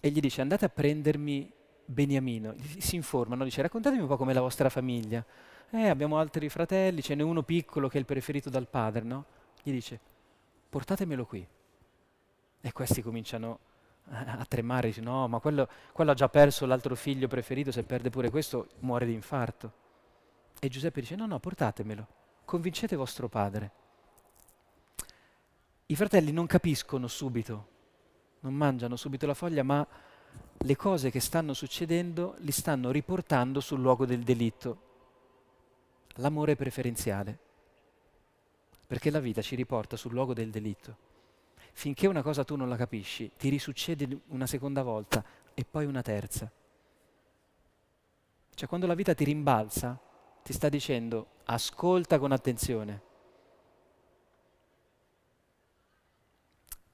e 0.00 0.10
gli 0.10 0.20
dice 0.20 0.40
andate 0.40 0.64
a 0.64 0.68
prendermi 0.68 1.52
Beniamino, 1.84 2.54
si 2.78 2.94
informano, 2.94 3.42
dice 3.42 3.62
raccontatemi 3.62 4.02
un 4.02 4.08
po' 4.08 4.16
com'è 4.16 4.32
la 4.32 4.40
vostra 4.40 4.68
famiglia. 4.68 5.24
Eh, 5.70 5.88
abbiamo 5.88 6.18
altri 6.18 6.48
fratelli, 6.48 7.02
ce 7.02 7.14
n'è 7.14 7.22
uno 7.22 7.42
piccolo 7.42 7.88
che 7.88 7.96
è 7.96 8.00
il 8.00 8.06
preferito 8.06 8.48
dal 8.48 8.68
padre, 8.68 9.02
no? 9.02 9.24
Gli 9.62 9.72
dice, 9.72 9.98
portatemelo 10.68 11.26
qui. 11.26 11.46
E 12.60 12.72
questi 12.72 13.02
cominciano 13.02 13.58
a 14.12 14.44
tremare, 14.46 14.88
dice, 14.88 15.00
no, 15.00 15.28
ma 15.28 15.38
quello, 15.38 15.68
quello 15.92 16.10
ha 16.10 16.14
già 16.14 16.28
perso 16.28 16.66
l'altro 16.66 16.94
figlio 16.94 17.28
preferito, 17.28 17.70
se 17.70 17.84
perde 17.84 18.10
pure 18.10 18.30
questo 18.30 18.68
muore 18.80 19.06
di 19.06 19.12
infarto. 19.12 19.72
E 20.58 20.68
Giuseppe 20.68 21.00
dice, 21.00 21.16
no, 21.16 21.26
no, 21.26 21.38
portatemelo, 21.38 22.06
convincete 22.44 22.96
vostro 22.96 23.28
padre. 23.28 23.70
I 25.86 25.96
fratelli 25.96 26.32
non 26.32 26.46
capiscono 26.46 27.06
subito, 27.06 27.68
non 28.40 28.54
mangiano 28.54 28.96
subito 28.96 29.26
la 29.26 29.34
foglia, 29.34 29.62
ma 29.62 29.86
le 30.58 30.76
cose 30.76 31.10
che 31.10 31.20
stanno 31.20 31.54
succedendo 31.54 32.34
li 32.38 32.52
stanno 32.52 32.90
riportando 32.90 33.60
sul 33.60 33.80
luogo 33.80 34.06
del 34.06 34.22
delitto. 34.22 34.88
L'amore 36.16 36.56
preferenziale. 36.56 37.38
Perché 38.86 39.10
la 39.10 39.20
vita 39.20 39.40
ci 39.40 39.54
riporta 39.54 39.96
sul 39.96 40.12
luogo 40.12 40.34
del 40.34 40.50
delitto. 40.50 41.08
Finché 41.72 42.06
una 42.06 42.22
cosa 42.22 42.44
tu 42.44 42.56
non 42.56 42.68
la 42.68 42.76
capisci, 42.76 43.30
ti 43.36 43.48
risuccede 43.48 44.20
una 44.28 44.46
seconda 44.46 44.82
volta 44.82 45.24
e 45.54 45.64
poi 45.64 45.86
una 45.86 46.02
terza. 46.02 46.50
Cioè 48.54 48.68
quando 48.68 48.86
la 48.86 48.94
vita 48.94 49.14
ti 49.14 49.24
rimbalza, 49.24 49.98
ti 50.42 50.52
sta 50.52 50.68
dicendo 50.68 51.38
ascolta 51.44 52.18
con 52.18 52.32
attenzione. 52.32 53.02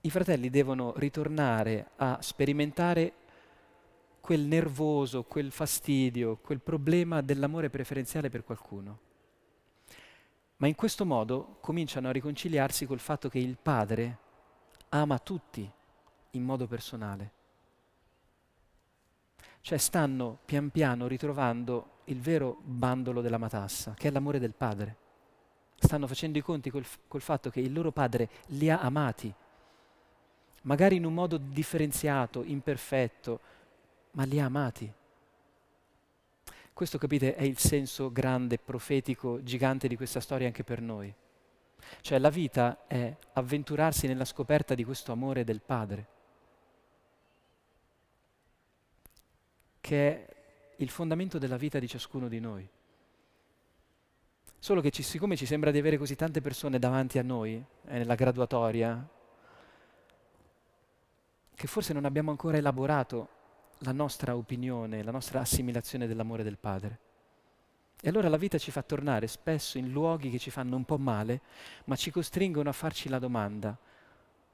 I 0.03 0.11
fratelli 0.11 0.51
devono 0.51 0.93
ritornare 0.97 1.91
a 1.97 2.19
sperimentare 2.21 3.13
quel 4.21 4.43
nervoso, 4.43 5.25
quel 5.25 5.51
fastidio, 5.51 6.37
quel 6.37 6.61
problema 6.61 7.21
dell'amore 7.23 7.71
preferenziale 7.71 8.31
per 8.31 8.45
qualcuno. 8.45 8.99
Ma 10.59 10.69
in 10.69 10.75
questo 10.75 11.05
modo 11.05 11.59
cominciano 11.61 12.09
a 12.09 12.13
riconciliarsi 12.13 12.87
col 12.87 13.01
fatto 13.01 13.29
che 13.29 13.39
il 13.39 13.59
padre 13.61 14.19
ama 15.01 15.19
tutti 15.19 15.71
in 16.31 16.43
modo 16.43 16.67
personale. 16.67 17.33
Cioè 19.61 19.79
stanno 19.79 20.39
pian 20.45 20.71
piano 20.71 21.07
ritrovando 21.07 22.01
il 22.05 22.21
vero 22.21 22.59
bandolo 22.63 23.21
della 23.21 23.39
matassa, 23.39 23.95
che 23.95 24.09
è 24.09 24.11
l'amore 24.11 24.39
del 24.39 24.55
padre. 24.55 24.97
Stanno 25.79 26.07
facendo 26.07 26.39
i 26.39 26.43
conti 26.43 26.71
col, 26.71 26.87
col 27.09 27.21
fatto 27.21 27.51
che 27.51 27.61
il 27.61 27.73
loro 27.73 27.91
padre 27.91 28.29
li 28.49 28.71
ha 28.71 28.81
amati, 28.81 29.33
magari 30.63 30.97
in 30.97 31.05
un 31.05 31.15
modo 31.15 31.37
differenziato, 31.37 32.43
imperfetto, 32.43 33.41
ma 34.13 34.25
li 34.25 34.41
ha 34.41 34.45
amati. 34.47 34.93
Questo, 36.73 36.99
capite, 36.99 37.35
è 37.35 37.43
il 37.43 37.59
senso 37.59 38.13
grande, 38.13 38.59
profetico, 38.59 39.43
gigante 39.43 39.89
di 39.89 39.97
questa 39.97 40.21
storia 40.21 40.47
anche 40.47 40.63
per 40.63 40.81
noi. 40.81 41.15
Cioè 42.01 42.19
la 42.19 42.31
vita 42.31 42.87
è 42.87 43.15
avventurarsi 43.35 44.07
nella 44.07 44.25
scoperta 44.25 44.75
di 44.75 44.85
questo 44.85 45.13
amore 45.13 45.45
del 45.45 45.61
Padre, 45.61 46.07
che 49.81 50.27
è 50.27 50.35
il 50.77 50.91
fondamento 50.91 51.39
della 51.39 51.57
vita 51.57 51.79
di 51.79 51.89
ciascuno 51.89 52.29
di 52.29 52.41
noi. 52.41 52.69
Solo 54.59 54.81
che 54.81 54.91
ci, 54.91 55.03
siccome 55.03 55.37
ci 55.37 55.47
sembra 55.47 55.71
di 55.71 55.79
avere 55.79 55.97
così 55.97 56.17
tante 56.17 56.41
persone 56.41 56.79
davanti 56.79 57.19
a 57.19 57.23
noi, 57.23 57.55
eh, 57.55 57.99
nella 57.99 58.15
graduatoria, 58.15 59.09
che 61.55 61.67
forse 61.67 61.93
non 61.93 62.05
abbiamo 62.05 62.31
ancora 62.31 62.57
elaborato 62.57 63.29
la 63.79 63.93
nostra 63.93 64.37
opinione, 64.37 65.03
la 65.03 65.11
nostra 65.11 65.41
assimilazione 65.41 66.07
dell'amore 66.07 66.43
del 66.43 66.59
Padre. 66.59 66.99
E 68.01 68.09
allora 68.09 68.29
la 68.29 68.37
vita 68.37 68.59
ci 68.59 68.71
fa 68.71 68.83
tornare 68.83 69.27
spesso 69.27 69.79
in 69.79 69.91
luoghi 69.91 70.31
che 70.31 70.39
ci 70.39 70.51
fanno 70.51 70.77
un 70.77 70.85
po' 70.85 70.99
male, 70.99 71.41
ma 71.85 71.97
ci 71.97 72.11
costringono 72.11 72.69
a 72.69 72.73
farci 72.73 73.09
la 73.09 73.19
domanda, 73.19 73.77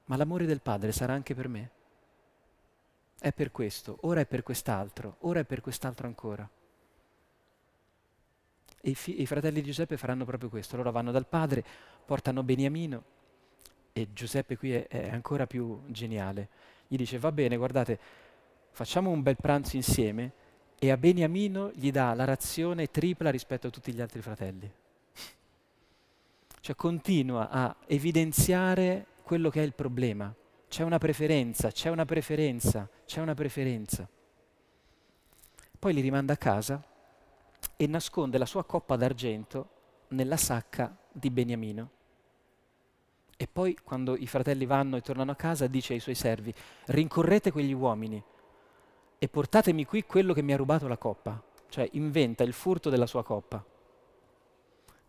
ma 0.06 0.16
l'amore 0.16 0.46
del 0.46 0.60
Padre 0.60 0.92
sarà 0.92 1.12
anche 1.12 1.34
per 1.34 1.48
me? 1.48 1.70
È 3.18 3.32
per 3.32 3.50
questo, 3.50 3.98
ora 4.02 4.20
è 4.20 4.26
per 4.26 4.42
quest'altro, 4.42 5.16
ora 5.20 5.40
è 5.40 5.44
per 5.44 5.60
quest'altro 5.60 6.06
ancora. 6.06 6.48
E 8.80 8.90
i, 8.90 8.94
fi- 8.94 9.20
i 9.20 9.26
fratelli 9.26 9.60
di 9.60 9.66
Giuseppe 9.66 9.96
faranno 9.96 10.24
proprio 10.24 10.48
questo, 10.48 10.76
loro 10.76 10.90
vanno 10.90 11.12
dal 11.12 11.26
padre, 11.26 11.64
portano 12.04 12.42
Beniamino 12.42 13.04
e 13.92 14.12
Giuseppe 14.12 14.56
qui 14.56 14.72
è, 14.72 14.86
è 14.88 15.10
ancora 15.10 15.46
più 15.46 15.82
geniale. 15.86 16.48
Gli 16.88 16.96
dice, 16.96 17.18
va 17.18 17.30
bene, 17.30 17.56
guardate, 17.56 17.98
facciamo 18.70 19.10
un 19.10 19.22
bel 19.22 19.36
pranzo 19.36 19.76
insieme 19.76 20.32
e 20.82 20.90
a 20.90 20.96
Beniamino 20.96 21.70
gli 21.76 21.92
dà 21.92 22.12
la 22.12 22.24
razione 22.24 22.90
tripla 22.90 23.30
rispetto 23.30 23.68
a 23.68 23.70
tutti 23.70 23.92
gli 23.92 24.00
altri 24.00 24.20
fratelli. 24.20 24.68
Cioè 26.58 26.74
continua 26.74 27.48
a 27.50 27.76
evidenziare 27.86 29.06
quello 29.22 29.48
che 29.48 29.60
è 29.60 29.64
il 29.64 29.74
problema. 29.74 30.34
C'è 30.66 30.82
una 30.82 30.98
preferenza, 30.98 31.70
c'è 31.70 31.88
una 31.88 32.04
preferenza, 32.04 32.88
c'è 33.06 33.20
una 33.20 33.34
preferenza. 33.34 34.08
Poi 35.78 35.94
li 35.94 36.00
rimanda 36.00 36.32
a 36.32 36.36
casa 36.36 36.82
e 37.76 37.86
nasconde 37.86 38.36
la 38.36 38.46
sua 38.46 38.64
coppa 38.64 38.96
d'argento 38.96 39.68
nella 40.08 40.36
sacca 40.36 40.96
di 41.12 41.30
Beniamino. 41.30 41.90
E 43.36 43.46
poi, 43.46 43.78
quando 43.84 44.16
i 44.16 44.26
fratelli 44.26 44.66
vanno 44.66 44.96
e 44.96 45.00
tornano 45.00 45.30
a 45.30 45.36
casa, 45.36 45.68
dice 45.68 45.92
ai 45.92 46.00
suoi 46.00 46.16
servi, 46.16 46.52
rincorrete 46.86 47.52
quegli 47.52 47.72
uomini 47.72 48.20
e 49.22 49.28
portatemi 49.28 49.84
qui 49.84 50.02
quello 50.02 50.32
che 50.32 50.42
mi 50.42 50.52
ha 50.52 50.56
rubato 50.56 50.88
la 50.88 50.96
coppa, 50.96 51.40
cioè 51.68 51.88
inventa 51.92 52.42
il 52.42 52.52
furto 52.52 52.90
della 52.90 53.06
sua 53.06 53.22
coppa. 53.22 53.64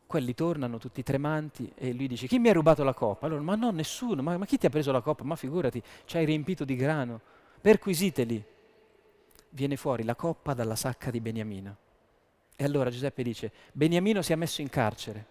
Quelli 0.05 0.35
tornano 0.35 0.77
tutti 0.77 1.01
tremanti 1.01 1.73
e 1.73 1.93
lui 1.93 2.07
dice 2.07 2.27
chi 2.27 2.37
mi 2.37 2.49
ha 2.49 2.53
rubato 2.53 2.83
la 2.83 2.93
coppa? 2.93 3.25
Allora, 3.25 3.41
ma 3.41 3.55
no, 3.55 3.71
nessuno, 3.71 4.21
ma, 4.21 4.37
ma 4.37 4.45
chi 4.45 4.59
ti 4.59 4.67
ha 4.67 4.69
preso 4.69 4.91
la 4.91 5.01
coppa? 5.01 5.23
Ma 5.23 5.35
figurati, 5.35 5.81
ci 6.05 6.17
hai 6.17 6.25
riempito 6.25 6.63
di 6.63 6.75
grano, 6.75 7.21
perquisiteli. 7.59 8.45
Viene 9.49 9.77
fuori 9.77 10.03
la 10.03 10.13
coppa 10.13 10.53
dalla 10.53 10.75
sacca 10.75 11.09
di 11.09 11.19
Beniamino. 11.19 11.77
E 12.55 12.63
allora 12.63 12.91
Giuseppe 12.91 13.23
dice, 13.23 13.51
Beniamino 13.71 14.21
si 14.21 14.31
è 14.31 14.35
messo 14.35 14.61
in 14.61 14.69
carcere. 14.69 15.25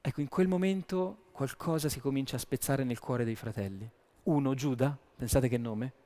Ecco, 0.00 0.22
in 0.22 0.28
quel 0.28 0.48
momento 0.48 1.24
qualcosa 1.32 1.90
si 1.90 2.00
comincia 2.00 2.36
a 2.36 2.38
spezzare 2.38 2.82
nel 2.82 2.98
cuore 2.98 3.26
dei 3.26 3.36
fratelli. 3.36 3.86
Uno, 4.22 4.54
Giuda, 4.54 4.96
pensate 5.16 5.48
che 5.48 5.58
nome? 5.58 6.04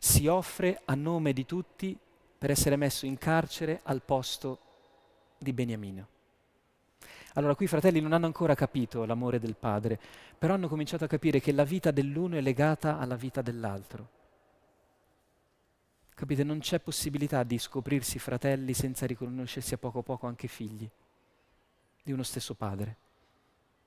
Si 0.00 0.26
offre 0.26 0.82
a 0.84 0.94
nome 0.94 1.32
di 1.32 1.44
tutti 1.44 1.98
per 2.38 2.50
essere 2.50 2.76
messo 2.76 3.04
in 3.04 3.18
carcere 3.18 3.80
al 3.82 4.02
posto 4.02 4.58
di 5.38 5.52
Beniamino. 5.52 6.06
Allora 7.34 7.54
qui 7.54 7.66
i 7.66 7.68
fratelli 7.68 8.00
non 8.00 8.12
hanno 8.12 8.26
ancora 8.26 8.54
capito 8.54 9.04
l'amore 9.04 9.38
del 9.38 9.56
padre, 9.56 9.98
però 10.38 10.54
hanno 10.54 10.68
cominciato 10.68 11.04
a 11.04 11.08
capire 11.08 11.40
che 11.40 11.52
la 11.52 11.64
vita 11.64 11.90
dell'uno 11.90 12.36
è 12.36 12.40
legata 12.40 12.98
alla 12.98 13.16
vita 13.16 13.42
dell'altro. 13.42 14.16
Capite, 16.14 16.42
non 16.42 16.58
c'è 16.58 16.80
possibilità 16.80 17.44
di 17.44 17.58
scoprirsi 17.58 18.18
fratelli 18.18 18.74
senza 18.74 19.06
riconoscersi 19.06 19.74
a 19.74 19.78
poco 19.78 20.00
a 20.00 20.02
poco 20.02 20.26
anche 20.26 20.48
figli 20.48 20.88
di 22.02 22.12
uno 22.12 22.24
stesso 22.24 22.54
padre. 22.54 22.96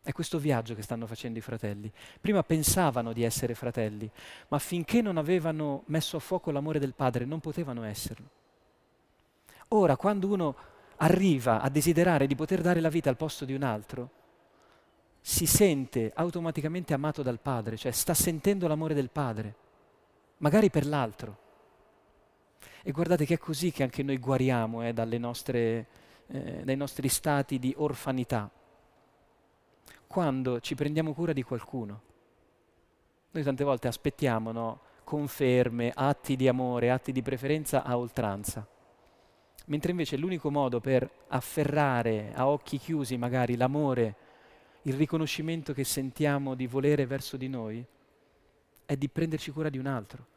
È 0.03 0.11
questo 0.13 0.39
viaggio 0.39 0.73
che 0.73 0.81
stanno 0.81 1.05
facendo 1.05 1.37
i 1.37 1.41
fratelli. 1.41 1.91
Prima 2.19 2.41
pensavano 2.41 3.13
di 3.13 3.23
essere 3.23 3.53
fratelli, 3.53 4.09
ma 4.47 4.57
finché 4.57 4.99
non 5.01 5.17
avevano 5.17 5.83
messo 5.87 6.17
a 6.17 6.19
fuoco 6.19 6.49
l'amore 6.49 6.79
del 6.79 6.95
padre 6.95 7.25
non 7.25 7.39
potevano 7.39 7.83
esserlo. 7.83 8.29
Ora, 9.69 9.95
quando 9.97 10.27
uno 10.27 10.55
arriva 10.97 11.61
a 11.61 11.69
desiderare 11.69 12.25
di 12.25 12.35
poter 12.35 12.61
dare 12.61 12.79
la 12.79 12.89
vita 12.89 13.09
al 13.09 13.15
posto 13.15 13.45
di 13.45 13.53
un 13.53 13.61
altro, 13.61 14.09
si 15.21 15.45
sente 15.45 16.11
automaticamente 16.15 16.95
amato 16.95 17.21
dal 17.21 17.39
padre, 17.39 17.77
cioè 17.77 17.91
sta 17.91 18.15
sentendo 18.15 18.67
l'amore 18.67 18.95
del 18.95 19.11
padre, 19.11 19.55
magari 20.37 20.71
per 20.71 20.87
l'altro. 20.87 21.37
E 22.81 22.91
guardate 22.91 23.25
che 23.25 23.35
è 23.35 23.37
così 23.37 23.71
che 23.71 23.83
anche 23.83 24.01
noi 24.01 24.17
guariamo 24.17 24.83
eh, 24.83 24.93
nostre, 25.19 25.87
eh, 26.25 26.61
dai 26.63 26.75
nostri 26.75 27.07
stati 27.07 27.59
di 27.59 27.71
orfanità, 27.77 28.49
quando 30.11 30.59
ci 30.59 30.75
prendiamo 30.75 31.13
cura 31.13 31.33
di 31.33 31.41
qualcuno. 31.41 32.01
Noi 33.31 33.43
tante 33.43 33.63
volte 33.63 33.87
aspettiamo 33.87 34.51
no, 34.51 34.81
conferme, 35.03 35.91
atti 35.95 36.35
di 36.35 36.47
amore, 36.47 36.91
atti 36.91 37.11
di 37.11 37.23
preferenza 37.23 37.83
a 37.83 37.97
oltranza 37.97 38.67
mentre 39.71 39.91
invece 39.91 40.17
l'unico 40.17 40.51
modo 40.51 40.81
per 40.81 41.09
afferrare 41.27 42.33
a 42.33 42.47
occhi 42.47 42.77
chiusi 42.77 43.17
magari 43.17 43.55
l'amore, 43.55 44.15
il 44.83 44.95
riconoscimento 44.95 45.73
che 45.73 45.85
sentiamo 45.85 46.55
di 46.55 46.67
volere 46.67 47.05
verso 47.05 47.37
di 47.37 47.47
noi, 47.47 47.85
è 48.85 48.95
di 48.97 49.07
prenderci 49.07 49.51
cura 49.51 49.69
di 49.69 49.77
un 49.77 49.85
altro. 49.85 50.27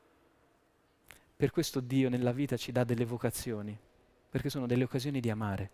Per 1.36 1.50
questo 1.50 1.80
Dio 1.80 2.08
nella 2.08 2.30
vita 2.30 2.56
ci 2.56 2.70
dà 2.70 2.84
delle 2.84 3.04
vocazioni, 3.04 3.76
perché 4.30 4.48
sono 4.50 4.66
delle 4.66 4.84
occasioni 4.84 5.18
di 5.18 5.30
amare. 5.30 5.70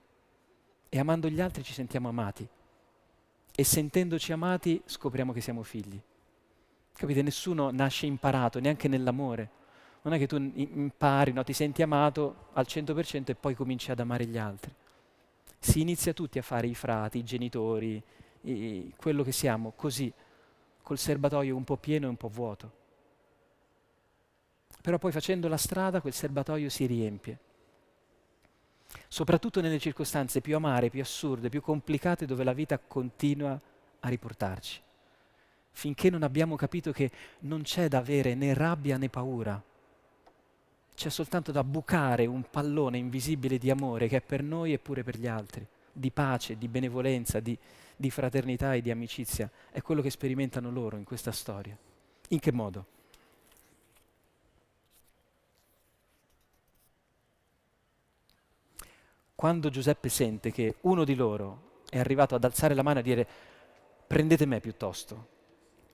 E 0.89 0.99
amando 0.99 1.29
gli 1.29 1.41
altri 1.41 1.63
ci 1.63 1.75
sentiamo 1.75 2.09
amati. 2.09 2.49
E 3.55 3.65
sentendoci 3.65 4.33
amati 4.33 4.81
scopriamo 4.85 5.33
che 5.33 5.41
siamo 5.41 5.63
figli. 5.63 6.01
Capite? 6.93 7.23
Nessuno 7.23 7.71
nasce 7.71 8.07
imparato, 8.07 8.61
neanche 8.61 8.89
nell'amore 8.89 9.59
non 10.03 10.15
è 10.15 10.19
che 10.19 10.27
tu 10.27 10.37
impari, 10.37 11.33
no? 11.33 11.45
ti 11.45 11.53
senti 11.53 11.83
amato 11.83 12.49
al 12.55 12.65
100% 12.67 13.27
e 13.27 13.35
poi 13.35 13.55
cominci 13.55 13.91
ad 13.91 14.01
amare 14.01 14.25
gli 14.25 14.39
altri. 14.39 14.73
Si 15.59 15.81
inizia 15.81 16.15
tutti 16.15 16.39
a 16.39 16.43
fare 16.43 16.67
i 16.67 16.75
frati, 16.75 17.19
i 17.19 17.25
genitori, 17.25 18.03
i, 18.43 18.95
quello 18.97 19.23
che 19.23 19.33
siamo, 19.33 19.73
così, 19.77 20.11
col 20.83 20.97
serbatoio 20.97 21.55
un 21.55 21.65
po' 21.65 21.77
pieno 21.77 22.07
e 22.07 22.09
un 22.09 22.17
po' 22.17 22.29
vuoto. 22.29 22.79
Però 24.81 24.97
poi 24.99 25.13
facendo 25.13 25.49
la 25.49 25.59
strada 25.59 26.01
quel 26.01 26.15
serbatoio 26.15 26.71
si 26.71 26.87
riempie. 26.87 27.39
Soprattutto 29.09 29.61
nelle 29.61 29.79
circostanze 29.79 30.41
più 30.41 30.57
amare, 30.57 30.91
più 30.91 31.01
assurde, 31.01 31.49
più 31.49 31.61
complicate 31.61 32.27
dove 32.27 32.45
la 32.45 32.53
vita 32.53 32.79
continua 32.79 33.59
a 34.01 34.09
riportarci. 34.09 34.81
Finché 35.73 36.11
non 36.11 36.23
abbiamo 36.23 36.57
capito 36.57 36.93
che 36.93 37.11
non 37.41 37.63
c'è 37.63 37.89
da 37.89 37.99
avere 37.99 38.35
né 38.35 38.55
rabbia 38.55 38.97
né 38.97 39.09
paura, 39.09 39.63
c'è 41.01 41.09
soltanto 41.09 41.51
da 41.51 41.65
bucare 41.65 42.27
un 42.27 42.45
pallone 42.51 42.99
invisibile 42.99 43.57
di 43.57 43.71
amore 43.71 44.07
che 44.07 44.19
è 44.19 44.21
per 44.21 44.43
noi 44.43 44.75
e 44.75 44.79
pure 44.79 45.03
per 45.03 45.19
gli 45.19 45.27
altri, 45.27 45.67
di 45.91 46.11
pace, 46.11 46.59
di 46.59 46.69
benevolenza, 46.69 47.41
di, 47.41 47.57
di 47.97 48.11
fraternità 48.11 48.75
e 48.75 48.83
di 48.83 48.91
amicizia. 48.91 49.51
È 49.71 49.81
quello 49.81 50.03
che 50.03 50.11
sperimentano 50.11 50.71
loro 50.71 50.99
in 50.99 51.05
questa 51.05 51.33
storia. 51.33 51.75
In 52.29 52.39
che 52.39 52.53
modo? 52.53 52.99
Quando 59.41 59.71
Giuseppe 59.71 60.11
sente 60.11 60.51
che 60.51 60.75
uno 60.83 61.03
di 61.03 61.15
loro 61.15 61.79
è 61.89 61.99
arrivato 61.99 62.35
ad 62.35 62.45
alzare 62.45 62.75
la 62.75 62.83
mano 62.83 62.99
e 62.99 63.03
dire 63.03 63.27
prendete 64.07 64.45
me 64.45 64.61
piuttosto, 64.61 65.29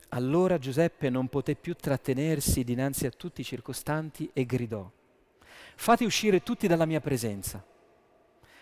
allora 0.09 0.59
Giuseppe 0.59 1.11
non 1.11 1.29
poté 1.29 1.55
più 1.55 1.77
trattenersi 1.77 2.65
dinanzi 2.65 3.07
a 3.07 3.11
tutti 3.11 3.43
i 3.43 3.45
circostanti 3.45 4.29
e 4.33 4.45
gridò, 4.47 4.91
fate 5.77 6.05
uscire 6.05 6.43
tutti 6.43 6.67
dalla 6.67 6.87
mia 6.87 7.01
presenza. 7.01 7.65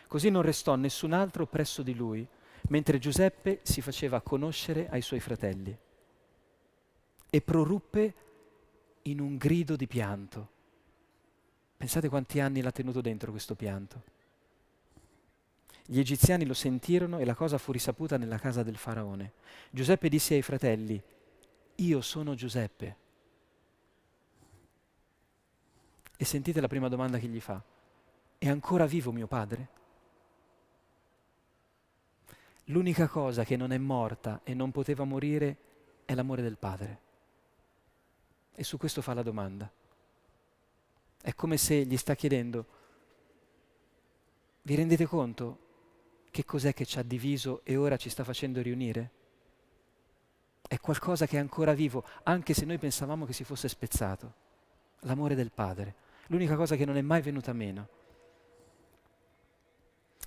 Così 0.07 0.29
non 0.29 0.43
restò 0.43 0.75
nessun 0.75 1.15
altro 1.15 1.47
presso 1.47 1.83
di 1.83 1.95
lui, 1.95 2.29
mentre 2.69 2.99
Giuseppe 2.99 3.61
si 3.63 3.81
faceva 3.81 4.21
conoscere 4.21 4.91
ai 4.91 5.01
suoi 5.01 5.21
fratelli. 5.21 5.75
E 7.31 7.41
proruppe 7.41 8.15
in 9.05 9.19
un 9.19 9.39
grido 9.39 9.77
di 9.77 9.87
pianto. 9.87 10.49
Pensate 11.75 12.11
quanti 12.11 12.39
anni 12.39 12.61
l'ha 12.61 12.71
tenuto 12.71 13.01
dentro 13.01 13.31
questo 13.31 13.55
pianto. 13.55 14.13
Gli 15.87 15.99
egiziani 15.99 16.47
lo 16.47 16.55
sentirono 16.55 17.19
e 17.19 17.27
la 17.27 17.35
cosa 17.35 17.59
fu 17.59 17.71
risaputa 17.71 18.17
nella 18.17 18.39
casa 18.39 18.63
del 18.63 18.77
faraone. 18.77 19.33
Giuseppe 19.71 20.09
disse 20.09 20.35
ai 20.35 20.43
fratelli, 20.43 21.01
io 21.77 22.01
sono 22.01 22.35
Giuseppe. 22.35 22.97
E 26.17 26.25
sentite 26.25 26.61
la 26.61 26.69
prima 26.69 26.89
domanda 26.89 27.19
che 27.19 27.27
gli 27.27 27.41
fa. 27.41 27.63
È 28.39 28.49
ancora 28.49 28.87
vivo 28.87 29.13
mio 29.13 29.27
padre? 29.27 29.69
L'unica 32.69 33.07
cosa 33.07 33.45
che 33.45 33.57
non 33.57 33.71
è 33.71 33.79
morta 33.79 34.41
e 34.43 34.55
non 34.55 34.71
poteva 34.71 35.05
morire 35.05 35.57
è 36.07 36.15
l'amore 36.15 36.41
del 36.41 36.57
padre. 36.57 37.01
E 38.55 38.65
su 38.65 38.79
questo 38.79 39.03
fa 39.03 39.13
la 39.13 39.23
domanda. 39.23 39.71
È 41.21 41.35
come 41.35 41.59
se 41.59 41.85
gli 41.85 41.97
sta 41.99 42.15
chiedendo, 42.15 42.67
vi 44.63 44.75
rendete 44.77 45.05
conto 45.05 45.64
che 46.35 46.45
cos'è 46.45 46.75
che 46.75 46.85
ci 46.85 46.99
ha 46.99 47.05
diviso 47.05 47.61
e 47.63 47.77
ora 47.77 47.97
ci 47.97 48.11
sta 48.11 48.25
facendo 48.25 48.61
riunire? 48.61 49.11
È 50.67 50.81
qualcosa 50.81 51.29
che 51.29 51.37
è 51.37 51.39
ancora 51.39 51.75
vivo, 51.75 52.05
anche 52.25 52.55
se 52.55 52.65
noi 52.65 52.77
pensavamo 52.77 53.25
che 53.25 53.33
si 53.33 53.45
fosse 53.45 53.69
spezzato. 53.69 54.35
L'amore 55.03 55.37
del 55.37 55.53
Padre, 55.53 55.95
l'unica 56.27 56.57
cosa 56.57 56.75
che 56.75 56.85
non 56.85 56.97
è 56.97 57.03
mai 57.03 57.23
venuta 57.23 57.53
meno. 57.53 57.89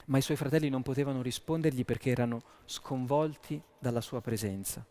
Ma 0.06 0.18
i 0.18 0.22
suoi 0.22 0.38
fratelli 0.38 0.70
non 0.70 0.82
potevano 0.82 1.22
rispondergli 1.22 1.84
perché 1.84 2.10
erano 2.10 2.42
sconvolti 2.64 3.62
dalla 3.78 4.00
sua 4.00 4.22
presenza. 4.22 4.86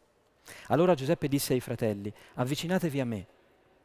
Allora 0.66 0.94
Giuseppe 0.94 1.28
disse 1.28 1.54
ai 1.54 1.60
fratelli, 1.60 2.12
avvicinatevi 2.34 3.00
a 3.00 3.06
me. 3.06 3.26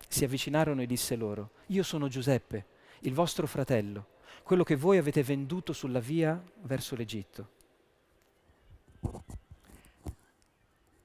Si 0.06 0.26
avvicinarono 0.26 0.82
e 0.82 0.86
disse 0.86 1.16
loro, 1.16 1.52
io 1.68 1.84
sono 1.84 2.10
Giuseppe, 2.10 2.66
il 3.04 3.14
vostro 3.14 3.48
fratello, 3.48 4.08
quello 4.44 4.64
che 4.64 4.76
voi 4.76 4.98
avete 4.98 5.24
venduto 5.24 5.74
sulla 5.74 6.00
via 6.00 6.42
verso 6.62 6.96
l'Egitto 6.96 7.60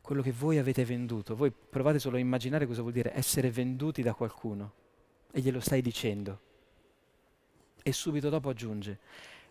quello 0.07 0.23
che 0.23 0.31
voi 0.31 0.59
avete 0.59 0.85
venduto. 0.85 1.35
Voi 1.35 1.51
provate 1.51 1.99
solo 1.99 2.15
a 2.15 2.21
immaginare 2.21 2.65
cosa 2.65 2.81
vuol 2.81 2.93
dire 2.93 3.13
essere 3.13 3.51
venduti 3.51 4.03
da 4.03 4.15
qualcuno 4.15 4.73
e 5.33 5.41
glielo 5.41 5.59
stai 5.59 5.83
dicendo. 5.83 6.41
E 7.83 7.93
subito 7.93 8.29
dopo 8.29 8.49
aggiunge, 8.49 9.01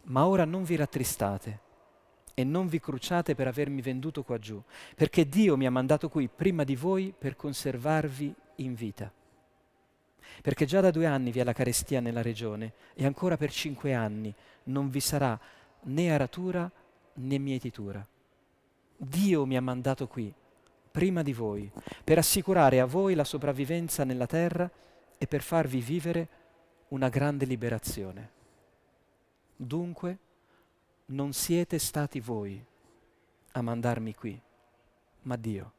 ma 0.04 0.26
ora 0.26 0.46
non 0.46 0.64
vi 0.64 0.78
rattristate 0.78 1.60
e 2.34 2.46
non 2.46 2.70
vi 2.70 2.80
cruciate 2.80 3.36
per 3.36 3.48
avermi 3.48 3.82
venduto 3.82 4.24
qua 4.24 4.40
giù, 4.40 4.62
perché 4.96 5.28
Dio 5.28 5.58
mi 5.58 5.66
ha 5.66 5.72
mandato 5.72 6.08
qui 6.08 6.30
prima 6.30 6.64
di 6.64 6.78
voi 6.78 7.14
per 7.18 7.36
conservarvi 7.36 8.34
in 8.56 8.76
vita. 8.76 9.12
Perché 10.42 10.66
già 10.66 10.82
da 10.82 10.92
due 10.92 11.06
anni 11.06 11.32
vi 11.32 11.40
è 11.40 11.44
la 11.44 11.54
carestia 11.54 12.00
nella 12.00 12.22
regione 12.22 12.74
e 12.94 13.06
ancora 13.06 13.38
per 13.38 13.52
cinque 13.52 13.94
anni 13.94 14.34
non 14.66 14.90
vi 14.90 15.00
sarà 15.00 15.40
né 15.84 16.12
aratura 16.12 16.70
né 17.14 17.38
mietitura. 17.38 18.06
Dio 18.98 19.46
mi 19.46 19.58
ha 19.58 19.62
mandato 19.62 20.08
qui 20.08 20.34
prima 20.96 21.24
di 21.24 21.34
voi, 21.34 21.70
per 22.06 22.18
assicurare 22.18 22.80
a 22.80 22.86
voi 22.86 23.16
la 23.16 23.26
sopravvivenza 23.26 24.06
nella 24.06 24.28
terra 24.28 24.72
e 25.18 25.28
per 25.28 25.42
farvi 25.42 25.82
vivere 25.82 26.28
una 26.90 27.10
grande 27.10 27.44
liberazione. 27.44 28.32
Dunque, 29.58 30.18
non 31.08 31.34
siete 31.34 31.80
stati 31.80 32.22
voi 32.22 32.64
a 33.52 33.62
mandarmi 33.62 34.16
qui, 34.16 34.42
ma 35.24 35.36
Dio. 35.36 35.74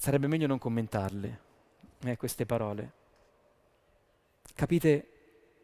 Sarebbe 0.00 0.28
meglio 0.28 0.46
non 0.46 0.56
commentarle, 0.56 1.40
eh, 2.04 2.16
queste 2.16 2.46
parole. 2.46 2.92
Capite 4.54 5.08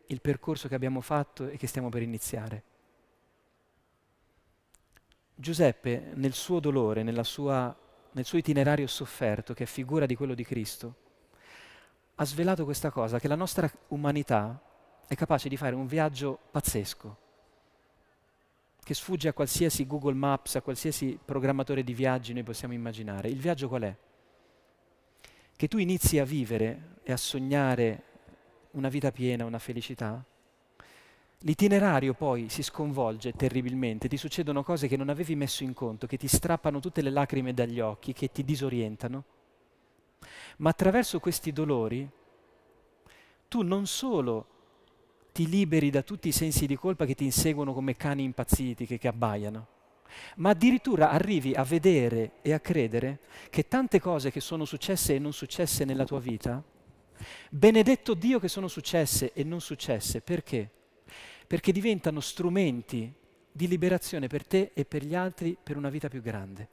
il 0.08 0.20
percorso 0.20 0.68
che 0.68 0.74
abbiamo 0.74 1.00
fatto 1.00 1.48
e 1.48 1.56
che 1.56 1.66
stiamo 1.66 1.88
per 1.88 2.02
iniziare. 2.02 2.62
Giuseppe, 5.34 6.12
nel 6.16 6.34
suo 6.34 6.60
dolore, 6.60 7.02
sua, 7.24 7.74
nel 8.10 8.26
suo 8.26 8.36
itinerario 8.36 8.86
sofferto, 8.86 9.54
che 9.54 9.64
è 9.64 9.66
figura 9.66 10.04
di 10.04 10.16
quello 10.16 10.34
di 10.34 10.44
Cristo, 10.44 10.94
ha 12.16 12.24
svelato 12.26 12.64
questa 12.64 12.90
cosa, 12.90 13.18
che 13.18 13.28
la 13.28 13.36
nostra 13.36 13.70
umanità 13.88 14.60
è 15.08 15.14
capace 15.14 15.48
di 15.48 15.56
fare 15.56 15.74
un 15.74 15.86
viaggio 15.86 16.40
pazzesco, 16.50 17.16
che 18.84 18.92
sfugge 18.92 19.28
a 19.28 19.32
qualsiasi 19.32 19.86
Google 19.86 20.12
Maps, 20.12 20.56
a 20.56 20.60
qualsiasi 20.60 21.18
programmatore 21.24 21.82
di 21.82 21.94
viaggi 21.94 22.34
noi 22.34 22.42
possiamo 22.42 22.74
immaginare. 22.74 23.30
Il 23.30 23.40
viaggio 23.40 23.68
qual 23.68 23.82
è? 23.84 23.96
Che 25.56 25.68
tu 25.68 25.78
inizi 25.78 26.18
a 26.18 26.24
vivere 26.24 26.98
e 27.02 27.12
a 27.12 27.16
sognare 27.16 28.02
una 28.72 28.90
vita 28.90 29.10
piena, 29.10 29.46
una 29.46 29.58
felicità, 29.58 30.22
l'itinerario 31.40 32.12
poi 32.12 32.50
si 32.50 32.62
sconvolge 32.62 33.32
terribilmente, 33.32 34.06
ti 34.06 34.18
succedono 34.18 34.62
cose 34.62 34.86
che 34.86 34.98
non 34.98 35.08
avevi 35.08 35.34
messo 35.34 35.64
in 35.64 35.72
conto, 35.72 36.06
che 36.06 36.18
ti 36.18 36.28
strappano 36.28 36.78
tutte 36.78 37.00
le 37.00 37.08
lacrime 37.08 37.54
dagli 37.54 37.80
occhi, 37.80 38.12
che 38.12 38.30
ti 38.30 38.44
disorientano, 38.44 39.24
ma 40.58 40.68
attraverso 40.68 41.20
questi 41.20 41.52
dolori 41.52 42.06
tu 43.48 43.62
non 43.62 43.86
solo 43.86 44.46
ti 45.32 45.48
liberi 45.48 45.88
da 45.88 46.02
tutti 46.02 46.28
i 46.28 46.32
sensi 46.32 46.66
di 46.66 46.76
colpa 46.76 47.06
che 47.06 47.14
ti 47.14 47.24
inseguono 47.24 47.72
come 47.72 47.96
cani 47.96 48.24
impazziti 48.24 48.84
che, 48.84 48.98
che 48.98 49.08
abbaiano, 49.08 49.66
ma 50.36 50.50
addirittura 50.50 51.10
arrivi 51.10 51.54
a 51.54 51.62
vedere 51.62 52.32
e 52.42 52.52
a 52.52 52.60
credere 52.60 53.20
che 53.50 53.68
tante 53.68 54.00
cose 54.00 54.30
che 54.30 54.40
sono 54.40 54.64
successe 54.64 55.14
e 55.14 55.18
non 55.18 55.32
successe 55.32 55.84
nella 55.84 56.04
tua 56.04 56.20
vita 56.20 56.62
Benedetto 57.50 58.14
Dio 58.14 58.38
che 58.38 58.48
sono 58.48 58.68
successe 58.68 59.32
e 59.32 59.44
non 59.44 59.60
successe, 59.60 60.20
perché? 60.20 60.70
Perché 61.46 61.72
diventano 61.72 62.20
strumenti 62.20 63.12
di 63.50 63.68
liberazione 63.68 64.26
per 64.26 64.46
te 64.46 64.72
e 64.74 64.84
per 64.84 65.04
gli 65.04 65.14
altri 65.14 65.56
per 65.60 65.76
una 65.76 65.88
vita 65.88 66.08
più 66.08 66.20
grande. 66.20 66.68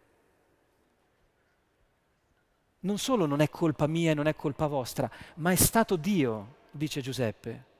Non 2.81 2.97
solo 2.97 3.25
non 3.25 3.39
è 3.39 3.49
colpa 3.49 3.87
mia 3.87 4.11
e 4.11 4.13
non 4.13 4.27
è 4.27 4.35
colpa 4.35 4.67
vostra, 4.67 5.09
ma 5.35 5.51
è 5.51 5.55
stato 5.55 5.95
Dio, 5.95 6.55
dice 6.71 6.99
Giuseppe. 6.99 7.71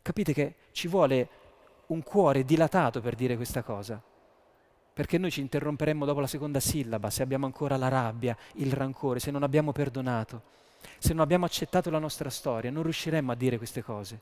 Capite 0.00 0.32
che 0.32 0.54
ci 0.70 0.86
vuole 0.86 1.28
un 1.88 2.02
cuore 2.02 2.44
dilatato 2.44 3.00
per 3.00 3.14
dire 3.14 3.36
questa 3.36 3.62
cosa, 3.62 4.02
perché 4.92 5.18
noi 5.18 5.30
ci 5.30 5.40
interromperemmo 5.40 6.04
dopo 6.04 6.20
la 6.20 6.26
seconda 6.26 6.58
sillaba 6.58 7.10
se 7.10 7.22
abbiamo 7.22 7.46
ancora 7.46 7.76
la 7.76 7.88
rabbia, 7.88 8.36
il 8.54 8.72
rancore, 8.72 9.20
se 9.20 9.30
non 9.30 9.42
abbiamo 9.42 9.72
perdonato. 9.72 10.56
Se 10.98 11.12
non 11.12 11.22
abbiamo 11.22 11.44
accettato 11.44 11.90
la 11.90 11.98
nostra 11.98 12.30
storia, 12.30 12.70
non 12.70 12.82
riusciremmo 12.82 13.32
a 13.32 13.34
dire 13.34 13.56
queste 13.56 13.82
cose. 13.82 14.20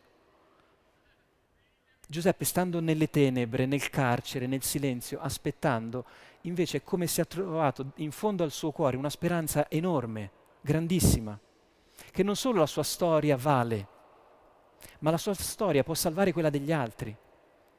Giuseppe, 2.06 2.44
stando 2.44 2.80
nelle 2.80 3.10
tenebre, 3.10 3.66
nel 3.66 3.90
carcere, 3.90 4.46
nel 4.46 4.62
silenzio, 4.62 5.18
aspettando, 5.20 6.04
invece 6.42 6.78
è 6.78 6.82
come 6.82 7.06
se 7.06 7.20
ha 7.20 7.24
trovato 7.24 7.92
in 7.96 8.10
fondo 8.10 8.44
al 8.44 8.52
suo 8.52 8.70
cuore 8.70 8.96
una 8.96 9.10
speranza 9.10 9.68
enorme, 9.68 10.30
grandissima, 10.60 11.38
che 12.10 12.22
non 12.22 12.36
solo 12.36 12.60
la 12.60 12.66
sua 12.66 12.82
storia 12.82 13.36
vale, 13.36 13.88
ma 15.00 15.10
la 15.10 15.18
sua 15.18 15.34
storia 15.34 15.82
può 15.82 15.94
salvare 15.94 16.32
quella 16.32 16.50
degli 16.50 16.72
altri, 16.72 17.16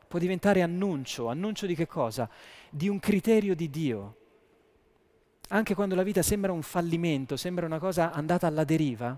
può 0.08 0.20
diventare 0.20 0.62
annuncio, 0.62 1.28
annuncio 1.28 1.66
di 1.66 1.76
che 1.76 1.86
cosa? 1.86 2.30
Di 2.70 2.88
un 2.88 2.99
criterio 2.99 3.55
di 3.55 3.70
Dio, 3.70 4.16
anche 5.49 5.76
quando 5.76 5.95
la 5.95 6.03
vita 6.03 6.22
sembra 6.22 6.51
un 6.51 6.62
fallimento, 6.62 7.38
sembra 7.38 7.66
una 7.66 7.80
cosa 7.80 8.12
andata 8.12 8.47
alla 8.47 8.64
deriva, 8.64 9.18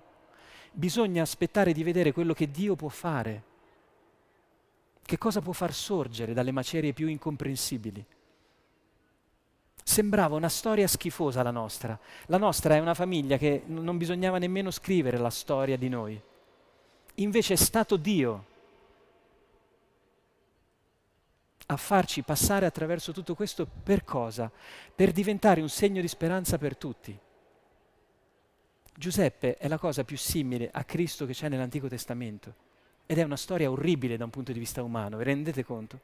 bisogna 0.71 1.21
aspettare 1.21 1.73
di 1.73 1.83
vedere 1.83 2.11
quello 2.11 2.33
che 2.33 2.51
Dio 2.51 2.75
può 2.75 2.89
fare, 2.89 3.43
che 5.01 5.17
cosa 5.17 5.41
può 5.41 5.53
far 5.53 5.73
sorgere 5.73 6.33
dalle 6.33 6.51
macerie 6.51 6.93
più 6.93 7.07
incomprensibili. 7.07 8.05
Sembrava 9.83 10.35
una 10.35 10.49
storia 10.49 10.87
schifosa 10.87 11.41
la 11.41 11.49
nostra. 11.49 11.99
La 12.27 12.37
nostra 12.37 12.75
è 12.75 12.79
una 12.79 12.93
famiglia 12.93 13.37
che 13.37 13.63
non 13.65 13.97
bisognava 13.97 14.37
nemmeno 14.37 14.69
scrivere 14.69 15.17
la 15.17 15.31
storia 15.31 15.77
di 15.77 15.89
noi. 15.89 16.21
Invece 17.15 17.53
è 17.53 17.57
stato 17.57 17.97
Dio 17.97 18.45
a 21.71 21.77
farci 21.77 22.23
passare 22.23 22.65
attraverso 22.65 23.11
tutto 23.11 23.35
questo 23.35 23.67
per 23.67 24.03
cosa? 24.03 24.51
Per 24.95 25.11
diventare 25.11 25.61
un 25.61 25.69
segno 25.69 26.01
di 26.01 26.07
speranza 26.07 26.57
per 26.57 26.75
tutti. 26.75 27.17
Giuseppe 28.95 29.55
è 29.55 29.67
la 29.67 29.77
cosa 29.77 30.03
più 30.03 30.17
simile 30.17 30.69
a 30.73 30.83
Cristo 30.83 31.25
che 31.25 31.33
c'è 31.33 31.47
nell'Antico 31.47 31.87
Testamento 31.87 32.67
ed 33.05 33.17
è 33.17 33.23
una 33.23 33.37
storia 33.37 33.69
orribile 33.69 34.17
da 34.17 34.23
un 34.23 34.29
punto 34.29 34.51
di 34.51 34.59
vista 34.59 34.83
umano, 34.83 35.17
vi 35.17 35.23
rendete 35.23 35.63
conto? 35.63 35.99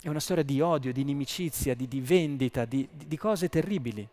È 0.00 0.08
una 0.08 0.20
storia 0.20 0.44
di 0.44 0.60
odio, 0.60 0.92
di 0.92 1.00
inimicizia, 1.00 1.74
di, 1.74 1.88
di 1.88 2.00
vendita, 2.00 2.64
di, 2.64 2.88
di, 2.92 3.16
cose 3.16 3.48
terribili. 3.48 4.08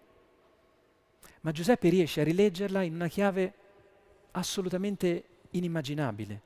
Ma 1.42 1.52
Giuseppe 1.52 1.90
riesce 1.90 2.22
a 2.22 2.24
rileggerla 2.24 2.82
in 2.82 2.96
una 2.96 3.08
chiave 3.08 3.54
assolutamente 4.32 5.24
inimmaginabile. 5.52 6.42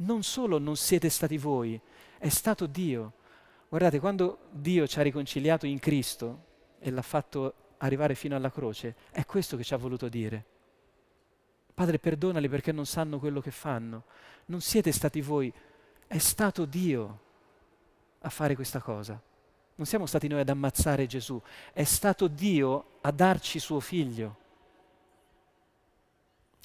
Non 0.00 0.22
solo 0.22 0.58
non 0.58 0.76
siete 0.76 1.08
stati 1.08 1.38
voi, 1.38 1.80
è 2.18 2.28
stato 2.28 2.66
Dio. 2.66 3.14
Guardate, 3.68 3.98
quando 3.98 4.38
Dio 4.50 4.86
ci 4.86 4.98
ha 4.98 5.02
riconciliato 5.02 5.66
in 5.66 5.78
Cristo 5.78 6.44
e 6.78 6.90
l'ha 6.90 7.02
fatto 7.02 7.54
arrivare 7.78 8.14
fino 8.14 8.36
alla 8.36 8.50
croce, 8.50 8.94
è 9.10 9.24
questo 9.24 9.56
che 9.56 9.64
ci 9.64 9.74
ha 9.74 9.76
voluto 9.76 10.08
dire. 10.08 10.44
Padre, 11.74 11.98
perdonali 11.98 12.48
perché 12.48 12.72
non 12.72 12.86
sanno 12.86 13.18
quello 13.18 13.40
che 13.40 13.50
fanno. 13.50 14.04
Non 14.46 14.60
siete 14.60 14.92
stati 14.92 15.20
voi, 15.20 15.52
è 16.06 16.18
stato 16.18 16.64
Dio 16.64 17.20
a 18.20 18.28
fare 18.28 18.54
questa 18.54 18.80
cosa. 18.80 19.20
Non 19.74 19.86
siamo 19.86 20.06
stati 20.06 20.26
noi 20.26 20.40
ad 20.40 20.48
ammazzare 20.48 21.06
Gesù, 21.06 21.40
è 21.72 21.84
stato 21.84 22.26
Dio 22.26 22.98
a 23.00 23.10
darci 23.10 23.58
suo 23.58 23.78
figlio. 23.80 24.36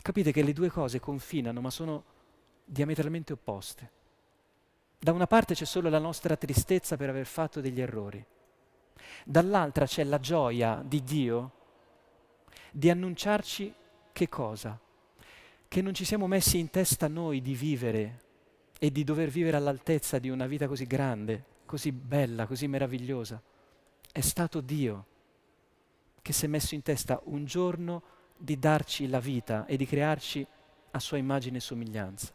Capite 0.01 0.31
che 0.31 0.41
le 0.41 0.53
due 0.53 0.69
cose 0.69 0.99
confinano, 0.99 1.61
ma 1.61 1.69
sono 1.69 2.03
diametralmente 2.63 3.33
opposte. 3.33 3.91
Da 4.97 5.11
una 5.11 5.27
parte 5.27 5.53
c'è 5.53 5.65
solo 5.65 5.89
la 5.89 5.99
nostra 5.99 6.35
tristezza 6.37 6.95
per 6.95 7.09
aver 7.09 7.25
fatto 7.25 7.59
degli 7.59 7.81
errori, 7.81 8.25
dall'altra 9.25 9.85
c'è 9.85 10.03
la 10.03 10.19
gioia 10.19 10.81
di 10.85 11.03
Dio 11.03 11.51
di 12.71 12.89
annunciarci 12.89 13.73
che 14.11 14.29
cosa? 14.29 14.79
Che 15.67 15.81
non 15.81 15.93
ci 15.93 16.05
siamo 16.05 16.27
messi 16.27 16.57
in 16.57 16.69
testa 16.69 17.07
noi 17.07 17.41
di 17.41 17.53
vivere 17.53 18.21
e 18.79 18.91
di 18.91 19.03
dover 19.03 19.29
vivere 19.29 19.57
all'altezza 19.57 20.19
di 20.19 20.29
una 20.29 20.47
vita 20.47 20.67
così 20.67 20.85
grande, 20.85 21.45
così 21.65 21.91
bella, 21.91 22.45
così 22.47 22.67
meravigliosa. 22.67 23.41
È 24.11 24.21
stato 24.21 24.61
Dio 24.61 25.05
che 26.21 26.33
si 26.33 26.45
è 26.45 26.47
messo 26.47 26.75
in 26.75 26.81
testa 26.81 27.19
un 27.25 27.45
giorno 27.45 28.03
di 28.37 28.57
darci 28.57 29.07
la 29.07 29.19
vita 29.19 29.65
e 29.65 29.77
di 29.77 29.85
crearci 29.85 30.45
a 30.91 30.99
sua 30.99 31.17
immagine 31.17 31.57
e 31.57 31.61
somiglianza. 31.61 32.33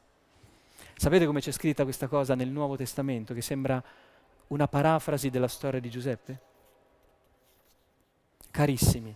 Sapete 0.99 1.26
come 1.26 1.38
c'è 1.38 1.53
scritta 1.53 1.84
questa 1.84 2.09
cosa 2.09 2.34
nel 2.34 2.49
Nuovo 2.49 2.76
Testamento, 2.76 3.32
che 3.32 3.40
sembra 3.40 3.80
una 4.49 4.66
parafrasi 4.66 5.30
della 5.30 5.46
storia 5.46 5.78
di 5.78 5.90
Giuseppe? 5.90 6.40
Carissimi, 8.51 9.14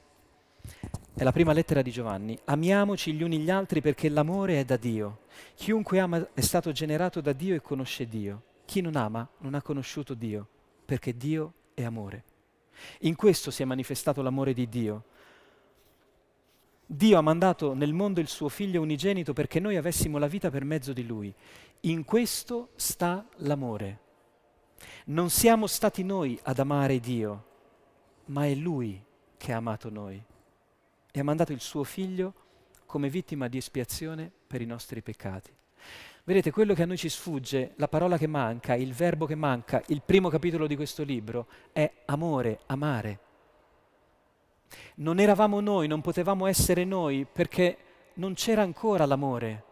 è 1.13 1.25
la 1.25 1.33
prima 1.33 1.53
lettera 1.53 1.83
di 1.83 1.91
Giovanni. 1.91 2.39
Amiamoci 2.45 3.13
gli 3.13 3.25
uni 3.25 3.41
gli 3.41 3.51
altri 3.51 3.81
perché 3.81 4.09
l'amore 4.09 4.61
è 4.61 4.65
da 4.65 4.77
Dio. 4.77 5.23
Chiunque 5.57 5.99
ama 5.99 6.25
è 6.33 6.41
stato 6.41 6.71
generato 6.71 7.21
da 7.21 7.33
Dio 7.33 7.57
e 7.57 7.61
conosce 7.61 8.07
Dio. 8.07 8.43
Chi 8.65 8.81
non 8.81 8.95
ama 8.95 9.29
non 9.39 9.55
ha 9.55 9.61
conosciuto 9.61 10.15
Dio, 10.15 10.47
perché 10.85 11.17
Dio 11.17 11.53
è 11.75 11.83
amore. 11.83 12.23
In 13.01 13.17
questo 13.17 13.51
si 13.51 13.63
è 13.63 13.65
manifestato 13.65 14.23
l'amore 14.23 14.55
di 14.55 14.69
Dio, 14.69 15.07
Dio 16.85 17.19
ha 17.19 17.23
mandato 17.23 17.75
nel 17.75 17.93
mondo 17.93 18.21
il 18.21 18.29
suo 18.29 18.49
figlio 18.49 18.81
unigenito 18.81 19.33
perché 19.33 19.61
noi 19.61 19.77
avessimo 19.77 20.19
la 20.19 20.27
vita 20.27 20.51
per 20.51 20.65
mezzo 20.65 20.93
di 20.93 21.07
lui. 21.07 21.35
In 21.83 22.05
questo 22.05 22.71
sta 22.77 23.27
l'amore. 23.37 24.01
Non 25.07 25.31
siamo 25.31 25.67
stati 25.67 26.03
noi 26.03 26.39
ad 26.43 26.59
amare 26.59 27.01
Dio, 27.01 27.45
ma 28.27 28.47
è 28.47 28.55
Lui 28.55 29.03
che 29.37 29.53
ha 29.53 29.57
amato 29.57 29.91
noi 29.91 30.23
e 31.11 31.21
ha 31.21 31.25
mandato 31.25 31.53
il 31.53 31.61
suo 31.61 31.85
figlio 31.85 32.35
come 32.87 33.09
vittima 33.09 33.49
di 33.49 33.57
espiazione 33.57 34.31
per 34.47 34.61
i 34.61 34.67
nostri 34.67 35.03
peccati. 35.03 35.51
Vedete, 36.25 36.53
quello 36.53 36.75
che 36.75 36.83
a 36.83 36.87
noi 36.87 36.97
ci 36.97 37.09
sfugge, 37.09 37.73
la 37.77 37.89
parola 37.89 38.17
che 38.17 38.29
manca, 38.29 38.75
il 38.75 38.93
verbo 38.93 39.27
che 39.27 39.35
manca, 39.35 39.83
il 39.89 40.03
primo 40.05 40.29
capitolo 40.29 40.69
di 40.69 40.77
questo 40.77 41.03
libro, 41.03 41.49
è 41.73 41.91
amore, 42.07 42.61
amare. 42.67 43.19
Non 44.97 45.19
eravamo 45.19 45.61
noi, 45.61 45.87
non 45.87 46.01
potevamo 46.01 46.47
essere 46.47 46.85
noi 46.85 47.27
perché 47.31 47.77
non 48.15 48.35
c'era 48.35 48.63
ancora 48.63 49.07
l'amore, 49.07 49.65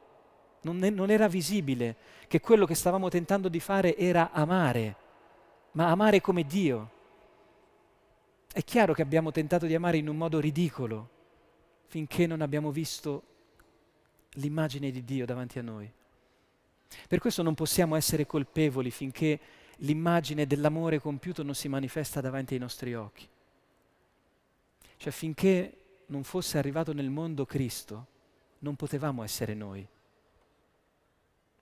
non, 0.63 0.79
ne, 0.79 0.91
non 0.91 1.11
era 1.11 1.29
visibile 1.29 1.97
che 2.29 2.41
quello 2.41 2.67
che 2.67 2.75
stavamo 2.75 3.09
tentando 3.09 3.49
di 3.49 3.61
fare 3.61 3.97
era 3.97 4.31
amare, 4.33 4.97
ma 5.73 5.91
amare 5.91 6.21
come 6.21 6.45
Dio. 6.45 6.91
È 8.53 8.63
chiaro 8.65 8.93
che 8.93 9.03
abbiamo 9.03 9.31
tentato 9.31 9.67
di 9.67 9.75
amare 9.75 9.99
in 9.99 10.09
un 10.09 10.17
modo 10.17 10.41
ridicolo 10.41 11.09
finché 11.87 12.27
non 12.27 12.41
abbiamo 12.41 12.71
visto 12.71 13.23
l'immagine 14.35 14.91
di 14.91 15.05
Dio 15.05 15.27
davanti 15.27 15.59
a 15.59 15.63
noi. 15.63 15.91
Per 17.09 17.19
questo 17.19 17.43
non 17.43 17.55
possiamo 17.55 17.97
essere 17.97 18.27
colpevoli 18.27 18.91
finché 18.91 19.39
l'immagine 19.79 20.47
dell'amore 20.47 21.01
compiuto 21.01 21.43
non 21.43 21.55
si 21.55 21.69
manifesta 21.69 22.21
davanti 22.21 22.55
ai 22.55 22.61
nostri 22.61 22.95
occhi. 22.95 23.29
Cioè 25.01 25.13
finché 25.13 26.03
non 26.09 26.25
fosse 26.25 26.59
arrivato 26.59 26.93
nel 26.93 27.09
mondo 27.09 27.47
Cristo, 27.47 28.07
non 28.59 28.77
potevamo 28.77 29.23
essere 29.23 29.55
noi, 29.55 29.89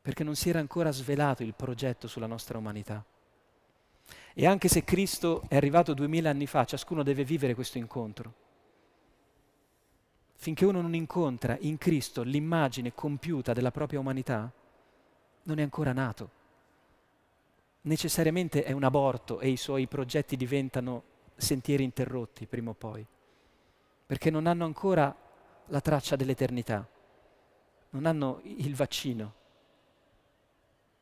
perché 0.02 0.24
non 0.24 0.34
si 0.34 0.48
era 0.48 0.58
ancora 0.58 0.90
svelato 0.90 1.44
il 1.44 1.54
progetto 1.54 2.08
sulla 2.08 2.26
nostra 2.26 2.58
umanità. 2.58 3.04
E 4.34 4.44
anche 4.44 4.66
se 4.66 4.82
Cristo 4.82 5.44
è 5.46 5.54
arrivato 5.54 5.94
duemila 5.94 6.30
anni 6.30 6.48
fa, 6.48 6.64
ciascuno 6.64 7.04
deve 7.04 7.22
vivere 7.22 7.54
questo 7.54 7.78
incontro. 7.78 8.34
Finché 10.34 10.64
uno 10.64 10.80
non 10.80 10.94
incontra 10.96 11.56
in 11.60 11.78
Cristo 11.78 12.24
l'immagine 12.24 12.92
compiuta 12.92 13.52
della 13.52 13.70
propria 13.70 14.00
umanità, 14.00 14.52
non 15.44 15.60
è 15.60 15.62
ancora 15.62 15.92
nato. 15.92 16.30
Necessariamente 17.82 18.64
è 18.64 18.72
un 18.72 18.82
aborto 18.82 19.38
e 19.38 19.48
i 19.48 19.56
suoi 19.56 19.86
progetti 19.86 20.36
diventano 20.36 21.04
sentieri 21.36 21.84
interrotti 21.84 22.46
prima 22.46 22.70
o 22.70 22.74
poi, 22.74 23.06
perché 24.08 24.30
non 24.30 24.46
hanno 24.46 24.64
ancora 24.64 25.14
la 25.66 25.80
traccia 25.82 26.16
dell'eternità, 26.16 26.88
non 27.90 28.06
hanno 28.06 28.40
il 28.44 28.74
vaccino. 28.74 29.34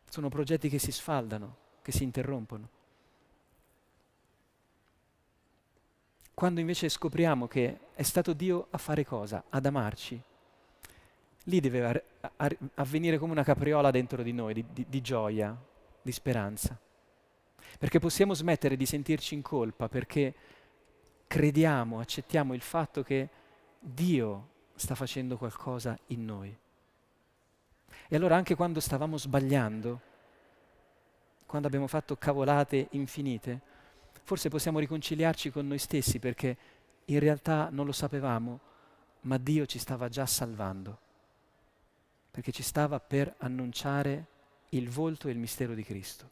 Sono 0.09 0.29
progetti 0.29 0.69
che 0.69 0.81
si 0.81 0.91
sfaldano, 0.91 1.57
che 1.83 1.93
si 1.93 2.03
interrompono. 2.03 2.69
Quando 6.35 6.59
invece 6.59 6.89
scopriamo 6.89 7.47
che 7.47 7.79
è 7.95 8.03
stato 8.03 8.33
Dio 8.33 8.67
a 8.71 8.79
fare 8.79 9.05
cosa? 9.05 9.45
Ad 9.51 9.67
amarci, 9.67 10.21
lì 11.45 11.61
deve 11.61 12.05
avvenire 12.75 13.19
come 13.19 13.31
una 13.31 13.45
capriola 13.45 13.93
dentro 13.93 14.25
di 14.25 14.33
noi, 14.33 14.53
di, 14.53 14.65
di, 14.73 14.85
di 14.89 15.01
gioia, 15.01 15.57
di 16.03 16.11
speranza. 16.11 16.77
Perché 17.79 18.01
possiamo 18.01 18.35
smettere 18.35 18.77
di 18.77 18.85
sentirci 18.85 19.35
in 19.35 19.43
colpa 19.43 19.89
perché 19.89 20.35
crediamo, 21.27 22.01
accettiamo 22.01 22.55
il 22.55 22.61
fatto 22.61 23.03
che 23.03 23.29
Dio 23.79 24.49
sta 24.75 24.95
facendo 24.95 25.37
qualcosa 25.37 25.99
in 26.09 26.25
noi. 26.25 26.57
E 28.09 28.17
allora 28.17 28.37
anche 28.37 28.55
quando 28.55 28.81
stavamo 28.81 29.17
sbagliando, 29.17 30.01
quando 31.47 31.69
abbiamo 31.69 31.87
fatto 31.87 32.17
cavolate 32.17 32.89
infinite, 32.91 33.61
forse 34.23 34.49
possiamo 34.49 34.79
riconciliarci 34.79 35.51
con 35.51 35.67
noi 35.67 35.79
stessi 35.79 36.19
perché 36.19 36.57
in 37.07 37.19
realtà 37.19 37.69
non 37.71 37.87
lo 37.87 37.93
sapevamo, 37.93 38.61
ma 39.23 39.39
Dio 39.39 39.67
ci 39.67 39.79
stava 39.79 40.09
già 40.09 40.27
salvando 40.27 41.05
perché 42.37 42.53
ci 42.53 42.63
stava 42.63 43.01
per 43.01 43.35
annunciare 43.39 44.27
il 44.69 44.91
volto 44.91 45.27
e 45.27 45.31
il 45.31 45.39
mistero 45.39 45.73
di 45.73 45.83
Cristo. 45.83 46.31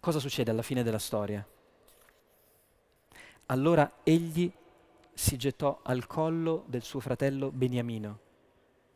Cosa 0.00 0.18
succede 0.18 0.50
alla 0.50 0.62
fine 0.62 0.82
della 0.82 0.98
storia? 0.98 1.46
Allora 3.46 3.98
egli 4.02 4.52
si 5.12 5.36
gettò 5.36 5.80
al 5.82 6.06
collo 6.06 6.64
del 6.66 6.82
suo 6.82 7.00
fratello 7.00 7.50
Beniamino 7.50 8.18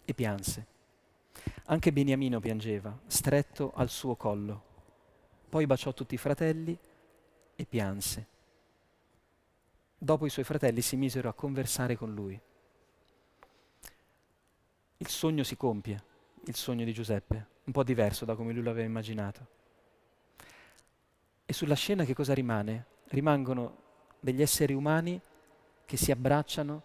e 0.04 0.14
pianse. 0.14 0.66
Anche 1.66 1.92
Beniamino 1.92 2.40
piangeva, 2.40 2.98
stretto 3.06 3.72
al 3.74 3.88
suo 3.88 4.16
collo. 4.16 4.62
Poi 5.48 5.66
baciò 5.66 5.92
tutti 5.92 6.14
i 6.14 6.18
fratelli 6.18 6.76
e 7.54 7.64
pianse. 7.66 8.26
Dopo 9.96 10.26
i 10.26 10.30
suoi 10.30 10.44
fratelli 10.44 10.80
si 10.80 10.96
misero 10.96 11.28
a 11.28 11.34
conversare 11.34 11.96
con 11.96 12.14
lui 12.14 12.40
il 15.00 15.08
sogno 15.08 15.44
si 15.44 15.56
compie, 15.56 16.02
il 16.46 16.56
sogno 16.56 16.84
di 16.84 16.92
Giuseppe, 16.92 17.46
un 17.64 17.72
po' 17.72 17.84
diverso 17.84 18.24
da 18.24 18.34
come 18.34 18.52
lui 18.52 18.64
l'aveva 18.64 18.86
immaginato. 18.86 19.46
E 21.46 21.52
sulla 21.52 21.76
scena 21.76 22.04
che 22.04 22.14
cosa 22.14 22.34
rimane? 22.34 22.86
Rimangono 23.08 23.86
degli 24.20 24.42
esseri 24.42 24.74
umani 24.74 25.20
che 25.84 25.96
si 25.96 26.10
abbracciano, 26.10 26.82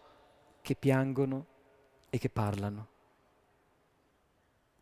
che 0.62 0.76
piangono 0.76 1.46
e 2.10 2.18
che 2.18 2.30
parlano. 2.30 2.88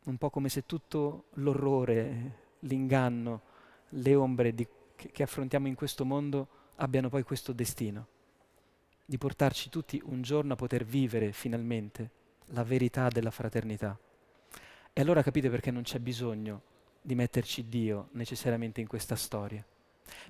Un 0.04 0.18
po' 0.18 0.30
come 0.30 0.50
se 0.50 0.66
tutto 0.66 1.26
l'orrore, 1.36 2.38
l'inganno, 2.60 3.42
le 3.90 4.16
ombre 4.16 4.54
di, 4.54 4.68
che, 4.96 5.12
che 5.12 5.24
affrontiamo 5.24 5.68
in 5.68 5.76
questo 5.76 6.06
mondo 6.06 6.48
abbiano 6.76 7.10
poi 7.10 7.24
questo 7.24 7.54
destino, 7.54 8.08
di 9.06 9.18
portarci 9.18 9.70
tutti 9.70 10.02
un 10.06 10.22
giorno 10.22 10.54
a 10.54 10.56
poter 10.56 10.84
vivere 10.84 11.32
finalmente 11.32 12.10
la 12.48 12.64
verità 12.64 13.08
della 13.10 13.32
fraternità. 13.32 13.98
E 14.94 15.02
allora 15.02 15.24
capite 15.24 15.50
perché 15.50 15.72
non 15.72 15.84
c'è 15.84 16.00
bisogno 16.00 16.62
di 17.02 17.16
metterci 17.16 17.68
Dio 17.68 18.10
necessariamente 18.12 18.82
in 18.82 18.88
questa 18.88 19.16
storia. 19.16 19.66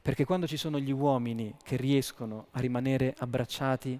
Perché 0.02 0.26
quando 0.26 0.48
ci 0.48 0.58
sono 0.58 0.80
gli 0.80 0.92
uomini 0.92 1.56
che 1.64 1.76
riescono 1.76 2.48
a 2.52 2.60
rimanere 2.60 3.16
abbracciati 3.18 4.00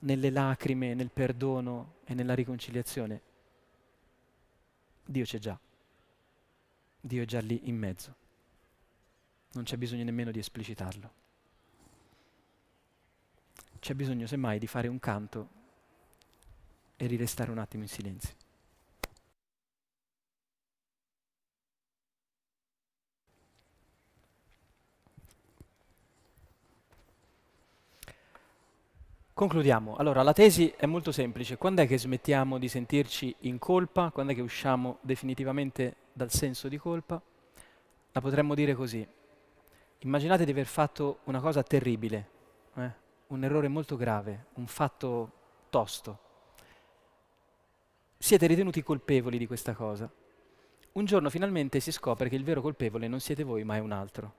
nelle 0.00 0.30
lacrime, 0.30 0.94
nel 0.94 1.10
perdono 1.10 1.94
e 2.04 2.14
nella 2.14 2.34
riconciliazione, 2.34 3.20
Dio 5.04 5.24
c'è 5.24 5.38
già. 5.38 5.58
Dio 7.00 7.22
è 7.22 7.26
già 7.26 7.40
lì 7.40 7.68
in 7.68 7.76
mezzo. 7.76 8.14
Non 9.52 9.64
c'è 9.64 9.76
bisogno 9.76 10.04
nemmeno 10.04 10.30
di 10.30 10.38
esplicitarlo. 10.38 11.12
C'è 13.78 13.94
bisogno 13.94 14.26
semmai 14.26 14.58
di 14.58 14.66
fare 14.66 14.88
un 14.88 14.98
canto 14.98 15.48
e 16.96 17.06
rirestare 17.06 17.50
un 17.50 17.58
attimo 17.58 17.84
in 17.84 17.88
silenzio. 17.88 18.45
Concludiamo. 29.36 29.96
Allora, 29.96 30.22
la 30.22 30.32
tesi 30.32 30.72
è 30.74 30.86
molto 30.86 31.12
semplice. 31.12 31.58
Quando 31.58 31.82
è 31.82 31.86
che 31.86 31.98
smettiamo 31.98 32.56
di 32.56 32.68
sentirci 32.68 33.34
in 33.40 33.58
colpa? 33.58 34.10
Quando 34.10 34.32
è 34.32 34.34
che 34.34 34.40
usciamo 34.40 34.96
definitivamente 35.02 35.96
dal 36.14 36.30
senso 36.30 36.68
di 36.68 36.78
colpa? 36.78 37.20
La 38.12 38.20
potremmo 38.22 38.54
dire 38.54 38.74
così. 38.74 39.06
Immaginate 39.98 40.46
di 40.46 40.52
aver 40.52 40.64
fatto 40.64 41.18
una 41.24 41.40
cosa 41.40 41.62
terribile, 41.62 42.28
eh? 42.76 42.90
un 43.26 43.44
errore 43.44 43.68
molto 43.68 43.96
grave, 43.96 44.46
un 44.54 44.66
fatto 44.66 45.32
tosto 45.68 46.24
siete 48.18 48.46
ritenuti 48.46 48.82
colpevoli 48.82 49.38
di 49.38 49.46
questa 49.46 49.72
cosa. 49.74 50.10
Un 50.92 51.04
giorno 51.04 51.30
finalmente 51.30 51.80
si 51.80 51.92
scopre 51.92 52.28
che 52.28 52.36
il 52.36 52.44
vero 52.44 52.60
colpevole 52.60 53.08
non 53.08 53.20
siete 53.20 53.44
voi, 53.44 53.64
ma 53.64 53.76
è 53.76 53.78
un 53.78 53.92
altro. 53.92 54.34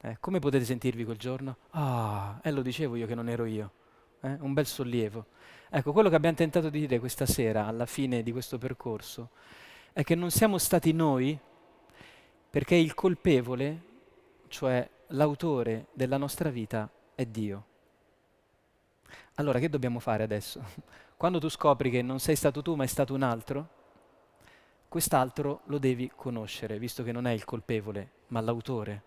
Eh, 0.00 0.16
come 0.20 0.38
potete 0.38 0.64
sentirvi 0.64 1.04
quel 1.04 1.18
giorno? 1.18 1.56
Ah, 1.70 2.40
e 2.42 2.48
eh, 2.48 2.52
lo 2.52 2.62
dicevo 2.62 2.96
io 2.96 3.06
che 3.06 3.14
non 3.14 3.28
ero 3.28 3.44
io. 3.44 3.70
Eh? 4.24 4.38
Un 4.40 4.54
bel 4.54 4.66
sollievo. 4.66 5.26
Ecco, 5.68 5.92
quello 5.92 6.08
che 6.08 6.14
abbiamo 6.14 6.36
tentato 6.36 6.70
di 6.70 6.80
dire 6.80 6.98
questa 6.98 7.26
sera, 7.26 7.66
alla 7.66 7.84
fine 7.84 8.22
di 8.22 8.32
questo 8.32 8.56
percorso, 8.56 9.30
è 9.92 10.02
che 10.02 10.14
non 10.14 10.30
siamo 10.30 10.56
stati 10.56 10.92
noi, 10.92 11.38
perché 12.48 12.74
il 12.74 12.94
colpevole, 12.94 13.82
cioè 14.48 14.88
l'autore 15.08 15.88
della 15.92 16.16
nostra 16.16 16.48
vita, 16.48 16.90
è 17.14 17.26
Dio. 17.26 17.66
Allora, 19.34 19.58
che 19.58 19.68
dobbiamo 19.68 19.98
fare 19.98 20.22
adesso? 20.22 20.64
Quando 21.18 21.38
tu 21.38 21.48
scopri 21.50 21.90
che 21.90 22.00
non 22.00 22.18
sei 22.18 22.36
stato 22.36 22.62
tu 22.62 22.74
ma 22.74 22.84
è 22.84 22.88
stato 22.88 23.12
un 23.12 23.22
altro, 23.22 23.68
quest'altro 24.88 25.60
lo 25.66 25.78
devi 25.78 26.10
conoscere, 26.14 26.78
visto 26.78 27.02
che 27.02 27.12
non 27.12 27.26
è 27.26 27.32
il 27.32 27.44
colpevole, 27.44 28.10
ma 28.28 28.40
l'autore 28.40 29.02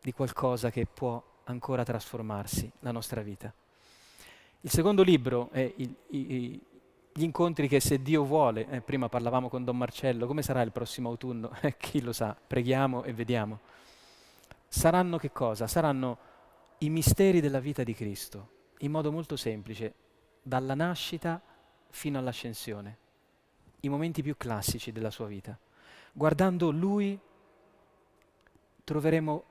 di 0.00 0.12
qualcosa 0.12 0.70
che 0.70 0.86
può 0.86 1.22
ancora 1.44 1.84
trasformarsi, 1.84 2.70
la 2.80 2.90
nostra 2.90 3.20
vita. 3.20 3.52
Il 4.62 4.70
secondo 4.70 5.02
libro 5.02 5.48
è 5.52 5.72
il, 5.76 5.94
i, 6.08 6.60
gli 7.12 7.22
incontri 7.22 7.66
che 7.66 7.80
se 7.80 8.02
Dio 8.02 8.24
vuole, 8.24 8.68
eh, 8.68 8.80
prima 8.82 9.08
parlavamo 9.08 9.48
con 9.48 9.64
Don 9.64 9.76
Marcello, 9.76 10.26
come 10.26 10.42
sarà 10.42 10.60
il 10.60 10.70
prossimo 10.70 11.08
autunno? 11.08 11.50
Eh, 11.62 11.76
chi 11.78 12.02
lo 12.02 12.12
sa, 12.12 12.36
preghiamo 12.46 13.04
e 13.04 13.14
vediamo. 13.14 13.60
Saranno 14.68 15.16
che 15.16 15.32
cosa? 15.32 15.66
Saranno 15.66 16.18
i 16.78 16.90
misteri 16.90 17.40
della 17.40 17.58
vita 17.58 17.82
di 17.82 17.94
Cristo, 17.94 18.48
in 18.80 18.90
modo 18.90 19.10
molto 19.10 19.36
semplice 19.36 19.94
dalla 20.42 20.74
nascita 20.74 21.40
fino 21.88 22.18
all'ascensione, 22.18 22.98
i 23.80 23.88
momenti 23.88 24.22
più 24.22 24.36
classici 24.36 24.92
della 24.92 25.10
sua 25.10 25.26
vita. 25.26 25.58
Guardando 26.12 26.70
lui 26.70 27.18
troveremo 28.84 29.44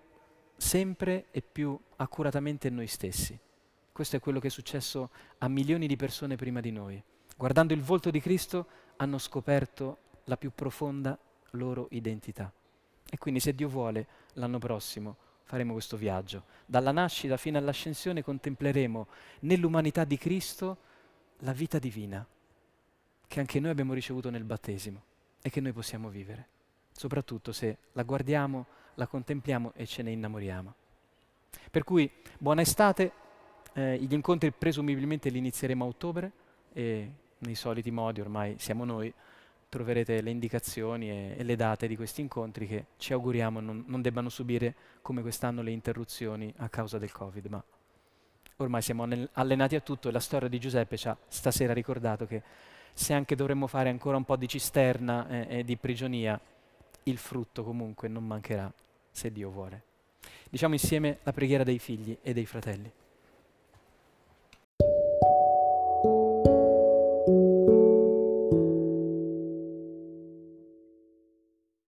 sempre 0.56 1.26
e 1.32 1.42
più 1.42 1.78
accuratamente 1.96 2.70
noi 2.70 2.88
stessi. 2.88 3.40
Questo 4.00 4.16
è 4.16 4.22
quello 4.22 4.40
che 4.40 4.48
è 4.48 4.50
successo 4.50 5.10
a 5.40 5.50
milioni 5.50 5.86
di 5.86 5.98
persone 5.98 6.38
prima 6.38 6.62
di 6.62 6.72
noi. 6.72 7.04
Guardando 7.36 7.74
il 7.74 7.82
volto 7.82 8.12
di 8.12 8.22
Cristo 8.22 8.66
hanno 8.96 9.18
scoperto 9.18 9.98
la 10.24 10.38
più 10.38 10.54
profonda 10.56 11.20
loro 11.50 11.88
identità. 11.92 12.50
E 13.10 13.18
quindi 13.18 13.42
se 13.42 13.54
Dio 13.54 13.68
vuole, 13.68 14.08
l'anno 14.36 14.58
prossimo 14.58 15.18
faremo 15.44 15.74
questo 15.74 15.98
viaggio. 15.98 16.46
Dalla 16.66 16.94
nascita 16.94 17.36
fino 17.36 17.58
all'ascensione 17.58 18.24
contempleremo 18.24 19.08
nell'umanità 19.42 20.06
di 20.06 20.18
Cristo 20.18 20.78
la 21.40 21.52
vita 21.52 21.78
divina 21.78 22.26
che 23.28 23.40
anche 23.42 23.60
noi 23.60 23.72
abbiamo 23.72 23.94
ricevuto 23.94 24.30
nel 24.30 24.46
battesimo 24.46 25.04
e 25.42 25.50
che 25.50 25.60
noi 25.60 25.74
possiamo 25.74 26.08
vivere, 26.08 26.48
soprattutto 26.94 27.52
se 27.52 27.80
la 27.92 28.04
guardiamo, 28.04 28.66
la 28.94 29.08
contempliamo 29.08 29.74
e 29.76 29.86
ce 29.86 30.04
ne 30.04 30.12
innamoriamo. 30.12 30.74
Per 31.70 31.84
cui 31.84 32.10
buona 32.38 32.62
estate, 32.62 33.28
eh, 33.74 33.98
gli 33.98 34.14
incontri 34.14 34.52
presumibilmente 34.52 35.30
li 35.30 35.38
inizieremo 35.38 35.84
a 35.84 35.88
ottobre 35.88 36.32
e 36.74 37.12
nei 37.40 37.56
soliti 37.56 37.92
modi 37.92 38.22
ormai 38.22 38.56
siamo 38.58 38.86
noi, 38.86 39.14
troverete 39.70 40.22
le 40.22 40.32
indicazioni 40.32 41.10
e, 41.10 41.36
e 41.38 41.44
le 41.44 41.56
date 41.56 41.88
di 41.88 41.96
questi 41.96 42.22
incontri 42.22 42.68
che 42.68 42.86
ci 42.98 43.14
auguriamo 43.14 43.60
non, 43.60 43.84
non 43.88 44.02
debbano 44.02 44.30
subire 44.30 44.76
come 45.02 45.22
quest'anno 45.22 45.62
le 45.62 45.72
interruzioni 45.72 46.52
a 46.58 46.70
causa 46.70 46.98
del 46.98 47.12
Covid, 47.12 47.46
ma 47.46 47.64
ormai 48.58 48.82
siamo 48.82 49.08
allenati 49.34 49.76
a 49.76 49.80
tutto 49.80 50.10
e 50.10 50.12
la 50.12 50.20
storia 50.20 50.50
di 50.50 50.60
Giuseppe 50.60 50.98
ci 50.98 51.08
ha 51.08 51.18
stasera 51.28 51.74
ricordato 51.74 52.26
che 52.26 52.42
se 52.94 53.14
anche 53.14 53.36
dovremmo 53.36 53.68
fare 53.68 53.90
ancora 53.90 54.18
un 54.18 54.26
po' 54.26 54.36
di 54.36 54.48
cisterna 54.48 55.28
e, 55.30 55.60
e 55.60 55.64
di 55.64 55.78
prigionia, 55.78 56.40
il 57.04 57.18
frutto 57.18 57.64
comunque 57.64 58.08
non 58.10 58.26
mancherà 58.26 58.72
se 59.10 59.32
Dio 59.32 59.50
vuole. 59.50 59.84
Diciamo 60.50 60.74
insieme 60.74 61.20
la 61.24 61.32
preghiera 61.32 61.64
dei 61.64 61.80
figli 61.80 62.18
e 62.22 62.34
dei 62.34 62.46
fratelli. 62.46 62.92